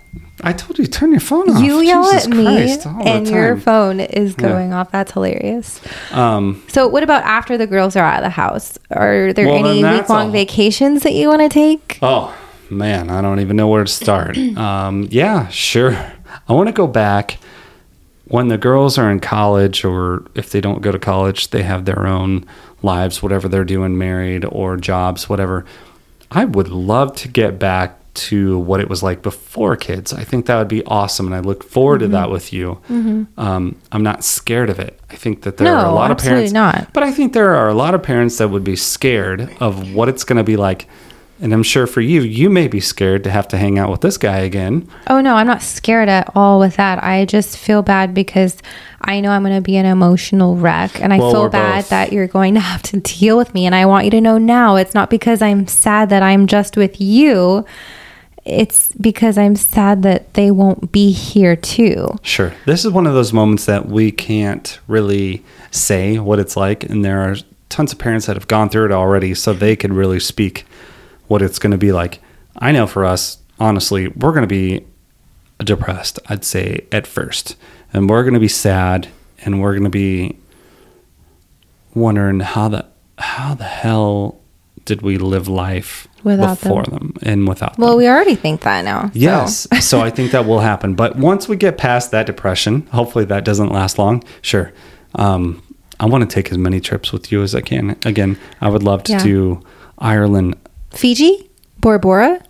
I 0.42 0.52
told 0.52 0.78
you 0.78 0.86
turn 0.86 1.10
your 1.10 1.20
phone 1.20 1.50
off. 1.50 1.62
You 1.62 1.80
yell 1.80 2.04
Jesus 2.04 2.26
at 2.26 2.30
me, 2.30 2.44
Christ, 2.44 2.86
and 2.86 3.28
your 3.28 3.56
phone 3.56 4.00
is 4.00 4.34
going 4.34 4.72
off. 4.72 4.92
That's 4.92 5.12
hilarious. 5.12 5.80
Um, 6.12 6.62
So, 6.68 6.86
what 6.88 7.02
about 7.02 7.24
after 7.24 7.58
the 7.58 7.66
girls 7.66 7.96
are 7.96 8.04
out 8.04 8.18
of 8.18 8.22
the 8.22 8.30
house? 8.30 8.78
Are 8.90 9.32
there 9.32 9.46
Well, 9.46 9.66
any 9.66 9.84
week 9.84 10.08
long 10.08 10.30
vacations 10.32 11.02
that 11.02 11.12
you 11.12 11.28
want 11.28 11.42
to 11.42 11.48
take? 11.48 11.98
Oh 12.02 12.34
man, 12.70 13.10
I 13.10 13.20
don't 13.20 13.40
even 13.40 13.56
know 13.56 13.68
where 13.68 13.84
to 13.84 13.90
start. 13.90 14.36
Um, 14.56 15.08
yeah, 15.10 15.48
sure. 15.48 15.92
I 16.48 16.52
want 16.52 16.68
to 16.68 16.72
go 16.72 16.86
back 16.86 17.38
when 18.28 18.48
the 18.48 18.58
girls 18.58 18.98
are 18.98 19.10
in 19.10 19.20
college, 19.20 19.84
or 19.84 20.24
if 20.34 20.50
they 20.50 20.60
don't 20.60 20.82
go 20.82 20.90
to 20.92 20.98
college, 20.98 21.50
they 21.50 21.62
have 21.62 21.84
their 21.84 22.06
own 22.06 22.44
lives, 22.82 23.22
whatever 23.22 23.48
they're 23.48 23.64
doing, 23.64 23.96
married 23.98 24.44
or 24.44 24.76
jobs, 24.76 25.28
whatever. 25.28 25.64
I 26.30 26.44
would 26.44 26.68
love 26.68 27.14
to 27.16 27.28
get 27.28 27.58
back 27.58 27.98
to 28.14 28.58
what 28.60 28.80
it 28.80 28.88
was 28.88 29.02
like 29.02 29.20
before 29.22 29.76
kids. 29.76 30.12
I 30.12 30.24
think 30.24 30.46
that 30.46 30.56
would 30.58 30.68
be 30.68 30.82
awesome, 30.86 31.26
and 31.26 31.34
I 31.34 31.40
look 31.40 31.62
forward 31.62 32.00
Mm-hmm. 32.00 32.10
to 32.12 32.16
that 32.16 32.30
with 32.30 32.52
you. 32.52 32.80
Um, 33.36 33.76
I'm 33.92 34.02
not 34.02 34.24
scared 34.24 34.70
of 34.70 34.78
it. 34.80 34.98
I 35.10 35.16
think 35.16 35.42
that 35.42 35.58
there 35.58 35.74
are 35.76 35.86
a 35.86 35.92
lot 35.92 36.10
of 36.10 36.16
absolutely 36.16 36.50
parents, 36.50 36.52
not. 36.82 36.92
but 36.92 37.02
I 37.02 37.12
think 37.12 37.32
there 37.32 37.54
are 37.54 37.68
a 37.68 37.74
lot 37.74 37.94
of 37.94 38.02
parents 38.02 38.38
that 38.38 38.48
would 38.48 38.64
be 38.64 38.74
scared 38.76 39.54
of 39.60 39.94
what 39.94 40.08
it's 40.08 40.24
going 40.24 40.38
to 40.38 40.44
be 40.44 40.56
like. 40.56 40.88
And 41.40 41.52
I'm 41.52 41.62
sure 41.62 41.86
for 41.86 42.00
you, 42.00 42.22
you 42.22 42.48
may 42.48 42.66
be 42.66 42.80
scared 42.80 43.22
to 43.24 43.30
have 43.30 43.46
to 43.48 43.58
hang 43.58 43.78
out 43.78 43.90
with 43.90 44.00
this 44.00 44.16
guy 44.16 44.38
again. 44.38 44.88
Oh, 45.08 45.20
no, 45.20 45.34
I'm 45.34 45.46
not 45.46 45.60
scared 45.62 46.08
at 46.08 46.30
all 46.34 46.58
with 46.58 46.76
that. 46.76 47.04
I 47.04 47.26
just 47.26 47.58
feel 47.58 47.82
bad 47.82 48.14
because 48.14 48.56
I 49.02 49.20
know 49.20 49.30
I'm 49.30 49.42
going 49.42 49.54
to 49.54 49.60
be 49.60 49.76
an 49.76 49.84
emotional 49.84 50.56
wreck. 50.56 50.98
And 51.00 51.12
I 51.12 51.18
Well, 51.18 51.30
feel 51.32 51.48
bad 51.50 51.82
both. 51.82 51.88
that 51.90 52.12
you're 52.12 52.26
going 52.26 52.54
to 52.54 52.60
have 52.60 52.82
to 52.84 53.00
deal 53.00 53.36
with 53.36 53.52
me. 53.52 53.66
And 53.66 53.74
I 53.74 53.84
want 53.84 54.06
you 54.06 54.10
to 54.12 54.20
know 54.20 54.38
now 54.38 54.76
it's 54.76 54.94
not 54.94 55.10
because 55.10 55.42
I'm 55.42 55.66
sad 55.66 56.08
that 56.08 56.22
I'm 56.22 56.46
just 56.46 56.76
with 56.76 57.00
you. 57.02 57.66
It's 58.46 58.92
because 58.94 59.36
I'm 59.36 59.56
sad 59.56 60.04
that 60.04 60.32
they 60.34 60.50
won't 60.50 60.92
be 60.92 61.10
here 61.10 61.56
too. 61.56 62.16
Sure. 62.22 62.54
This 62.64 62.84
is 62.84 62.92
one 62.92 63.06
of 63.06 63.12
those 63.12 63.32
moments 63.32 63.66
that 63.66 63.86
we 63.86 64.10
can't 64.12 64.78
really 64.88 65.44
say 65.70 66.18
what 66.18 66.38
it's 66.38 66.56
like. 66.56 66.84
And 66.84 67.04
there 67.04 67.20
are 67.20 67.36
tons 67.68 67.92
of 67.92 67.98
parents 67.98 68.26
that 68.26 68.36
have 68.36 68.46
gone 68.48 68.68
through 68.68 68.86
it 68.86 68.92
already, 68.92 69.34
so 69.34 69.52
they 69.52 69.74
could 69.74 69.92
really 69.92 70.20
speak 70.20 70.64
what 71.28 71.42
it's 71.42 71.58
going 71.58 71.72
to 71.72 71.78
be 71.78 71.92
like. 71.92 72.20
I 72.58 72.72
know 72.72 72.86
for 72.86 73.04
us, 73.04 73.38
honestly, 73.60 74.08
we're 74.08 74.32
going 74.32 74.42
to 74.42 74.46
be 74.46 74.86
depressed, 75.58 76.18
I'd 76.28 76.44
say, 76.44 76.86
at 76.92 77.06
first. 77.06 77.56
And 77.92 78.08
we're 78.10 78.22
going 78.22 78.34
to 78.34 78.40
be 78.40 78.48
sad 78.48 79.08
and 79.44 79.60
we're 79.60 79.72
going 79.72 79.84
to 79.84 79.90
be 79.90 80.38
wondering 81.94 82.40
how 82.40 82.68
the 82.68 82.86
how 83.18 83.54
the 83.54 83.64
hell 83.64 84.38
did 84.84 85.02
we 85.02 85.16
live 85.18 85.48
life 85.48 86.06
Without 86.22 86.58
them. 86.58 86.70
before 86.70 86.84
them, 86.84 87.14
and 87.22 87.48
without 87.48 87.74
them. 87.76 87.84
Well, 87.84 87.96
we 87.96 88.06
already 88.06 88.34
think 88.36 88.60
that 88.60 88.84
now. 88.84 89.06
so- 89.06 89.10
Yes. 89.14 89.66
so 89.80 90.00
I 90.00 90.10
think 90.10 90.30
that 90.32 90.46
will 90.46 90.60
happen. 90.60 90.94
But 90.94 91.16
once 91.16 91.48
we 91.48 91.56
get 91.56 91.76
past 91.78 92.10
that 92.12 92.26
depression, 92.26 92.86
hopefully 92.92 93.24
that 93.24 93.44
doesn't 93.44 93.70
last 93.72 93.98
long. 93.98 94.22
Sure. 94.42 94.72
Um, 95.16 95.62
I 95.98 96.06
want 96.06 96.28
to 96.28 96.32
take 96.32 96.52
as 96.52 96.58
many 96.58 96.78
trips 96.80 97.10
with 97.12 97.32
you 97.32 97.42
as 97.42 97.54
I 97.54 97.62
can. 97.62 97.96
Again, 98.04 98.38
I 98.60 98.68
would 98.68 98.82
love 98.84 99.02
to 99.04 99.12
Yeah. 99.12 99.22
do 99.22 99.62
Ireland. 99.98 100.54
Fiji, 100.96 101.50
Bora 101.80 101.98
Bora, 101.98 102.40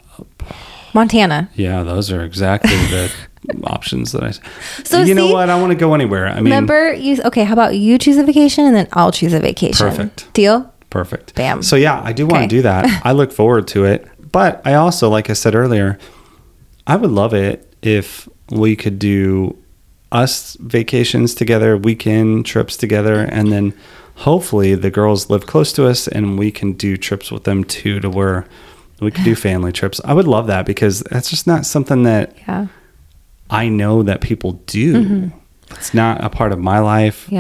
Montana. 0.95 1.51
Yeah, 1.55 1.83
those 1.83 2.11
are 2.11 2.23
exactly 2.25 2.71
the 2.71 3.13
options 3.65 4.13
that 4.13 4.23
I. 4.23 4.31
So 4.85 5.03
you 5.03 5.15
know 5.15 5.33
what? 5.33 5.51
I 5.51 5.61
want 5.61 5.73
to 5.73 5.79
go 5.79 5.95
anywhere. 5.95 6.27
I 6.29 6.35
mean, 6.37 6.45
Remember, 6.45 6.93
you 6.93 7.21
okay? 7.25 7.45
How 7.45 7.53
about 7.53 7.77
you 7.77 7.99
choose 7.99 8.17
a 8.17 8.25
vacation 8.25 8.65
and 8.65 8.75
then 8.75 8.89
I'll 8.93 9.13
choose 9.13 9.33
a 9.33 9.41
vacation? 9.41 9.89
Perfect. 9.89 10.33
Deal. 10.33 10.73
Perfect. 10.91 11.35
Bam. 11.35 11.63
So 11.63 11.77
yeah, 11.77 12.01
I 12.03 12.13
do 12.13 12.25
want 12.27 12.37
Okay. 12.39 12.47
to 12.49 12.57
do 12.57 12.63
that. 12.63 13.03
I 13.05 13.13
look 13.13 13.33
forward 13.33 13.69
to 13.69 13.85
it. 13.85 14.09
But 14.33 14.63
I 14.67 14.75
also, 14.75 15.09
like 15.09 15.31
I 15.31 15.33
said 15.35 15.55
earlier, 15.55 15.99
I 16.87 16.97
would 16.97 17.11
love 17.11 17.35
it 17.35 17.75
if 17.83 18.29
we 18.51 18.77
could 18.77 18.99
do 18.99 19.57
us 20.13 20.57
vacations 20.61 21.35
together, 21.35 21.77
weekend 21.77 22.47
trips 22.47 22.77
together, 22.77 23.21
and 23.21 23.51
then 23.53 23.75
hopefully 24.17 24.75
the 24.75 24.91
girls 24.91 25.31
live 25.31 25.47
close 25.47 25.73
to 25.75 25.87
us 25.87 26.09
and 26.09 26.39
we 26.39 26.51
can 26.51 26.73
do 26.73 26.97
trips 26.97 27.31
with 27.31 27.45
them 27.45 27.65
too 27.65 28.01
to 28.01 28.09
where 28.11 28.47
we 29.01 29.11
can 29.11 29.25
do 29.25 29.35
family 29.35 29.73
trips. 29.73 30.01
I 30.05 30.15
would 30.15 30.27
love 30.27 30.47
that 30.47 30.65
because 30.67 31.01
that's 31.01 31.29
just 31.31 31.47
not 31.47 31.67
something 31.67 32.03
that 32.05 32.35
Yeah. 32.49 32.67
I 33.51 33.69
know 33.69 34.03
that 34.03 34.21
people 34.23 34.53
do. 34.67 35.31
It's 35.71 35.93
not 35.95 36.25
a 36.25 36.31
part 36.31 36.53
of 36.53 36.59
my 36.59 36.79
life. 36.81 37.27
Mm-hmm. 37.31 37.35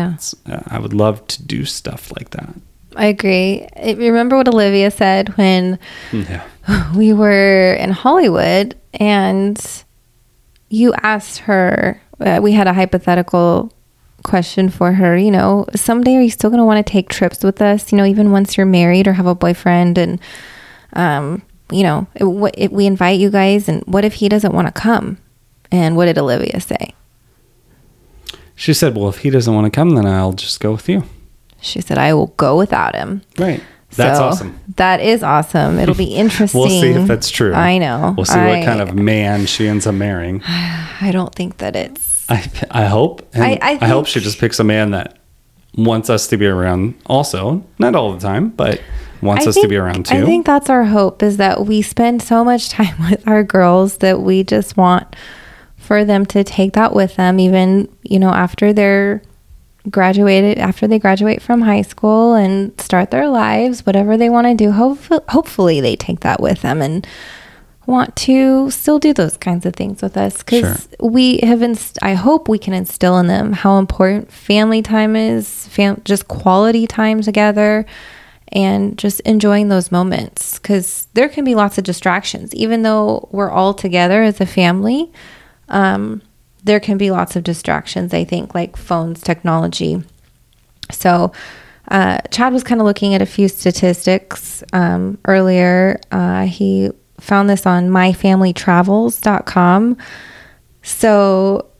Yeah. 0.50 0.56
Uh, 0.56 0.62
I 0.68 0.78
would 0.78 0.92
love 0.92 1.26
to 1.28 1.42
do 1.42 1.64
stuff 1.64 2.12
like 2.18 2.30
that. 2.30 2.54
I 2.94 3.06
agree. 3.06 3.66
I 3.76 3.92
remember 3.92 4.36
what 4.36 4.48
Olivia 4.48 4.90
said 4.90 5.30
when 5.36 5.78
Yeah. 6.12 6.42
we 6.96 7.12
were 7.12 7.74
in 7.74 7.90
Hollywood 7.90 8.76
and 8.94 9.58
you 10.68 10.92
asked 11.02 11.38
her, 11.38 12.00
uh, 12.20 12.40
we 12.42 12.52
had 12.52 12.66
a 12.66 12.72
hypothetical 12.74 13.72
question 14.26 14.68
for 14.68 14.92
her, 14.92 15.16
you 15.16 15.30
know, 15.30 15.66
someday 15.74 16.16
are 16.16 16.20
you 16.20 16.30
still 16.30 16.50
going 16.50 16.58
to 16.58 16.64
want 16.64 16.84
to 16.84 16.92
take 16.92 17.08
trips 17.08 17.42
with 17.42 17.62
us, 17.62 17.92
you 17.92 17.96
know, 17.96 18.04
even 18.04 18.32
once 18.32 18.56
you're 18.56 18.66
married 18.66 19.06
or 19.06 19.12
have 19.14 19.26
a 19.26 19.34
boyfriend 19.34 19.96
and, 19.96 20.20
um, 20.94 21.42
you 21.70 21.82
know, 21.82 22.06
it, 22.16 22.24
what, 22.24 22.54
if 22.58 22.70
we 22.72 22.86
invite 22.86 23.20
you 23.20 23.30
guys 23.30 23.68
and 23.68 23.82
what 23.86 24.04
if 24.04 24.14
he 24.14 24.28
doesn't 24.28 24.52
want 24.52 24.66
to 24.66 24.72
come? 24.72 25.18
And 25.70 25.96
what 25.96 26.06
did 26.06 26.18
Olivia 26.18 26.60
say? 26.60 26.94
She 28.54 28.72
said, 28.72 28.96
"Well, 28.96 29.08
if 29.08 29.18
he 29.18 29.30
doesn't 29.30 29.52
want 29.52 29.66
to 29.66 29.70
come, 29.70 29.90
then 29.90 30.06
I'll 30.06 30.32
just 30.32 30.60
go 30.60 30.72
with 30.72 30.88
you." 30.88 31.02
She 31.60 31.80
said, 31.80 31.98
I 31.98 32.14
will 32.14 32.28
go 32.38 32.56
without 32.56 32.94
him. 32.94 33.22
Right. 33.38 33.62
That's 33.96 34.18
So, 34.18 34.24
awesome. 34.24 34.60
That 34.76 35.00
is 35.00 35.22
awesome. 35.22 35.78
It'll 35.78 35.94
be 35.94 36.14
interesting. 36.14 36.60
We'll 36.66 36.70
see 36.70 36.90
if 36.90 37.08
that's 37.08 37.30
true. 37.30 37.52
I 37.54 37.78
know. 37.78 38.14
We'll 38.16 38.26
see 38.26 38.38
I- 38.38 38.58
what 38.58 38.64
kind 38.64 38.80
of 38.80 38.94
man 38.94 39.46
she 39.46 39.66
ends 39.68 39.86
up 39.86 39.94
marrying. 39.94 40.42
I 40.46 41.10
don't 41.12 41.34
think 41.34 41.58
that 41.58 41.76
it's. 41.76 42.24
I 42.28 42.50
I 42.70 42.84
hope. 42.86 43.26
And 43.34 43.44
I- 43.44 43.58
I, 43.62 43.78
I 43.80 43.88
hope 43.88 44.06
she 44.06 44.20
just 44.20 44.38
picks 44.38 44.58
a 44.60 44.64
man 44.64 44.90
that 44.92 45.18
wants 45.76 46.10
us 46.10 46.26
to 46.28 46.36
be 46.36 46.46
around. 46.46 46.94
Also, 47.06 47.64
not 47.78 47.94
all 47.94 48.12
the 48.12 48.20
time, 48.20 48.48
but 48.50 48.80
wants 49.22 49.46
us 49.46 49.54
to 49.56 49.68
be 49.68 49.76
around 49.76 50.06
too. 50.06 50.16
I 50.16 50.24
think 50.24 50.46
that's 50.46 50.70
our 50.70 50.84
hope 50.84 51.22
is 51.22 51.36
that 51.38 51.66
we 51.66 51.82
spend 51.82 52.22
so 52.22 52.44
much 52.44 52.68
time 52.78 53.10
with 53.10 53.26
our 53.26 53.42
girls 53.42 53.98
that 53.98 54.20
we 54.20 54.44
just 54.44 54.76
want 54.76 55.14
for 55.76 56.04
them 56.04 56.26
to 56.26 56.42
take 56.42 56.72
that 56.72 56.94
with 56.94 57.16
them, 57.16 57.38
even 57.38 57.88
you 58.02 58.18
know 58.18 58.30
after 58.30 58.72
they're 58.72 59.22
graduated, 59.90 60.58
after 60.58 60.86
they 60.86 60.98
graduate 60.98 61.42
from 61.42 61.62
high 61.62 61.82
school 61.82 62.34
and 62.34 62.78
start 62.80 63.10
their 63.10 63.28
lives, 63.28 63.86
whatever 63.86 64.16
they 64.16 64.28
want 64.28 64.46
to 64.46 64.54
do. 64.54 64.72
Hope, 64.72 64.98
hopefully, 65.28 65.80
they 65.80 65.96
take 65.96 66.20
that 66.20 66.40
with 66.40 66.62
them 66.62 66.82
and 66.82 67.06
want 67.86 68.16
to 68.16 68.68
still 68.70 68.98
do 68.98 69.12
those 69.12 69.36
kinds 69.36 69.64
of 69.64 69.74
things 69.74 70.02
with 70.02 70.16
us. 70.16 70.42
Because 70.42 70.88
we 71.00 71.38
have 71.38 71.62
inst- 71.62 71.98
i 72.02 72.14
hope 72.14 72.48
we 72.48 72.58
can 72.58 72.74
instill 72.74 73.16
in 73.18 73.28
them 73.28 73.52
how 73.52 73.78
important 73.78 74.30
family 74.30 74.82
time 74.82 75.14
is 75.14 75.68
fam- 75.68 76.02
just 76.04 76.26
quality 76.26 76.86
time 76.86 77.22
together 77.22 77.86
and 78.48 78.98
just 78.98 79.20
enjoying 79.20 79.68
those 79.68 79.92
moments. 79.92 80.58
Because 80.58 81.06
there 81.14 81.28
can 81.28 81.44
be 81.44 81.54
lots 81.54 81.78
of 81.78 81.84
distractions. 81.84 82.54
Even 82.54 82.82
though 82.82 83.28
we're 83.30 83.50
all 83.50 83.74
together 83.74 84.22
as 84.22 84.40
a 84.40 84.46
family 84.46 85.12
um, 85.68 86.22
there 86.66 86.80
can 86.80 86.98
be 86.98 87.10
lots 87.10 87.36
of 87.36 87.44
distractions 87.44 88.12
i 88.12 88.24
think 88.24 88.54
like 88.54 88.76
phones 88.76 89.22
technology 89.22 90.02
so 90.90 91.32
uh, 91.88 92.18
Chad 92.30 92.52
was 92.52 92.62
kind 92.64 92.80
of 92.80 92.84
looking 92.84 93.14
at 93.14 93.22
a 93.22 93.26
few 93.26 93.46
statistics 93.48 94.64
um, 94.72 95.18
earlier. 95.24 96.00
Uh, 96.10 96.46
he 96.46 96.90
found 97.20 97.48
this 97.48 97.64
on 97.64 97.90
myfamilytravels.com. 97.90 99.96
So 100.82 101.70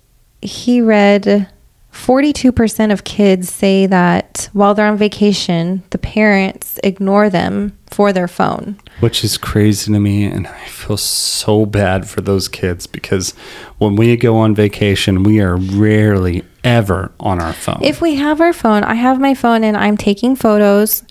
he 0.42 0.80
read 0.80 1.50
42% 1.96 2.92
of 2.92 3.04
kids 3.04 3.50
say 3.50 3.86
that 3.86 4.48
while 4.52 4.74
they're 4.74 4.86
on 4.86 4.96
vacation, 4.96 5.82
the 5.90 5.98
parents 5.98 6.78
ignore 6.84 7.30
them 7.30 7.76
for 7.88 8.12
their 8.12 8.28
phone. 8.28 8.78
Which 9.00 9.24
is 9.24 9.38
crazy 9.38 9.92
to 9.92 9.98
me, 9.98 10.24
and 10.24 10.46
I 10.46 10.66
feel 10.66 10.98
so 10.98 11.66
bad 11.66 12.08
for 12.08 12.20
those 12.20 12.48
kids 12.48 12.86
because 12.86 13.32
when 13.78 13.96
we 13.96 14.16
go 14.16 14.36
on 14.36 14.54
vacation, 14.54 15.22
we 15.22 15.40
are 15.40 15.56
rarely 15.56 16.44
ever 16.62 17.12
on 17.18 17.40
our 17.40 17.52
phone. 17.52 17.82
If 17.82 18.00
we 18.00 18.16
have 18.16 18.40
our 18.40 18.52
phone, 18.52 18.84
I 18.84 18.94
have 18.94 19.18
my 19.18 19.34
phone 19.34 19.64
and 19.64 19.76
I'm 19.76 19.96
taking 19.96 20.36
photos. 20.36 21.02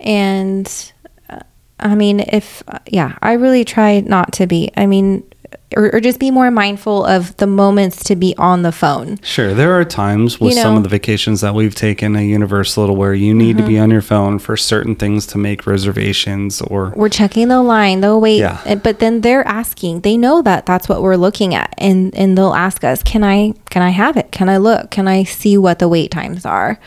And 0.00 0.92
uh, 1.28 1.40
I 1.78 1.94
mean, 1.94 2.20
if, 2.20 2.62
uh, 2.66 2.78
yeah, 2.86 3.18
I 3.20 3.34
really 3.34 3.64
try 3.64 4.00
not 4.00 4.32
to 4.34 4.46
be. 4.46 4.70
I 4.76 4.86
mean, 4.86 5.30
or, 5.76 5.94
or 5.94 6.00
just 6.00 6.18
be 6.18 6.30
more 6.30 6.50
mindful 6.50 7.04
of 7.04 7.36
the 7.36 7.46
moments 7.46 8.02
to 8.04 8.16
be 8.16 8.34
on 8.38 8.62
the 8.62 8.72
phone. 8.72 9.18
Sure, 9.22 9.54
there 9.54 9.72
are 9.78 9.84
times 9.84 10.40
with 10.40 10.50
You 10.54 10.56
some 10.56 10.62
know- 10.62 10.68
Mm-hmm. 10.70 10.76
of 10.78 10.82
the 10.84 10.88
vacations 10.88 11.40
that 11.42 11.54
we've 11.54 11.74
taken 11.74 12.16
at 12.16 12.22
Universal 12.22 12.96
where 12.96 13.14
you 13.14 13.32
need 13.34 13.56
to 13.58 13.62
be 13.64 13.78
on 13.78 13.90
your 13.90 14.02
phone 14.02 14.38
for 14.38 14.56
certain 14.56 14.94
things 14.96 15.26
to 15.28 15.38
make 15.38 15.66
reservations 15.66 16.60
or 16.62 16.92
We're 16.96 17.08
checking 17.08 17.48
the 17.48 17.62
line, 17.62 18.00
they'll 18.00 18.20
wait, 18.20 18.38
Yeah. 18.38 18.74
but 18.76 18.98
then 18.98 19.20
they're 19.20 19.46
asking. 19.46 20.00
They 20.00 20.16
know 20.16 20.42
that 20.42 20.66
that's 20.66 20.88
what 20.88 21.02
we're 21.02 21.16
looking 21.16 21.54
at, 21.54 21.74
and 21.78 22.14
and 22.16 22.36
they'll 22.36 22.54
ask 22.54 22.82
us, 22.84 23.02
"Can 23.02 23.22
I 23.24 23.54
can 23.70 23.82
I 23.82 23.90
have 23.90 24.16
it? 24.16 24.32
Can 24.32 24.48
I 24.48 24.56
look? 24.56 24.90
Can 24.90 25.06
I 25.08 25.24
see 25.24 25.56
what 25.58 25.78
the 25.78 25.88
wait 25.88 26.10
times 26.10 26.44
are?" 26.46 26.78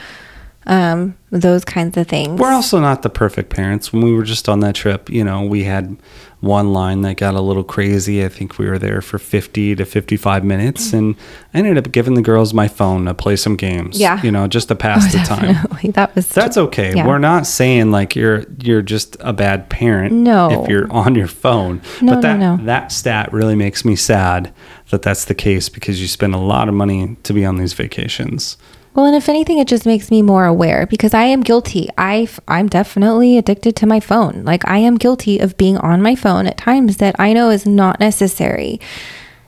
Um, 0.65 1.17
those 1.29 1.65
kinds 1.65 1.97
of 1.97 2.07
things. 2.07 2.39
We're 2.39 2.51
also 2.53 2.79
not 2.79 3.01
the 3.01 3.09
perfect 3.09 3.49
parents. 3.49 3.91
When 3.91 4.03
we 4.03 4.13
were 4.13 4.23
just 4.23 4.47
on 4.47 4.59
that 4.61 4.75
trip, 4.75 5.09
you 5.09 5.23
know, 5.23 5.43
we 5.43 5.63
had 5.63 5.97
one 6.43 6.73
line 6.73 7.01
that 7.01 7.15
got 7.15 7.33
a 7.35 7.41
little 7.41 7.63
crazy. 7.63 8.23
I 8.23 8.27
think 8.29 8.57
we 8.57 8.67
were 8.67 8.77
there 8.77 9.01
for 9.01 9.17
50 9.17 9.75
to 9.75 9.85
55 9.85 10.43
minutes 10.43 10.91
and 10.91 11.15
I 11.53 11.59
ended 11.59 11.77
up 11.77 11.91
giving 11.91 12.15
the 12.15 12.21
girls 12.21 12.53
my 12.53 12.67
phone 12.67 13.05
to 13.05 13.13
play 13.13 13.37
some 13.37 13.55
games. 13.55 13.97
Yeah. 13.99 14.21
You 14.21 14.31
know, 14.31 14.47
just 14.47 14.67
to 14.67 14.75
pass 14.75 15.11
the 15.11 15.19
time. 15.19 15.55
That 15.93 16.15
was 16.15 16.27
That's 16.29 16.57
okay. 16.57 16.93
Yeah. 16.95 17.07
We're 17.07 17.17
not 17.17 17.45
saying 17.45 17.91
like 17.91 18.15
you're 18.15 18.43
you're 18.61 18.81
just 18.81 19.15
a 19.19 19.33
bad 19.33 19.69
parent 19.69 20.13
No. 20.13 20.63
if 20.63 20.69
you're 20.69 20.91
on 20.91 21.15
your 21.15 21.27
phone. 21.27 21.81
No, 22.01 22.13
but 22.15 22.21
that 22.21 22.39
no, 22.39 22.55
no. 22.57 22.65
that 22.65 22.91
stat 22.91 23.31
really 23.33 23.55
makes 23.55 23.83
me 23.85 23.95
sad 23.95 24.53
that 24.91 25.01
that's 25.01 25.25
the 25.25 25.35
case 25.35 25.69
because 25.69 26.01
you 26.01 26.07
spend 26.07 26.33
a 26.35 26.37
lot 26.37 26.67
of 26.69 26.73
money 26.73 27.15
to 27.23 27.33
be 27.33 27.45
on 27.45 27.57
these 27.57 27.73
vacations. 27.73 28.57
Well, 28.93 29.07
and 29.07 29.15
if 29.15 29.27
anything, 29.27 29.57
it 29.57 29.67
just 29.67 29.85
makes 29.85 30.11
me 30.11 30.21
more 30.21 30.45
aware 30.45 30.85
because 30.85 31.13
I 31.13 31.23
am 31.23 31.41
guilty. 31.41 31.89
I 31.97 32.27
I'm 32.47 32.67
definitely 32.67 33.37
addicted 33.37 33.75
to 33.77 33.87
my 33.87 33.99
phone. 33.99 34.43
Like 34.43 34.67
I 34.67 34.77
am 34.77 34.97
guilty 34.97 35.39
of 35.39 35.57
being 35.57 35.77
on 35.77 36.01
my 36.01 36.15
phone 36.15 36.45
at 36.45 36.57
times 36.57 36.97
that 36.97 37.15
I 37.17 37.33
know 37.33 37.49
is 37.49 37.65
not 37.65 37.99
necessary, 37.99 38.79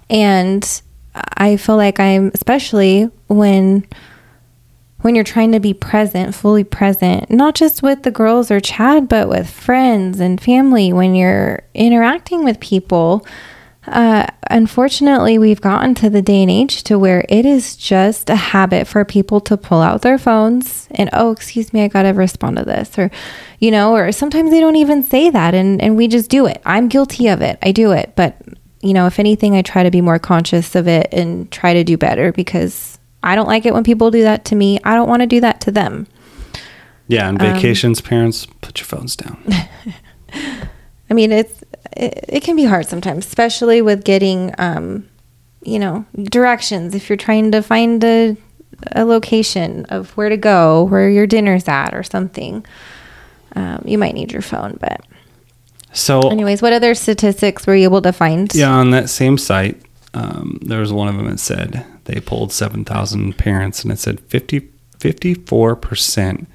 and 0.09 0.81
I 1.13 1.57
feel 1.57 1.77
like 1.77 1.99
I'm 1.99 2.31
especially 2.33 3.11
when 3.27 3.85
when 5.01 5.13
you're 5.13 5.23
trying 5.23 5.51
to 5.51 5.59
be 5.59 5.75
present, 5.75 6.33
fully 6.33 6.63
present, 6.63 7.29
not 7.29 7.53
just 7.53 7.83
with 7.83 8.01
the 8.01 8.09
girls 8.09 8.49
or 8.49 8.59
Chad, 8.59 9.07
but 9.07 9.29
with 9.29 9.47
friends 9.47 10.19
and 10.19 10.41
family. 10.41 10.91
When 10.91 11.13
you're 11.13 11.61
interacting 11.75 12.43
with 12.43 12.59
people, 12.59 13.23
uh, 13.87 14.27
unfortunately, 14.49 15.37
we've 15.37 15.61
gotten 15.61 15.93
to 15.95 16.09
the 16.09 16.21
day 16.21 16.41
and 16.41 16.51
age 16.51 16.83
to 16.83 16.97
where 16.97 17.25
it 17.29 17.45
is 17.45 17.75
just 17.75 18.29
a 18.29 18.35
habit 18.35 18.87
for 18.87 19.05
people 19.05 19.39
to 19.41 19.57
pull 19.57 19.81
out 19.81 20.01
their 20.01 20.17
phones 20.17 20.87
and, 20.91 21.09
oh, 21.13 21.31
excuse 21.31 21.71
me, 21.73 21.83
I 21.83 21.87
got 21.87 22.03
to 22.03 22.09
respond 22.09 22.57
to 22.57 22.63
this. 22.63 22.97
Or, 22.97 23.11
you 23.59 23.71
know, 23.71 23.95
or 23.95 24.11
sometimes 24.11 24.51
they 24.51 24.59
don't 24.59 24.75
even 24.75 25.03
say 25.03 25.29
that 25.29 25.53
and, 25.53 25.81
and 25.81 25.95
we 25.95 26.07
just 26.07 26.29
do 26.29 26.45
it. 26.45 26.61
I'm 26.65 26.87
guilty 26.87 27.27
of 27.27 27.41
it. 27.41 27.59
I 27.61 27.71
do 27.71 27.91
it. 27.91 28.13
But, 28.15 28.41
you 28.81 28.93
know, 28.93 29.05
if 29.07 29.19
anything, 29.19 29.55
I 29.55 29.61
try 29.61 29.83
to 29.83 29.91
be 29.91 30.01
more 30.01 30.19
conscious 30.19 30.75
of 30.75 30.87
it 30.87 31.09
and 31.11 31.51
try 31.51 31.73
to 31.73 31.83
do 31.83 31.97
better 31.97 32.31
because 32.31 32.97
I 33.21 33.35
don't 33.35 33.47
like 33.47 33.65
it 33.65 33.73
when 33.73 33.83
people 33.83 34.11
do 34.11 34.23
that 34.23 34.45
to 34.45 34.55
me. 34.55 34.79
I 34.83 34.95
don't 34.95 35.09
want 35.09 35.21
to 35.21 35.27
do 35.27 35.41
that 35.41 35.61
to 35.61 35.71
them. 35.71 36.07
Yeah, 37.07 37.27
Um, 37.27 37.37
on 37.37 37.53
vacations, 37.53 38.01
parents, 38.01 38.47
put 38.61 38.79
your 38.79 38.85
phones 38.85 39.15
down. 39.15 39.43
I 41.09 41.13
mean, 41.13 41.31
it's 41.31 41.63
it, 41.95 42.25
it 42.27 42.43
can 42.43 42.55
be 42.55 42.65
hard 42.65 42.87
sometimes, 42.87 43.25
especially 43.25 43.81
with 43.81 44.03
getting, 44.03 44.53
um, 44.57 45.07
you 45.63 45.79
know, 45.79 46.05
directions. 46.15 46.95
If 46.95 47.09
you're 47.09 47.17
trying 47.17 47.51
to 47.51 47.61
find 47.61 48.03
a, 48.03 48.37
a 48.91 49.05
location 49.05 49.85
of 49.85 50.11
where 50.11 50.29
to 50.29 50.37
go, 50.37 50.83
where 50.83 51.09
your 51.09 51.27
dinner's 51.27 51.67
at, 51.67 51.93
or 51.93 52.03
something, 52.03 52.65
um, 53.55 53.83
you 53.85 53.97
might 53.97 54.15
need 54.15 54.31
your 54.31 54.41
phone. 54.41 54.77
But, 54.79 55.01
So 55.93 56.21
anyways, 56.29 56.61
what 56.61 56.73
other 56.73 56.95
statistics 56.95 57.65
were 57.65 57.75
you 57.75 57.85
able 57.85 58.01
to 58.01 58.13
find? 58.13 58.53
Yeah, 58.53 58.71
on 58.71 58.91
that 58.91 59.09
same 59.09 59.37
site, 59.37 59.81
um, 60.13 60.59
there 60.61 60.79
was 60.79 60.91
one 60.91 61.07
of 61.07 61.15
them 61.15 61.27
that 61.27 61.39
said 61.39 61.85
they 62.05 62.19
polled 62.19 62.51
7,000 62.51 63.37
parents 63.37 63.83
and 63.83 63.91
it 63.91 63.99
said 63.99 64.19
50, 64.21 64.69
54% 64.99 66.47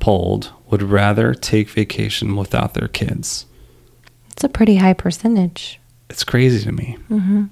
polled 0.00 0.52
would 0.68 0.82
rather 0.82 1.34
take 1.34 1.68
vacation 1.68 2.34
without 2.34 2.74
their 2.74 2.88
kids. 2.88 3.46
It's 4.42 4.48
a 4.48 4.48
pretty 4.48 4.74
high 4.74 4.94
percentage. 4.94 5.78
It's 6.10 6.24
crazy 6.24 6.64
to 6.64 6.72
me. 6.72 6.98
Mm-hmm. 7.08 7.44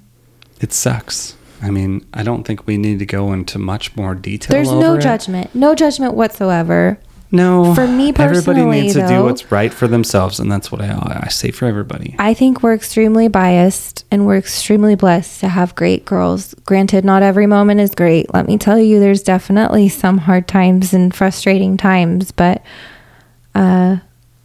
It 0.59 0.73
sucks. 0.73 1.37
I 1.61 1.69
mean, 1.71 2.05
I 2.13 2.21
don't 2.21 2.43
think 2.43 2.67
we 2.67 2.75
need 2.75 2.99
to 2.99 3.05
go 3.05 3.31
into 3.31 3.59
much 3.59 3.95
more 3.95 4.13
detail. 4.13 4.53
There's 4.53 4.69
no 4.69 4.95
it. 4.95 5.01
judgment, 5.01 5.55
no 5.55 5.73
judgment 5.73 6.15
whatsoever. 6.15 6.99
No, 7.31 7.73
For 7.73 7.87
me 7.87 8.11
personally, 8.11 8.59
everybody 8.59 8.81
needs 8.81 8.95
to 8.95 9.07
do 9.07 9.23
what's 9.23 9.53
right 9.53 9.73
for 9.73 9.87
themselves, 9.87 10.41
and 10.41 10.51
that's 10.51 10.69
what 10.69 10.81
I, 10.81 11.21
I 11.23 11.29
say 11.29 11.51
for 11.51 11.65
everybody. 11.65 12.13
I 12.19 12.33
think 12.33 12.61
we're 12.61 12.73
extremely 12.73 13.29
biased 13.29 14.03
and 14.11 14.27
we're 14.27 14.37
extremely 14.37 14.95
blessed 14.95 15.39
to 15.39 15.47
have 15.47 15.73
great 15.75 16.03
girls. 16.03 16.53
Granted, 16.65 17.05
not 17.05 17.23
every 17.23 17.47
moment 17.47 17.79
is 17.79 17.95
great. 17.95 18.33
Let 18.33 18.47
me 18.47 18.57
tell 18.57 18.77
you, 18.77 18.99
there's 18.99 19.23
definitely 19.23 19.87
some 19.87 20.17
hard 20.17 20.45
times 20.45 20.93
and 20.93 21.15
frustrating 21.15 21.77
times, 21.77 22.33
but 22.33 22.61
uh, 23.55 23.99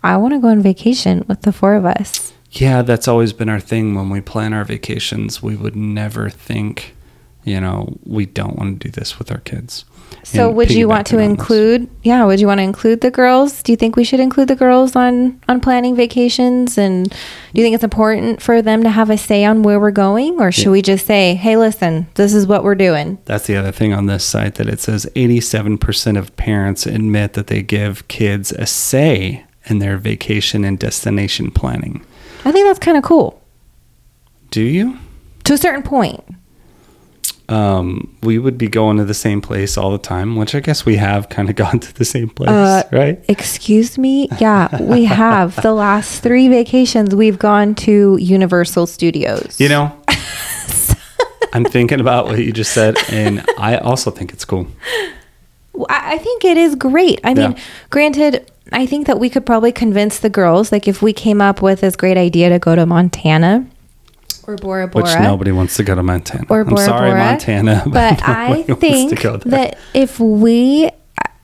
I 0.05 0.17
want 0.19 0.35
to 0.35 0.39
go 0.39 0.47
on 0.47 0.63
vacation 0.63 1.25
with 1.27 1.43
the 1.43 1.51
four 1.51 1.75
of 1.75 1.85
us. 1.85 2.35
Yeah, 2.51 2.83
that's 2.83 3.09
always 3.09 3.33
been 3.33 3.49
our 3.49 3.61
thing 3.61 3.95
when 3.95 4.11
we 4.11 4.21
plan 4.21 4.53
our 4.53 4.65
vacations. 4.65 5.43
We 5.43 5.57
would 5.57 5.77
never 5.77 6.31
think, 6.31 6.95
you 7.45 7.61
know, 7.61 7.99
we 8.05 8.27
don't 8.27 8.57
want 8.57 8.81
to 8.81 8.89
do 8.89 8.93
this 8.93 9.19
with 9.19 9.31
our 9.31 9.41
kids. 9.41 9.85
So 10.23 10.49
And 10.49 10.57
would 10.57 10.73
you 10.73 10.89
want 10.89 11.07
to 11.09 11.19
include 11.19 11.89
yeah, 12.03 12.25
would 12.25 12.41
you 12.41 12.49
want 12.49 12.59
to 12.59 12.65
include 12.65 13.01
the 13.01 13.13
girls? 13.13 13.63
Do 13.63 13.73
you 13.73 13.77
think 13.77 13.95
we 13.95 14.03
should 14.03 14.19
include 14.19 14.49
the 14.49 14.57
girls 14.57 14.97
on 14.97 15.41
on 15.49 15.61
planning 15.61 15.95
vacations 15.95 16.77
and 16.79 17.09
do 17.09 17.17
you 17.55 17.63
think 17.63 17.75
it's 17.75 17.85
important 17.85 18.43
for 18.43 18.61
them 18.61 18.83
to 18.83 18.91
have 18.91 19.09
a 19.09 19.17
say 19.17 19.45
on 19.45 19.63
where 19.63 19.79
we're 19.79 19.93
going 19.93 20.41
or 20.41 20.51
should 20.51 20.71
we 20.71 20.83
just 20.83 21.07
say, 21.07 21.35
"Hey, 21.35 21.57
listen, 21.57 22.09
this 22.15 22.35
is 22.35 22.47
what 22.47 22.65
we're 22.65 22.75
doing." 22.75 23.19
That's 23.27 23.47
the 23.47 23.57
other 23.57 23.73
thing 23.73 23.93
on 23.93 24.07
this 24.07 24.25
site 24.25 24.57
that 24.57 24.69
it 24.69 24.81
says 24.81 25.07
87% 25.15 26.19
of 26.19 26.37
parents 26.37 26.87
admit 26.87 27.35
that 27.35 27.47
they 27.47 27.63
give 27.63 28.09
kids 28.09 28.51
a 28.51 28.67
say 28.67 29.45
in 29.67 29.79
their 29.79 29.97
vacation 29.97 30.65
and 30.65 30.79
destination 30.79 31.51
planning. 31.53 32.05
I 32.47 32.53
think 32.53 32.67
that's 32.67 32.79
kind 32.79 32.97
of 32.97 33.03
cool. 33.03 33.43
Do 34.51 34.63
you? 34.63 34.97
To 35.45 35.53
a 35.55 35.59
certain 35.59 35.83
point. 35.83 36.23
Um, 37.49 38.17
we 38.23 38.39
would 38.39 38.59
be 38.59 38.67
going 38.69 38.97
to 38.97 39.05
the 39.05 39.15
same 39.15 39.41
place 39.41 39.77
all 39.77 39.93
the 39.93 39.99
time, 39.99 40.35
which 40.37 40.55
I 40.55 40.61
guess 40.61 40.85
we 40.85 40.97
have 40.97 41.29
kind 41.37 41.49
of 41.51 41.57
gone 41.57 41.79
to 41.81 41.93
the 41.95 42.05
same 42.05 42.29
place, 42.29 42.49
Uh, 42.51 42.83
right? 42.93 43.25
Excuse 43.29 43.99
me? 43.99 44.29
Yeah, 44.41 44.81
we 44.83 45.05
have. 45.05 45.61
the 45.63 45.73
last 45.73 46.23
3 46.23 46.49
vacations 46.49 47.15
we've 47.15 47.39
gone 47.39 47.75
to 47.77 48.17
Universal 48.21 48.87
Studios. 48.89 49.61
You 49.61 49.69
know, 49.69 49.93
I'm 51.53 51.65
thinking 51.65 52.01
about 52.01 52.27
what 52.27 52.39
you 52.39 52.53
just 52.53 52.73
said, 52.73 52.97
and 53.11 53.45
I 53.59 53.77
also 53.79 54.11
think 54.11 54.33
it's 54.33 54.45
cool. 54.45 54.67
I 55.89 56.15
I 56.15 56.19
think 56.19 56.45
it 56.45 56.57
is 56.57 56.75
great. 56.75 57.21
I 57.25 57.35
mean, 57.35 57.53
Yeah. 57.53 57.59
granted, 57.91 58.51
I 58.73 58.87
think 58.87 59.07
that 59.07 59.19
we 59.19 59.31
could 59.31 59.47
probably 59.47 59.73
convince 59.73 60.19
the 60.19 60.31
girls, 60.31 60.73
like 60.73 60.89
if 60.89 61.01
we 61.03 61.13
came 61.13 61.41
up 61.41 61.63
with 61.63 61.81
this 61.81 61.97
great 61.97 62.17
idea 62.17 62.49
to 62.51 62.59
go 62.59 62.75
to 62.75 62.85
Montana 62.87 63.67
or 64.47 64.57
Bora 64.57 64.89
Bora. 64.89 65.05
Which 65.05 65.15
nobody 65.21 65.53
wants 65.53 65.77
to 65.77 65.83
go 65.83 65.95
to 65.95 66.03
Montana. 66.03 66.45
or 66.49 66.61
I'm 66.61 66.69
Bora 66.69 66.85
sorry, 66.85 67.11
Bora. 67.11 67.25
Montana, 67.25 67.83
But 67.87 68.27
I 68.27 68.63
think 68.65 69.11
to 69.11 69.17
go 69.17 69.37
there. 69.37 69.51
that 69.51 69.79
if 69.95 70.19
we, 70.21 70.91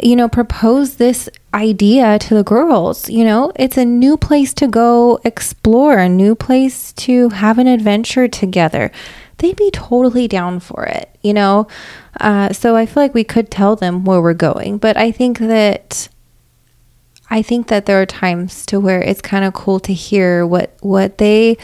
you 0.03 0.17
know, 0.17 0.29
propose 0.29 0.97
this 0.97 1.29
idea 1.55 2.19
to 2.19 2.35
the 2.35 2.45
girls, 2.45 3.09
you 3.09 3.25
know, 3.25 3.53
it's 3.57 3.77
a 3.77 3.85
new 3.85 4.17
place 4.17 4.53
to 4.55 4.67
go 4.67 5.21
explore, 5.25 5.99
a 5.99 6.09
new 6.09 6.35
place 6.35 6.93
to 6.95 7.29
have 7.31 7.59
an 7.59 7.67
adventure 7.67 8.29
together. 8.29 8.91
They'd 9.39 9.57
be 9.57 9.71
totally 9.73 10.29
down 10.29 10.61
for 10.61 10.85
it, 10.85 11.17
you 11.23 11.35
know? 11.35 11.67
Uh, 12.21 12.53
so 12.53 12.77
I 12.77 12.87
feel 12.87 13.03
like 13.03 13.15
we 13.15 13.25
could 13.25 13.51
tell 13.51 13.75
them 13.75 14.05
where 14.05 14.21
we're 14.21 14.35
going. 14.35 14.79
But 14.79 14.97
I 14.97 15.11
think 15.13 15.39
that. 15.39 16.09
I 17.33 17.41
think 17.41 17.69
that 17.69 17.87
there 17.87 17.99
are 17.99 18.05
times 18.05 18.67
to 18.67 18.79
where 18.79 19.03
it's 19.03 19.23
kind 19.23 19.43
of 19.43 19.55
cool 19.55 19.81
to 19.81 19.95
hear 19.95 20.47
what 20.47 20.77
what 20.81 21.17
they 21.17 21.57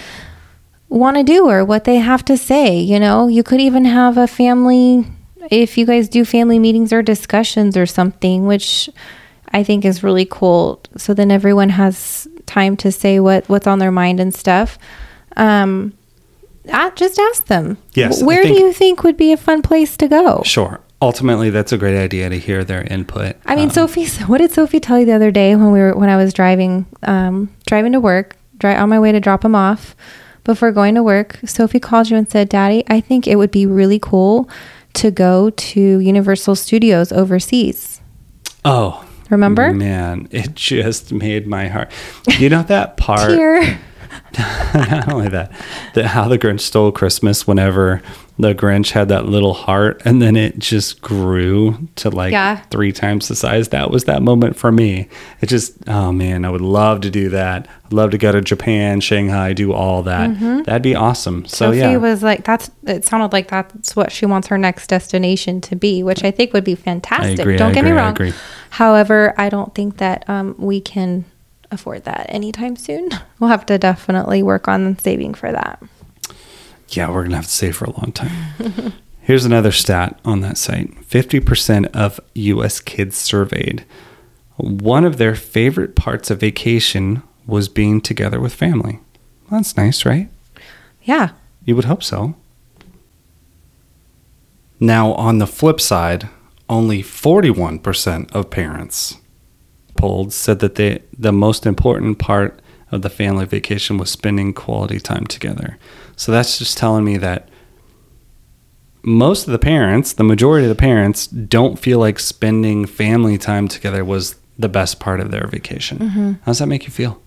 want 0.88 1.18
to 1.18 1.22
do 1.22 1.46
or 1.46 1.62
what 1.62 1.84
they 1.84 1.96
have 1.96 2.24
to 2.24 2.38
say. 2.38 2.78
You 2.78 2.98
know, 2.98 3.28
you 3.28 3.42
could 3.42 3.60
even 3.60 3.84
have 3.84 4.16
a 4.16 4.26
family, 4.26 5.04
if 5.50 5.76
you 5.76 5.84
guys 5.84 6.08
do 6.08 6.24
family 6.24 6.58
meetings 6.58 6.90
or 6.90 7.02
discussions 7.02 7.76
or 7.76 7.84
something, 7.84 8.46
which 8.46 8.88
I 9.52 9.62
think 9.62 9.84
is 9.84 10.02
really 10.02 10.24
cool. 10.24 10.80
So 10.96 11.12
then 11.12 11.30
everyone 11.30 11.68
has 11.68 12.26
time 12.46 12.74
to 12.78 12.90
say 12.90 13.20
what, 13.20 13.46
what's 13.50 13.66
on 13.66 13.78
their 13.78 13.92
mind 13.92 14.20
and 14.20 14.34
stuff. 14.34 14.78
Um, 15.36 15.92
I, 16.72 16.88
just 16.96 17.18
ask 17.18 17.44
them. 17.44 17.76
Yes, 17.92 18.22
Where 18.22 18.42
do 18.42 18.54
you 18.54 18.72
think 18.72 19.04
would 19.04 19.18
be 19.18 19.32
a 19.32 19.36
fun 19.36 19.60
place 19.60 19.98
to 19.98 20.08
go? 20.08 20.40
Sure. 20.46 20.80
Ultimately, 21.00 21.50
that's 21.50 21.70
a 21.72 21.78
great 21.78 21.96
idea 21.96 22.28
to 22.28 22.38
hear 22.38 22.64
their 22.64 22.82
input. 22.82 23.36
I 23.46 23.54
mean, 23.54 23.66
Um, 23.66 23.70
Sophie, 23.70 24.06
what 24.26 24.38
did 24.38 24.50
Sophie 24.50 24.80
tell 24.80 24.98
you 24.98 25.06
the 25.06 25.12
other 25.12 25.30
day 25.30 25.54
when 25.54 25.70
we 25.72 25.78
were 25.80 25.94
when 25.94 26.08
I 26.08 26.16
was 26.16 26.32
driving 26.32 26.86
um, 27.04 27.50
driving 27.66 27.92
to 27.92 28.00
work, 28.00 28.36
dri- 28.58 28.74
on 28.74 28.88
my 28.88 28.98
way 28.98 29.12
to 29.12 29.20
drop 29.20 29.44
him 29.44 29.54
off 29.54 29.94
before 30.44 30.72
going 30.72 30.94
to 30.96 31.02
work? 31.02 31.38
Sophie 31.44 31.78
called 31.80 32.10
you 32.10 32.16
and 32.16 32.28
said, 32.28 32.48
"Daddy, 32.48 32.82
I 32.88 33.00
think 33.00 33.26
it 33.28 33.36
would 33.36 33.50
be 33.52 33.64
really 33.66 33.98
cool 34.00 34.48
to 34.94 35.10
go 35.12 35.50
to 35.50 35.80
Universal 36.00 36.56
Studios 36.56 37.12
overseas." 37.12 38.00
Oh, 38.64 39.04
Remember? 39.30 39.72
Man, 39.72 40.26
it 40.32 40.54
just 40.54 41.12
made 41.12 41.46
my 41.46 41.68
heart. 41.68 41.92
You 42.38 42.48
know 42.48 42.62
that 42.64 42.96
part. 42.96 43.30
Here, 43.30 43.78
Not 44.74 45.12
only 45.12 45.28
that, 45.28 45.52
that 45.94 46.06
how 46.06 46.26
the 46.28 46.38
Grinch 46.38 46.60
stole 46.60 46.90
Christmas. 46.92 47.46
Whenever 47.46 48.02
the 48.38 48.54
Grinch 48.54 48.92
had 48.92 49.08
that 49.08 49.26
little 49.26 49.52
heart, 49.52 50.00
and 50.04 50.22
then 50.22 50.36
it 50.36 50.58
just 50.58 51.02
grew 51.02 51.88
to 51.96 52.08
like 52.10 52.32
Yeah. 52.32 52.58
three 52.70 52.92
times 52.92 53.28
the 53.28 53.34
size. 53.34 53.68
That 53.68 53.90
was 53.90 54.04
that 54.04 54.22
moment 54.22 54.56
for 54.56 54.70
me. 54.70 55.08
It 55.40 55.46
just, 55.48 55.72
oh 55.88 56.12
man, 56.12 56.44
I 56.44 56.50
would 56.50 56.60
love 56.60 57.00
to 57.00 57.10
do 57.10 57.28
that. 57.30 57.66
I'd 57.86 57.92
love 57.92 58.10
to 58.12 58.18
go 58.18 58.30
to 58.30 58.40
Japan, 58.40 59.00
Shanghai, 59.00 59.52
do 59.54 59.72
all 59.72 60.02
that. 60.04 60.38
That'd 60.66 60.82
be 60.82 60.94
awesome. 60.94 61.46
So 61.46 61.66
Sophie 61.66 61.78
yeah, 61.78 61.96
was 61.96 62.22
like, 62.22 62.44
"That's." 62.44 62.70
It 62.86 63.04
sounded 63.04 63.32
like 63.32 63.48
that's 63.48 63.96
what 63.96 64.12
she 64.12 64.24
wants 64.26 64.48
her 64.48 64.58
next 64.58 64.86
destination 64.88 65.60
to 65.62 65.76
be, 65.76 66.02
which 66.02 66.22
I 66.24 66.30
think 66.30 66.52
would 66.52 66.64
be 66.64 66.74
fantastic. 66.74 67.40
agree, 67.40 67.56
Don't 67.56 67.70
I 67.72 67.74
get 67.74 67.84
me 67.84 67.90
agree, 67.90 68.28
I 68.28 68.30
wrong. 68.30 68.38
However, 68.70 69.34
I 69.36 69.48
don't 69.48 69.74
think 69.74 69.96
that 69.98 70.28
um, 70.28 70.54
we 70.58 70.80
can 70.80 71.24
afford 71.70 72.04
that 72.04 72.26
anytime 72.28 72.76
soon. 72.76 73.10
We'll 73.40 73.50
have 73.50 73.66
to 73.66 73.78
definitely 73.78 74.42
work 74.42 74.66
on 74.66 74.98
saving 74.98 75.34
for 75.34 75.52
that. 75.52 75.80
Yeah, 76.90 77.08
we're 77.08 77.22
going 77.22 77.30
to 77.30 77.36
have 77.36 77.44
to 77.46 77.50
save 77.50 77.76
for 77.76 77.84
a 77.84 77.90
long 77.90 78.12
time. 78.12 78.92
Here's 79.20 79.44
another 79.44 79.72
stat 79.72 80.18
on 80.24 80.40
that 80.40 80.56
site 80.56 80.94
50% 81.02 81.94
of 81.94 82.18
US 82.34 82.80
kids 82.80 83.16
surveyed, 83.16 83.84
one 84.56 85.04
of 85.04 85.18
their 85.18 85.34
favorite 85.34 85.94
parts 85.94 86.30
of 86.30 86.40
vacation 86.40 87.22
was 87.46 87.68
being 87.68 88.00
together 88.00 88.40
with 88.40 88.54
family. 88.54 89.00
Well, 89.50 89.60
that's 89.60 89.76
nice, 89.76 90.04
right? 90.04 90.28
Yeah. 91.02 91.30
You 91.64 91.76
would 91.76 91.84
hope 91.84 92.02
so. 92.02 92.34
Now, 94.80 95.12
on 95.12 95.38
the 95.38 95.46
flip 95.46 95.80
side, 95.80 96.28
only 96.68 97.02
41% 97.02 98.32
of 98.32 98.50
parents 98.50 99.16
polled 99.96 100.32
said 100.32 100.60
that 100.60 100.76
they, 100.76 101.02
the 101.16 101.32
most 101.32 101.66
important 101.66 102.18
part 102.18 102.60
of 102.90 103.02
the 103.02 103.10
family 103.10 103.44
vacation 103.44 103.98
was 103.98 104.10
spending 104.10 104.54
quality 104.54 105.00
time 105.00 105.26
together. 105.26 105.78
So 106.18 106.32
that's 106.32 106.58
just 106.58 106.76
telling 106.76 107.04
me 107.04 107.16
that 107.18 107.48
most 109.02 109.46
of 109.46 109.52
the 109.52 109.58
parents, 109.58 110.12
the 110.12 110.24
majority 110.24 110.66
of 110.66 110.68
the 110.68 110.74
parents, 110.74 111.28
don't 111.28 111.78
feel 111.78 112.00
like 112.00 112.18
spending 112.18 112.86
family 112.86 113.38
time 113.38 113.68
together 113.68 114.04
was 114.04 114.34
the 114.58 114.68
best 114.68 114.98
part 114.98 115.20
of 115.20 115.30
their 115.30 115.46
vacation. 115.46 115.98
Mm-hmm. 115.98 116.32
How 116.32 116.46
does 116.46 116.58
that 116.58 116.66
make 116.66 116.84
you 116.84 116.90
feel? 116.90 117.22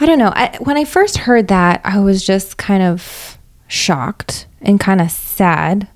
I 0.00 0.06
don't 0.06 0.18
know. 0.18 0.32
I, 0.34 0.56
when 0.60 0.78
I 0.78 0.84
first 0.84 1.18
heard 1.18 1.48
that, 1.48 1.82
I 1.84 2.00
was 2.00 2.26
just 2.26 2.56
kind 2.56 2.82
of 2.82 3.38
shocked 3.68 4.46
and 4.62 4.80
kind 4.80 5.02
of 5.02 5.10
sad. 5.10 5.86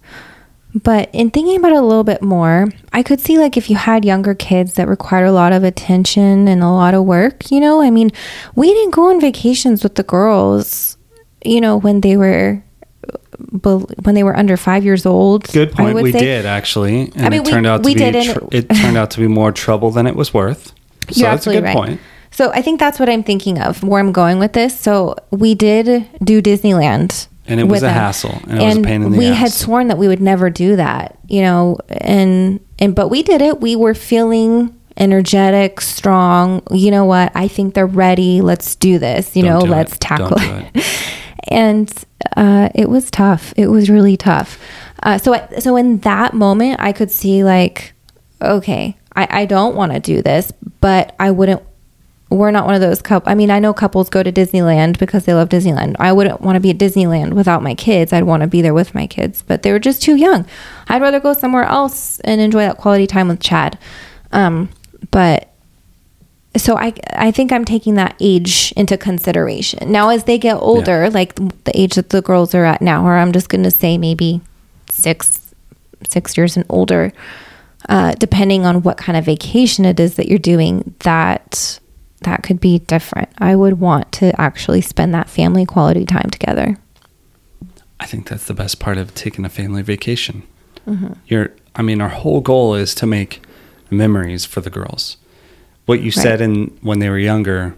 But 0.75 1.09
in 1.15 1.31
thinking 1.31 1.57
about 1.57 1.73
it 1.73 1.79
a 1.79 1.83
little 1.83 2.05
bit 2.05 2.21
more, 2.21 2.69
I 2.93 3.03
could 3.03 3.21
see 3.21 3.39
like 3.39 3.57
if 3.57 3.71
you 3.71 3.77
had 3.77 4.05
younger 4.05 4.35
kids 4.35 4.75
that 4.75 4.87
required 4.87 5.25
a 5.25 5.33
lot 5.33 5.55
of 5.55 5.65
attention 5.65 6.47
and 6.47 6.63
a 6.63 6.69
lot 6.69 6.93
of 6.93 7.07
work, 7.07 7.51
you 7.51 7.59
know, 7.59 7.81
I 7.81 7.91
mean, 7.91 8.11
we 8.55 8.75
didn't 8.75 8.95
go 8.95 9.09
on 9.09 9.19
vacations 9.19 9.83
with 9.83 9.95
the 9.95 10.03
girls, 10.03 10.98
you 11.45 11.61
know, 11.61 11.77
when 11.77 12.01
they 12.01 12.17
were 12.17 12.63
when 13.63 14.15
they 14.15 14.25
were 14.25 14.37
under 14.37 14.57
5 14.57 14.85
years 14.85 15.07
old. 15.07 15.45
Good 15.53 15.73
point. 15.73 15.95
We 15.95 16.13
say. 16.13 16.19
did 16.21 16.47
actually, 16.47 17.13
and 17.15 17.27
I 17.27 17.29
mean, 17.31 17.33
it 17.41 17.45
we- 17.45 17.51
turned 17.51 17.67
out 17.67 17.83
to 17.83 17.87
we 17.87 17.95
be 17.95 18.01
did, 18.01 18.35
tr- 18.35 18.45
it 18.51 18.69
turned 18.69 18.97
out 18.97 19.11
to 19.13 19.21
be 19.21 19.29
more 19.29 19.53
trouble 19.53 19.91
than 19.91 20.07
it 20.07 20.17
was 20.17 20.33
worth. 20.35 20.73
So 21.11 21.21
You're 21.21 21.31
that's 21.31 21.47
a 21.47 21.53
good 21.53 21.63
right. 21.65 21.75
point. 21.75 22.01
So 22.33 22.51
I 22.53 22.61
think 22.61 22.79
that's 22.79 23.01
what 23.01 23.09
I'm 23.09 23.23
thinking 23.23 23.59
of, 23.59 23.83
where 23.83 23.99
I'm 23.99 24.13
going 24.13 24.39
with 24.39 24.53
this. 24.53 24.79
So 24.79 25.17
we 25.31 25.55
did 25.55 26.07
do 26.23 26.43
Disneyland. 26.43 27.29
And 27.47 27.59
it 27.59 27.65
was 27.65 27.83
a 27.83 27.87
them. 27.87 27.95
hassle, 27.95 28.39
and 28.47 28.61
it 28.61 28.65
was 28.67 28.77
a 28.77 28.83
pain 28.83 29.03
in 29.03 29.13
the 29.13 29.17
we 29.19 29.29
had 29.29 29.51
sworn 29.51 29.89
that 29.89 29.97
we 29.97 30.07
would 30.07 30.21
never 30.21 30.51
do 30.51 30.77
that, 30.77 31.19
you 31.27 31.41
know, 31.41 31.79
and 31.89 32.61
and 32.79 32.95
but 32.95 33.09
we 33.09 33.23
did 33.23 33.41
it. 33.41 33.63
We 33.63 33.75
were 33.75 33.95
feeling 33.95 34.79
energetic, 34.99 35.81
strong. 35.81 36.63
You 36.71 36.91
know 36.91 37.07
what? 37.07 37.33
I 37.35 37.49
think 37.49 37.73
they're 37.73 37.87
ready. 37.87 38.43
Let's 38.43 38.75
do 38.75 38.99
this. 38.99 39.35
You 39.35 39.45
Don't 39.45 39.65
know, 39.65 39.65
let's 39.65 39.95
it. 39.95 40.01
tackle 40.01 40.37
it. 40.39 40.85
and 41.49 41.93
uh, 42.37 42.69
it 42.75 42.89
was 42.89 43.11
tough. 43.11 43.53
It 43.57 43.69
was 43.69 43.91
really 43.91 44.17
tough. 44.17 44.59
Uh, 45.03 45.19
so 45.19 45.35
I, 45.35 45.59
so 45.59 45.77
in 45.77 45.99
that 45.99 46.35
moment, 46.35 46.81
I 46.81 46.93
could 46.93 47.11
see 47.11 47.45
like, 47.45 47.93
okay, 48.41 48.97
I, 49.15 49.43
I 49.43 49.47
don't 49.47 49.75
want 49.75 49.93
to 49.93 50.01
do 50.01 50.23
this, 50.23 50.53
but 50.81 51.15
I 51.19 51.31
wouldn't. 51.31 51.63
We're 52.31 52.51
not 52.51 52.67
one 52.67 52.75
of 52.75 52.83
those 52.83 53.01
couple. 53.01 53.33
I 53.33 53.35
mean, 53.35 53.51
I 53.51 53.59
know 53.59 53.73
couples 53.73 54.11
go 54.11 54.23
to 54.23 54.31
Disneyland 54.31 54.99
because 54.99 55.25
they 55.25 55.33
love 55.33 55.49
Disneyland. 55.49 55.97
I 55.99 56.13
wouldn't 56.13 56.43
want 56.43 56.57
to 56.57 56.61
be 56.61 56.69
at 56.69 56.77
Disneyland 56.77 57.33
without 57.33 57.63
my 57.63 57.75
kids. 57.75 58.13
I'd 58.13 58.25
want 58.25 58.43
to 58.43 58.47
be 58.47 58.61
there 58.61 58.75
with 58.75 58.95
my 58.95 59.07
kids, 59.07 59.41
but 59.41 59.63
they 59.63 59.73
were 59.73 59.79
just 59.79 60.03
too 60.03 60.15
young. 60.15 60.45
I'd 60.89 61.01
rather 61.01 61.21
go 61.21 61.33
somewhere 61.33 61.65
else 61.65 62.21
and 62.21 62.39
enjoy 62.39 62.61
that 62.61 62.77
quality 62.77 63.07
time 63.07 63.29
with 63.29 63.41
Chad. 63.41 63.79
Um, 64.31 64.69
but 65.11 65.48
so 66.59 66.77
I 66.77 66.93
I 67.13 67.31
think 67.31 67.53
I'm 67.53 67.65
taking 67.65 67.95
that 67.95 68.15
age 68.21 68.73
into 68.77 68.97
consideration. 68.97 69.91
Now 69.91 70.11
as 70.11 70.25
they 70.25 70.39
get 70.39 70.57
older, 70.57 71.11
like 71.11 71.35
the 71.65 71.73
age 71.75 71.95
that 71.95 72.11
the 72.11 72.23
girls 72.23 72.55
are 72.55 72.65
at 72.65 72.83
now, 72.83 73.07
or 73.07 73.17
I'm 73.17 73.33
just 73.33 73.49
going 73.49 73.65
to 73.65 73.71
say 73.71 73.99
maybe 73.99 74.41
6 74.91 75.55
6 76.07 76.37
years 76.37 76.57
and 76.57 76.65
older, 76.69 77.13
uh, 77.89 78.13
depending 78.13 78.65
on 78.65 78.83
what 78.83 78.97
kind 78.97 79.17
of 79.17 79.25
vacation 79.25 79.85
it 79.85 79.99
is 79.99 80.17
that 80.17 80.29
you're 80.29 80.39
doing, 80.39 80.95
that 81.01 81.81
that 82.23 82.43
could 82.43 82.61
be 82.61 82.81
different. 82.81 83.29
I 83.39 83.55
would 83.57 83.81
want 83.81 84.11
to 84.13 84.39
actually 84.41 84.81
spend 84.81 85.15
that 85.15 85.29
family 85.31 85.65
quality 85.65 86.05
time 86.05 86.31
together. 86.31 86.77
I 88.01 88.07
think 88.07 88.29
that's 88.29 88.47
the 88.47 88.55
best 88.55 88.79
part 88.81 88.99
of 88.99 89.15
taking 89.15 89.45
a 89.45 89.49
family 89.49 89.83
vacation. 89.83 90.43
You're, 91.27 91.53
I 91.75 91.83
mean, 91.83 92.01
our 92.01 92.09
whole 92.09 92.41
goal 92.41 92.75
is 92.75 92.95
to 92.97 93.07
make 93.07 93.43
memories 93.91 94.45
for 94.45 94.61
the 94.61 94.71
girls. 94.71 95.17
What 95.89 96.01
you 96.03 96.11
said 96.11 96.41
in 96.41 96.79
when 96.83 96.99
they 96.99 97.09
were 97.09 97.19
younger, 97.19 97.75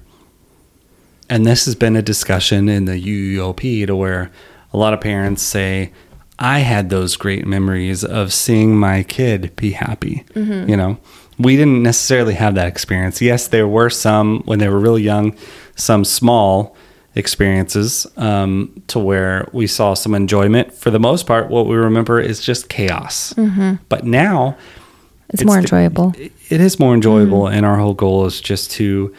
and 1.28 1.46
this 1.46 1.64
has 1.66 1.74
been 1.76 1.94
a 1.94 2.02
discussion 2.02 2.68
in 2.68 2.84
the 2.86 3.00
UUOP 3.00 3.86
to 3.86 3.94
where 3.94 4.30
a 4.72 4.76
lot 4.76 4.92
of 4.92 5.00
parents 5.00 5.42
say, 5.42 5.92
I 6.38 6.60
had 6.60 6.90
those 6.90 7.16
great 7.16 7.46
memories 7.46 8.02
of 8.02 8.32
seeing 8.32 8.76
my 8.76 9.02
kid 9.04 9.54
be 9.56 9.72
happy. 9.72 10.24
You 10.68 10.76
know, 10.76 10.98
we 11.38 11.56
didn't 11.56 11.82
necessarily 11.82 12.34
have 12.34 12.54
that 12.56 12.66
experience. 12.66 13.20
Yes, 13.22 13.46
there 13.48 13.68
were 13.68 13.90
some 13.90 14.40
when 14.44 14.58
they 14.58 14.68
were 14.68 14.80
really 14.80 15.02
young, 15.02 15.36
some 15.76 16.04
small 16.04 16.74
experiences 17.14 18.06
um, 18.16 18.82
to 18.88 18.98
where 18.98 19.48
we 19.52 19.66
saw 19.66 19.94
some 19.94 20.14
enjoyment. 20.14 20.72
For 20.72 20.90
the 20.90 21.00
most 21.00 21.26
part, 21.26 21.48
what 21.50 21.66
we 21.66 21.76
remember 21.76 22.20
is 22.20 22.40
just 22.40 22.68
chaos. 22.68 23.34
But 23.88 24.04
now, 24.04 24.56
It's, 25.30 25.44
more 25.44 25.56
the- 25.56 25.60
enjoyable. 25.62 26.14
it- 26.18 26.60
is 26.60 26.78
more 26.78 26.94
enjoyable, 26.94 27.42
mm-hmm. 27.42 27.56
and 27.56 27.66
our 27.66 27.76
whole 27.78 27.94
goal 27.94 28.26
is 28.26 28.40
just 28.40 28.70
to 28.72 29.14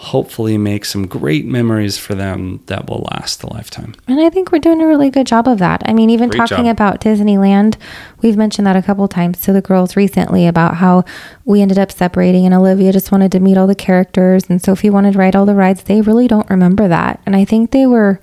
hopefully 0.00 0.56
make 0.56 0.86
some 0.86 1.06
great 1.06 1.44
memories 1.44 1.98
for 1.98 2.14
them 2.14 2.58
that 2.66 2.88
will 2.88 3.06
last 3.12 3.42
a 3.42 3.52
lifetime. 3.52 3.94
And 4.08 4.18
I 4.18 4.30
think 4.30 4.50
we're 4.50 4.58
doing 4.58 4.80
a 4.80 4.86
really 4.86 5.10
good 5.10 5.26
job 5.26 5.46
of 5.46 5.58
that. 5.58 5.82
I 5.84 5.92
mean, 5.92 6.08
even 6.08 6.30
Great 6.30 6.38
talking 6.38 6.64
job. 6.64 6.68
about 6.68 7.02
Disneyland, 7.02 7.76
we've 8.22 8.36
mentioned 8.36 8.66
that 8.66 8.76
a 8.76 8.82
couple 8.82 9.06
times 9.08 9.42
to 9.42 9.52
the 9.52 9.60
girls 9.60 9.96
recently 9.96 10.46
about 10.46 10.76
how 10.76 11.04
we 11.44 11.60
ended 11.60 11.78
up 11.78 11.92
separating 11.92 12.46
and 12.46 12.54
Olivia 12.54 12.94
just 12.94 13.12
wanted 13.12 13.30
to 13.32 13.40
meet 13.40 13.58
all 13.58 13.66
the 13.66 13.74
characters 13.74 14.48
and 14.48 14.62
Sophie 14.62 14.88
wanted 14.88 15.12
to 15.12 15.18
ride 15.18 15.36
all 15.36 15.44
the 15.44 15.54
rides. 15.54 15.82
They 15.82 16.00
really 16.00 16.26
don't 16.26 16.48
remember 16.48 16.88
that. 16.88 17.20
And 17.26 17.36
I 17.36 17.44
think 17.44 17.70
they 17.70 17.84
were 17.84 18.20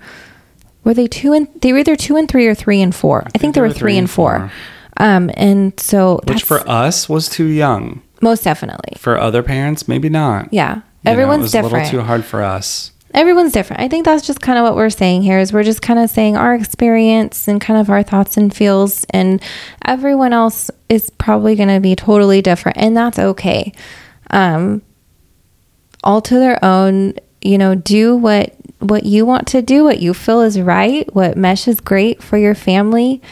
were 0.82 0.94
they 0.94 1.06
two 1.06 1.32
and 1.32 1.46
they 1.60 1.72
were 1.72 1.78
either 1.78 1.94
two 1.94 2.16
and 2.16 2.28
three 2.28 2.48
or 2.48 2.56
three 2.56 2.82
and 2.82 2.92
four. 2.92 3.22
I, 3.32 3.38
think, 3.38 3.54
they 3.54 3.60
were 3.60 3.72
three 3.72 3.96
and 3.96 4.10
four. 4.10 4.50
Um 4.98 5.30
and 5.34 5.78
so 5.80 6.20
Which 6.28 6.42
for 6.44 6.60
us 6.68 7.08
was 7.08 7.28
too 7.28 7.46
young. 7.46 8.02
most 8.20 8.44
definitely. 8.44 8.94
For 8.98 9.18
other 9.18 9.42
parents, 9.42 9.88
maybe 9.88 10.08
not. 10.08 10.52
Yeah. 10.52 10.76
You 10.76 10.82
know, 11.04 11.12
Everyone's 11.12 11.40
it 11.40 11.42
was 11.42 11.52
different. 11.52 11.72
a 11.72 11.76
little 11.78 12.00
too 12.00 12.06
hard 12.06 12.24
for 12.24 12.42
us. 12.42 12.90
everyone's 13.14 13.52
different. 13.52 13.80
I 13.82 13.88
think 13.88 14.04
that's 14.04 14.26
just 14.26 14.40
kind 14.40 14.58
of 14.58 14.64
what 14.64 14.74
we're 14.76 14.90
saying 14.90 15.22
here 15.22 15.38
is 15.38 15.52
we're 15.52 15.62
just 15.62 15.80
kind 15.80 15.98
of 16.00 16.10
saying 16.10 16.36
our 16.36 16.54
experience 16.54 17.48
and 17.48 17.60
kind 17.60 17.80
of 17.80 17.88
our 17.88 18.02
thoughts 18.02 18.36
and 18.36 18.52
feels 18.54 19.04
and 19.10 19.40
everyone 19.86 20.32
else 20.32 20.70
is 20.88 21.08
probably 21.10 21.54
going 21.56 21.68
to 21.70 21.80
be 21.80 21.94
totally 21.96 22.42
different 22.42 22.76
and 22.76 22.96
that's 22.96 23.18
okay. 23.18 23.72
Um 24.30 24.82
all 26.04 26.20
to 26.22 26.34
their 26.38 26.62
own, 26.64 27.14
you 27.40 27.58
know, 27.58 27.74
do 27.74 28.16
what 28.16 28.54
what 28.80 29.04
you 29.04 29.26
want 29.26 29.46
to 29.48 29.60
do, 29.62 29.82
what 29.84 29.98
you 30.00 30.14
feel 30.14 30.42
is 30.42 30.60
right, 30.60 31.12
what 31.14 31.36
meshes 31.36 31.80
great 31.80 32.22
for 32.22 32.36
your 32.38 32.54
family. 32.54 33.22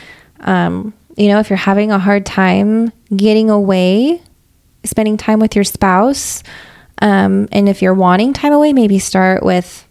Um 0.41 0.95
you 1.17 1.29
know, 1.29 1.39
if 1.39 1.51
you're 1.51 1.57
having 1.57 1.91
a 1.91 1.99
hard 1.99 2.27
time 2.27 2.93
getting 3.14 3.51
away, 3.51 4.23
spending 4.85 5.17
time 5.17 5.41
with 5.41 5.55
your 5.55 5.64
spouse, 5.64 6.43
um, 7.03 7.49
and 7.53 7.69
if 7.69 7.83
you're 7.83 7.95
wanting 7.95 8.33
time 8.33 8.53
away, 8.53 8.73
maybe 8.73 8.99
start 8.99 9.43
with, 9.43 9.87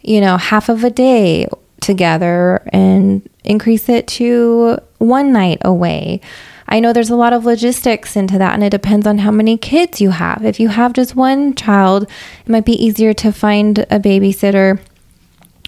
you 0.00 0.20
know, 0.20 0.36
half 0.36 0.68
of 0.68 0.84
a 0.84 0.90
day 0.90 1.46
together 1.80 2.62
and 2.72 3.28
increase 3.44 3.88
it 3.88 4.06
to 4.06 4.78
one 4.98 5.32
night 5.32 5.58
away. 5.62 6.20
I 6.68 6.78
know 6.78 6.92
there's 6.92 7.10
a 7.10 7.16
lot 7.16 7.32
of 7.32 7.44
logistics 7.44 8.14
into 8.14 8.38
that, 8.38 8.54
and 8.54 8.62
it 8.62 8.70
depends 8.70 9.06
on 9.06 9.18
how 9.18 9.30
many 9.32 9.56
kids 9.56 10.00
you 10.00 10.10
have. 10.10 10.44
If 10.44 10.60
you 10.60 10.68
have 10.68 10.92
just 10.92 11.16
one 11.16 11.54
child, 11.54 12.04
it 12.04 12.48
might 12.48 12.64
be 12.64 12.84
easier 12.84 13.12
to 13.14 13.32
find 13.32 13.80
a 13.80 13.98
babysitter 13.98 14.78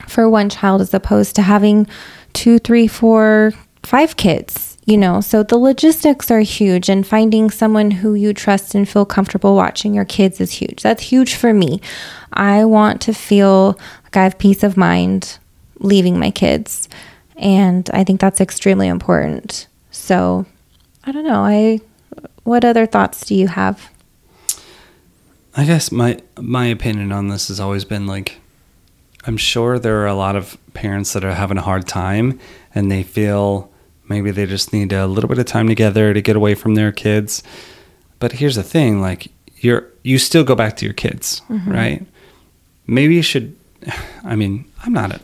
for 0.07 0.29
one 0.29 0.49
child 0.49 0.81
as 0.81 0.95
opposed 0.95 1.35
to 1.37 1.43
having 1.43 1.87
two, 2.35 2.59
three, 2.59 2.87
four, 2.87 3.53
five 3.83 4.17
kids, 4.17 4.72
you 4.85 4.97
know. 4.97 5.21
So 5.21 5.43
the 5.43 5.59
logistics 5.59 6.31
are 6.31 6.41
huge, 6.41 6.89
and 6.89 7.07
finding 7.07 7.51
someone 7.51 7.91
who 7.91 8.15
you 8.15 8.33
trust 8.35 8.75
and 8.75 8.89
feel 8.89 9.05
comfortable 9.05 9.57
watching 9.57 9.95
your 9.95 10.05
kids 10.05 10.41
is 10.41 10.53
huge. 10.53 10.83
That's 10.83 11.03
huge 11.03 11.35
for 11.35 11.53
me. 11.53 11.81
I 12.33 12.65
want 12.65 13.01
to 13.03 13.13
feel 13.13 13.79
like 14.05 14.17
I 14.17 14.25
have 14.25 14.39
peace 14.39 14.63
of 14.63 14.77
mind 14.77 15.39
leaving 15.79 16.19
my 16.19 16.31
kids, 16.31 16.89
and 17.37 17.89
I 17.93 18.05
think 18.05 18.21
that's 18.21 18.41
extremely 18.41 18.89
important. 18.89 19.67
So 19.91 20.47
I 21.05 21.13
don't 21.13 21.27
know. 21.27 21.45
I 21.45 21.81
what 22.45 22.65
other 22.65 22.87
thoughts 22.87 23.25
do 23.25 23.35
you 23.35 23.49
have? 23.49 23.91
I 25.55 25.65
guess 25.65 25.93
my 25.93 26.19
my 26.39 26.67
opinion 26.67 27.13
on 27.13 27.29
this 27.29 27.49
has 27.49 27.61
always 27.61 27.85
been 27.85 28.07
like 28.07 28.39
I'm 29.25 29.37
sure 29.37 29.79
there 29.79 30.01
are 30.03 30.07
a 30.07 30.15
lot 30.15 30.35
of 30.35 30.57
parents 30.75 31.13
that 31.13 31.25
are 31.25 31.35
having 31.35 31.59
a 31.59 31.63
hard 31.63 31.87
time 31.87 32.41
and 32.75 32.91
they 32.91 33.03
feel 33.03 33.71
maybe 34.13 34.31
they 34.31 34.47
just 34.47 34.73
need 34.73 34.93
a 34.93 35.07
little 35.07 35.29
bit 35.29 35.39
of 35.39 35.47
time 35.47 35.67
together 35.67 36.13
to 36.13 36.21
get 36.21 36.37
away 36.37 36.55
from 36.55 36.75
their 36.75 36.93
kids. 36.93 37.43
But 38.19 38.33
here's 38.33 38.57
the 38.57 38.63
thing, 38.63 39.01
like 39.01 39.33
you're 39.57 39.89
you 40.03 40.19
still 40.19 40.45
go 40.45 40.55
back 40.55 40.77
to 40.77 40.85
your 40.85 40.95
kids, 40.95 41.41
mm-hmm. 41.49 41.73
right? 41.73 42.07
Maybe 42.87 43.15
you 43.15 43.23
should 43.23 43.57
I 44.25 44.37
mean, 44.37 44.65
I'm 44.85 44.93
not 44.93 45.13
a 45.13 45.21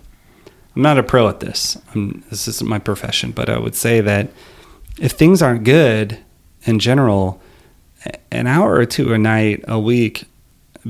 I'm 0.74 0.82
not 0.82 0.98
a 0.98 1.02
pro 1.02 1.28
at 1.28 1.40
this. 1.40 1.76
I'm, 1.94 2.24
this 2.30 2.48
isn't 2.48 2.68
my 2.68 2.78
profession, 2.78 3.32
but 3.32 3.48
I 3.50 3.58
would 3.58 3.74
say 3.74 4.00
that 4.00 4.30
if 4.98 5.12
things 5.12 5.42
aren't 5.42 5.64
good 5.64 6.18
in 6.64 6.78
general, 6.78 7.40
an 8.30 8.46
hour 8.46 8.74
or 8.74 8.86
two 8.86 9.12
a 9.12 9.18
night 9.18 9.64
a 9.66 9.78
week 9.78 10.24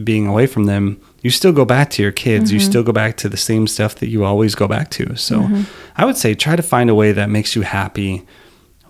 being 0.04 0.26
away 0.26 0.46
from 0.46 0.64
them 0.64 1.00
you 1.20 1.30
still 1.30 1.52
go 1.52 1.64
back 1.64 1.90
to 1.90 2.02
your 2.02 2.12
kids. 2.12 2.52
You 2.52 2.60
mm-hmm. 2.60 2.70
still 2.70 2.82
go 2.82 2.92
back 2.92 3.16
to 3.18 3.28
the 3.28 3.36
same 3.36 3.66
stuff 3.66 3.96
that 3.96 4.08
you 4.08 4.24
always 4.24 4.54
go 4.54 4.68
back 4.68 4.90
to. 4.90 5.16
So 5.16 5.40
mm-hmm. 5.40 5.62
i 5.96 6.04
would 6.04 6.16
say 6.16 6.34
try 6.34 6.56
to 6.56 6.62
find 6.62 6.88
a 6.88 6.94
way 6.94 7.12
that 7.12 7.28
makes 7.28 7.56
you 7.56 7.62
happy 7.62 8.24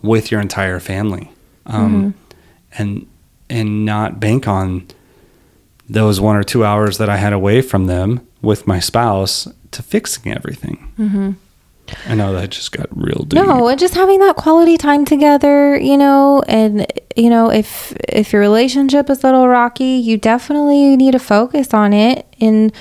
with 0.03 0.31
your 0.31 0.41
entire 0.41 0.79
family 0.81 1.31
um, 1.67 2.13
mm-hmm. 2.13 2.83
and 2.83 3.07
and 3.51 3.85
not 3.85 4.21
bank 4.21 4.47
on 4.47 4.87
those 5.89 6.21
one 6.21 6.37
or 6.37 6.45
two 6.45 6.65
hours 6.65 6.99
that 6.99 7.09
i 7.09 7.17
had 7.17 7.33
away 7.33 7.63
from 7.63 7.87
them 7.87 8.27
with 8.43 8.67
my 8.67 8.79
spouse 8.79 9.49
to 9.71 9.83
fixing 9.83 10.33
everything 10.33 10.93
i 12.07 12.15
know 12.15 12.33
that 12.33 12.51
just 12.51 12.73
got 12.73 12.87
real 12.97 13.25
deep 13.25 13.35
No, 13.35 13.69
and 13.69 13.79
just 13.79 13.95
having 13.95 14.19
that 14.21 14.37
quality 14.37 14.77
time 14.77 15.05
together, 15.05 15.79
you 15.79 15.97
know, 15.97 16.43
and 16.49 16.87
you 17.17 17.31
know, 17.31 17.51
if 17.51 17.93
if 18.09 18.33
your 18.33 18.41
relationship 18.41 19.11
is 19.11 19.23
a 19.25 19.27
little 19.27 19.49
rocky, 19.49 19.85
you 20.09 20.17
definitely 20.17 20.97
need 20.97 21.13
to 21.13 21.19
focus 21.19 21.75
on 21.75 21.93
it 21.93 22.27
in 22.39 22.73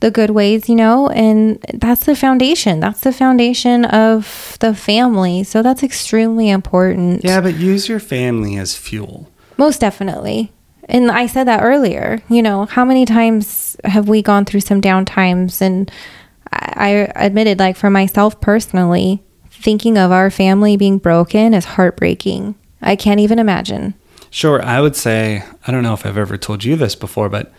the 0.00 0.10
good 0.10 0.30
ways, 0.30 0.68
you 0.68 0.76
know, 0.76 1.08
and 1.10 1.58
that's 1.74 2.06
the 2.06 2.16
foundation. 2.16 2.80
That's 2.80 3.00
the 3.00 3.12
foundation 3.12 3.84
of 3.84 4.56
the 4.60 4.74
family. 4.74 5.44
So 5.44 5.62
that's 5.62 5.82
extremely 5.82 6.48
important. 6.48 7.22
yeah 7.24 7.40
but 7.40 7.54
use 7.56 7.88
your 7.88 8.00
family 8.00 8.56
as 8.56 8.76
fuel 8.76 9.30
Most 9.58 9.80
definitely. 9.80 10.52
And 10.88 11.10
I 11.10 11.26
said 11.26 11.44
that 11.44 11.62
earlier. 11.62 12.20
You 12.28 12.42
know, 12.42 12.64
how 12.66 12.84
many 12.84 13.04
times 13.04 13.76
have 13.84 14.08
we 14.08 14.22
gone 14.22 14.44
through 14.44 14.60
some 14.60 14.80
down 14.80 15.04
times? 15.04 15.60
And 15.62 15.90
I, 16.52 17.10
I 17.14 17.24
admitted, 17.26 17.58
like, 17.58 17.76
for 17.76 17.90
myself 17.90 18.40
personally, 18.40 19.22
thinking 19.50 19.98
of 19.98 20.10
our 20.10 20.30
family 20.30 20.76
being 20.76 20.98
broken 20.98 21.54
is 21.54 21.64
heartbreaking. 21.64 22.54
I 22.82 22.96
can't 22.96 23.20
even 23.20 23.38
imagine. 23.38 23.94
Sure, 24.30 24.62
I 24.62 24.80
would 24.80 24.96
say, 24.96 25.44
I 25.66 25.72
don't 25.72 25.82
know 25.82 25.94
if 25.94 26.06
I've 26.06 26.16
ever 26.16 26.36
told 26.36 26.64
you 26.64 26.76
this 26.76 26.94
before, 26.94 27.28
but 27.28 27.52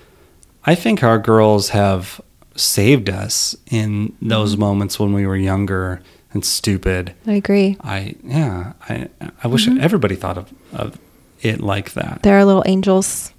I 0.66 0.76
think 0.76 1.04
our 1.04 1.20
girls 1.20 1.70
have 1.70 2.22
saved 2.56 3.10
us 3.10 3.56
in 3.70 4.16
those 4.22 4.54
mm-hmm. 4.54 4.62
moments 4.62 5.00
when 5.00 5.14
we 5.14 5.26
were 5.26 5.36
younger 5.36 6.02
and 6.34 6.46
stupid. 6.46 7.14
I 7.28 7.34
agree. 7.34 7.78
I, 7.82 8.16
yeah, 8.24 8.74
I, 8.88 9.10
I 9.44 9.48
wish 9.48 9.68
mm-hmm. 9.68 9.82
everybody 9.82 10.16
thought 10.16 10.38
of, 10.38 10.54
of 10.74 10.98
it 11.42 11.62
like 11.62 11.94
that. 11.94 12.22
They're 12.24 12.44
little 12.46 12.64
angels. 12.66 13.34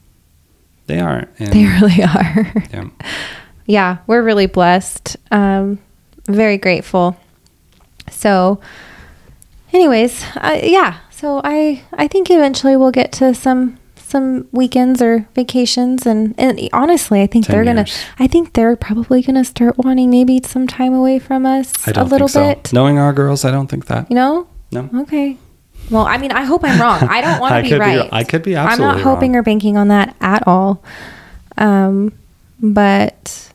They 0.86 1.00
are. 1.00 1.28
And, 1.38 1.52
They 1.52 1.64
really 1.80 2.02
are. 2.02 2.52
yeah. 2.72 2.88
Yeah, 3.66 3.98
we're 4.06 4.22
really 4.22 4.46
blessed. 4.46 5.16
Um, 5.30 5.78
very 6.26 6.58
grateful. 6.58 7.16
So, 8.10 8.60
anyways, 9.72 10.24
uh, 10.36 10.60
yeah. 10.62 10.98
So 11.10 11.40
I 11.44 11.82
I 11.92 12.08
think 12.08 12.30
eventually 12.30 12.76
we'll 12.76 12.90
get 12.90 13.12
to 13.12 13.34
some 13.34 13.78
some 13.96 14.46
weekends 14.52 15.00
or 15.00 15.26
vacations, 15.34 16.04
and 16.06 16.34
and 16.36 16.68
honestly, 16.72 17.22
I 17.22 17.26
think 17.26 17.46
they're 17.46 17.64
gonna. 17.64 17.86
I 18.18 18.26
think 18.26 18.52
they're 18.54 18.76
probably 18.76 19.22
gonna 19.22 19.44
start 19.44 19.78
wanting 19.78 20.10
maybe 20.10 20.40
some 20.44 20.66
time 20.66 20.92
away 20.94 21.18
from 21.18 21.46
us 21.46 21.72
I 21.88 21.92
don't 21.92 22.06
a 22.06 22.08
little 22.08 22.28
think 22.28 22.58
so. 22.58 22.62
bit. 22.62 22.72
Knowing 22.72 22.98
our 22.98 23.12
girls, 23.12 23.44
I 23.44 23.50
don't 23.50 23.68
think 23.68 23.86
that. 23.86 24.10
You 24.10 24.16
know? 24.16 24.46
No. 24.70 24.88
Okay. 25.02 25.36
Well, 25.90 26.06
I 26.06 26.16
mean, 26.18 26.32
I 26.32 26.44
hope 26.44 26.62
I'm 26.64 26.80
wrong. 26.80 27.02
I 27.02 27.20
don't 27.20 27.40
want 27.44 27.54
to 27.56 27.62
be 27.62 27.68
could 27.68 27.74
be- 27.76 27.80
right. 27.98 28.08
I 28.12 28.24
could 28.24 28.42
be 28.42 28.56
I'm 28.56 28.78
not 28.78 29.00
hoping 29.00 29.32
wrong. 29.32 29.38
or 29.40 29.42
banking 29.42 29.76
on 29.76 29.88
that 29.88 30.14
at 30.20 30.46
all. 30.46 30.82
Um, 31.58 32.12
but 32.60 33.51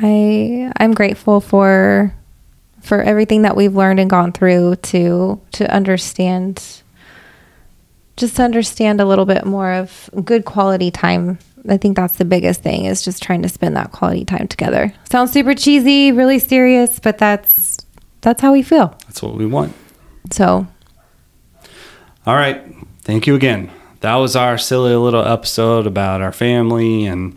I 0.00 0.72
I'm 0.76 0.94
grateful 0.94 1.40
for 1.40 2.14
for 2.80 3.02
everything 3.02 3.42
that 3.42 3.56
we've 3.56 3.74
learned 3.74 4.00
and 4.00 4.08
gone 4.08 4.32
through 4.32 4.76
to 4.76 5.40
to 5.52 5.74
understand 5.74 6.82
just 8.16 8.36
to 8.36 8.42
understand 8.42 9.00
a 9.00 9.04
little 9.04 9.26
bit 9.26 9.44
more 9.44 9.72
of 9.72 10.10
good 10.24 10.44
quality 10.44 10.90
time. 10.90 11.38
I 11.68 11.76
think 11.76 11.96
that's 11.96 12.16
the 12.16 12.24
biggest 12.24 12.62
thing 12.62 12.84
is 12.84 13.02
just 13.02 13.22
trying 13.22 13.42
to 13.42 13.48
spend 13.48 13.76
that 13.76 13.92
quality 13.92 14.24
time 14.24 14.48
together. 14.48 14.92
Sounds 15.10 15.32
super 15.32 15.54
cheesy, 15.54 16.12
really 16.12 16.38
serious, 16.38 16.98
but 16.98 17.18
that's 17.18 17.78
that's 18.20 18.40
how 18.40 18.52
we 18.52 18.62
feel. 18.62 18.96
That's 19.06 19.22
what 19.22 19.34
we 19.34 19.46
want. 19.46 19.74
So 20.30 20.66
All 22.26 22.34
right. 22.34 22.62
Thank 23.02 23.26
you 23.26 23.34
again. 23.34 23.70
That 24.00 24.16
was 24.16 24.36
our 24.36 24.58
silly 24.58 24.94
little 24.94 25.24
episode 25.24 25.86
about 25.86 26.20
our 26.20 26.32
family 26.32 27.06
and 27.06 27.36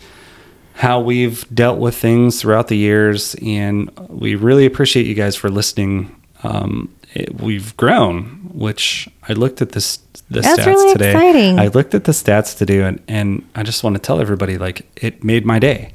how 0.81 0.99
we've 0.99 1.45
dealt 1.53 1.77
with 1.79 1.95
things 1.95 2.41
throughout 2.41 2.67
the 2.67 2.77
years. 2.77 3.35
And 3.41 3.91
we 4.09 4.33
really 4.35 4.65
appreciate 4.65 5.05
you 5.05 5.13
guys 5.13 5.35
for 5.35 5.49
listening. 5.49 6.15
Um, 6.43 6.93
it, 7.13 7.39
we've 7.39 7.75
grown, 7.77 8.49
which 8.53 9.07
I 9.29 9.33
looked 9.33 9.61
at 9.61 9.73
this 9.73 9.97
the 10.29 10.41
That's 10.41 10.59
stats 10.61 10.65
really 10.65 10.93
today. 10.93 11.11
exciting. 11.11 11.59
I 11.59 11.67
looked 11.67 11.93
at 11.93 12.05
the 12.05 12.13
stats 12.13 12.57
today, 12.57 12.81
and, 12.81 12.99
and 13.07 13.47
I 13.53 13.63
just 13.63 13.83
want 13.83 13.95
to 13.97 14.01
tell 14.01 14.19
everybody 14.21 14.57
like 14.57 14.87
it 15.03 15.23
made 15.23 15.45
my 15.45 15.59
day. 15.59 15.91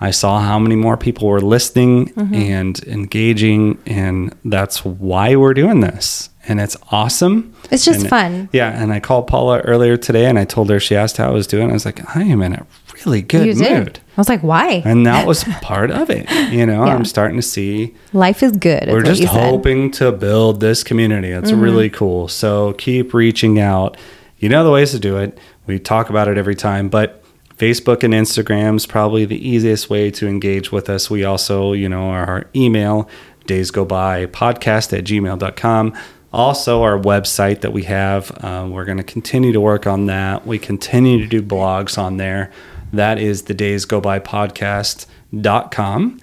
I 0.00 0.10
saw 0.12 0.40
how 0.40 0.58
many 0.58 0.76
more 0.76 0.96
people 0.96 1.28
were 1.28 1.40
listening 1.40 2.06
Mm-hmm. 2.14 2.34
and 2.34 2.80
engaging, 2.84 3.78
and 3.86 4.34
that's 4.44 4.84
why 4.84 5.34
we're 5.36 5.54
doing 5.54 5.80
this. 5.80 6.30
And 6.46 6.60
it's 6.60 6.76
awesome. 6.90 7.54
It's 7.70 7.84
just 7.84 8.00
And- 8.00 8.08
fun. 8.10 8.48
Yeah, 8.52 8.70
and 8.70 8.92
I 8.92 9.00
called 9.00 9.26
Paula 9.26 9.58
earlier 9.60 9.96
today, 9.96 10.26
and 10.26 10.38
I 10.38 10.44
told 10.44 10.70
her 10.70 10.78
she 10.80 10.94
asked 10.96 11.16
how 11.16 11.28
I 11.28 11.32
was 11.32 11.46
doing. 11.46 11.70
I 11.70 11.72
was 11.72 11.84
like, 11.84 12.16
I 12.16 12.22
am 12.22 12.42
in 12.42 12.52
a 12.54 12.66
really 13.06 13.22
good 13.22 13.46
you 13.46 13.54
mood, 13.54 13.84
did. 13.94 14.00
I 14.16 14.20
was 14.20 14.28
like, 14.28 14.42
why? 14.42 14.82
and 14.84 15.06
that 15.06 15.26
was 15.32 15.44
part 15.62 15.90
of 15.90 16.10
it. 16.10 16.30
You 16.52 16.66
know, 16.66 16.84
Yeah. 16.84 16.94
I'm 16.94 17.04
starting 17.04 17.36
to 17.36 17.42
see 17.42 17.94
Life 18.12 18.42
is 18.42 18.52
good. 18.52 18.88
we're 18.88 19.02
just 19.02 19.24
hoping 19.24 19.90
to 19.92 20.12
build 20.12 20.60
this 20.60 20.82
community. 20.82 21.30
It's 21.30 21.50
Mm-hmm. 21.50 21.60
really 21.60 21.90
cool. 21.90 22.28
So 22.28 22.72
keep 22.74 23.12
reaching 23.14 23.58
out. 23.60 23.96
You 24.38 24.48
know 24.48 24.64
the 24.64 24.70
ways 24.70 24.90
to 24.92 24.98
do 24.98 25.16
it. 25.18 25.38
We 25.66 25.78
talk 25.78 26.10
about 26.10 26.28
it 26.28 26.36
every 26.36 26.54
time, 26.54 26.88
but 26.88 27.22
Facebook 27.56 28.02
and 28.02 28.12
Instagram 28.12 28.76
is 28.76 28.84
probably 28.86 29.24
the 29.24 29.48
easiest 29.48 29.88
way 29.88 30.10
to 30.10 30.26
engage 30.28 30.72
with 30.72 30.90
us. 30.90 31.08
We 31.08 31.24
also, 31.24 31.72
you 31.72 31.88
know, 31.88 32.10
our 32.10 32.46
email, 32.54 33.08
days 33.46 33.70
go 33.70 33.84
by 33.84 34.26
podcast 34.26 34.96
at 34.96 35.04
gmail.com. 35.04 35.94
Also, 36.32 36.82
our 36.82 36.98
website 36.98 37.60
that 37.60 37.72
we 37.72 37.84
have, 37.84 38.32
uh, 38.42 38.66
we're 38.68 38.84
going 38.84 38.98
to 38.98 39.04
continue 39.04 39.52
to 39.52 39.60
work 39.60 39.86
on 39.86 40.06
that. 40.06 40.44
We 40.44 40.58
continue 40.58 41.20
to 41.20 41.26
do 41.28 41.40
blogs 41.40 41.96
on 41.96 42.16
there. 42.16 42.50
That 42.94 43.18
is 43.18 43.42
the 43.42 43.54
days 43.54 43.84
go 43.84 44.00
by 44.00 44.20
podcast.com. 44.20 46.20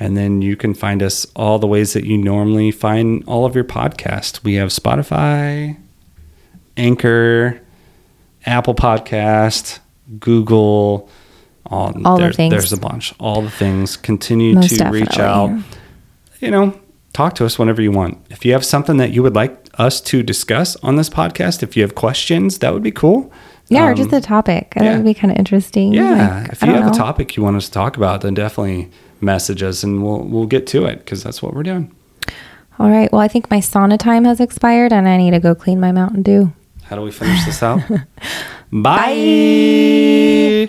And 0.00 0.16
then 0.16 0.42
you 0.42 0.56
can 0.56 0.74
find 0.74 1.02
us 1.02 1.24
all 1.36 1.58
the 1.58 1.68
ways 1.68 1.92
that 1.92 2.04
you 2.04 2.18
normally 2.18 2.72
find 2.72 3.22
all 3.26 3.46
of 3.46 3.54
your 3.54 3.64
podcasts. 3.64 4.42
We 4.42 4.54
have 4.54 4.70
Spotify, 4.70 5.76
Anchor, 6.76 7.60
Apple 8.44 8.74
Podcast, 8.74 9.78
Google. 10.18 11.08
All, 11.66 11.94
All 12.04 12.18
the 12.18 12.32
things. 12.32 12.50
There's 12.50 12.72
a 12.72 12.76
bunch. 12.76 13.14
All 13.18 13.42
the 13.42 13.50
things. 13.50 13.96
Continue 13.96 14.56
Most 14.56 14.76
to 14.76 14.90
reach 14.90 15.18
out. 15.18 15.50
You 16.40 16.50
know, 16.50 16.78
talk 17.12 17.34
to 17.36 17.46
us 17.46 17.58
whenever 17.58 17.80
you 17.80 17.90
want. 17.90 18.18
If 18.30 18.44
you 18.44 18.52
have 18.52 18.64
something 18.64 18.98
that 18.98 19.12
you 19.12 19.22
would 19.22 19.34
like 19.34 19.68
us 19.78 20.00
to 20.02 20.22
discuss 20.22 20.76
on 20.76 20.96
this 20.96 21.08
podcast, 21.08 21.62
if 21.62 21.76
you 21.76 21.82
have 21.82 21.94
questions, 21.94 22.58
that 22.58 22.74
would 22.74 22.82
be 22.82 22.92
cool. 22.92 23.32
Yeah, 23.68 23.86
or 23.86 23.90
Um, 23.90 23.96
just 23.96 24.12
a 24.12 24.20
topic. 24.20 24.74
I 24.76 24.80
think 24.80 24.84
yeah. 24.84 24.92
it'd 24.94 25.04
be 25.04 25.14
kind 25.14 25.32
of 25.32 25.38
interesting. 25.38 25.94
yeah, 25.94 26.40
Like, 26.42 26.52
if 26.52 26.62
you 26.62 26.72
have 26.72 26.86
a 26.86 26.90
topic 26.96 27.36
you 27.36 27.42
want 27.42 27.56
us 27.56 27.66
to 27.66 27.72
talk 27.72 27.96
about, 27.96 28.20
then 28.20 28.34
definitely 28.34 28.90
message 29.20 29.62
us 29.62 29.82
and 29.82 30.02
we'll 30.04 30.22
we'll 30.24 30.46
get 30.46 30.66
to 30.68 30.84
it 30.84 30.98
because 30.98 31.22
that's 31.22 31.42
what 31.42 31.54
we're 31.54 31.62
doing. 31.62 31.90
All 32.78 32.90
right. 32.90 33.10
Well, 33.12 33.20
I 33.22 33.28
think 33.28 33.50
my 33.50 33.58
sauna 33.58 33.98
time 33.98 34.24
has 34.24 34.40
expired 34.40 34.92
and 34.92 35.08
I 35.08 35.16
need 35.16 35.30
to 35.30 35.40
go 35.40 35.54
clean 35.54 35.80
my 35.80 35.92
Mountain 35.92 36.22
Dew. 36.22 36.52
How 36.84 36.96
do 36.96 37.02
we 37.02 37.10
finish 37.12 37.44
this 37.44 37.62
out? 37.62 37.80
Bye. 38.72 40.68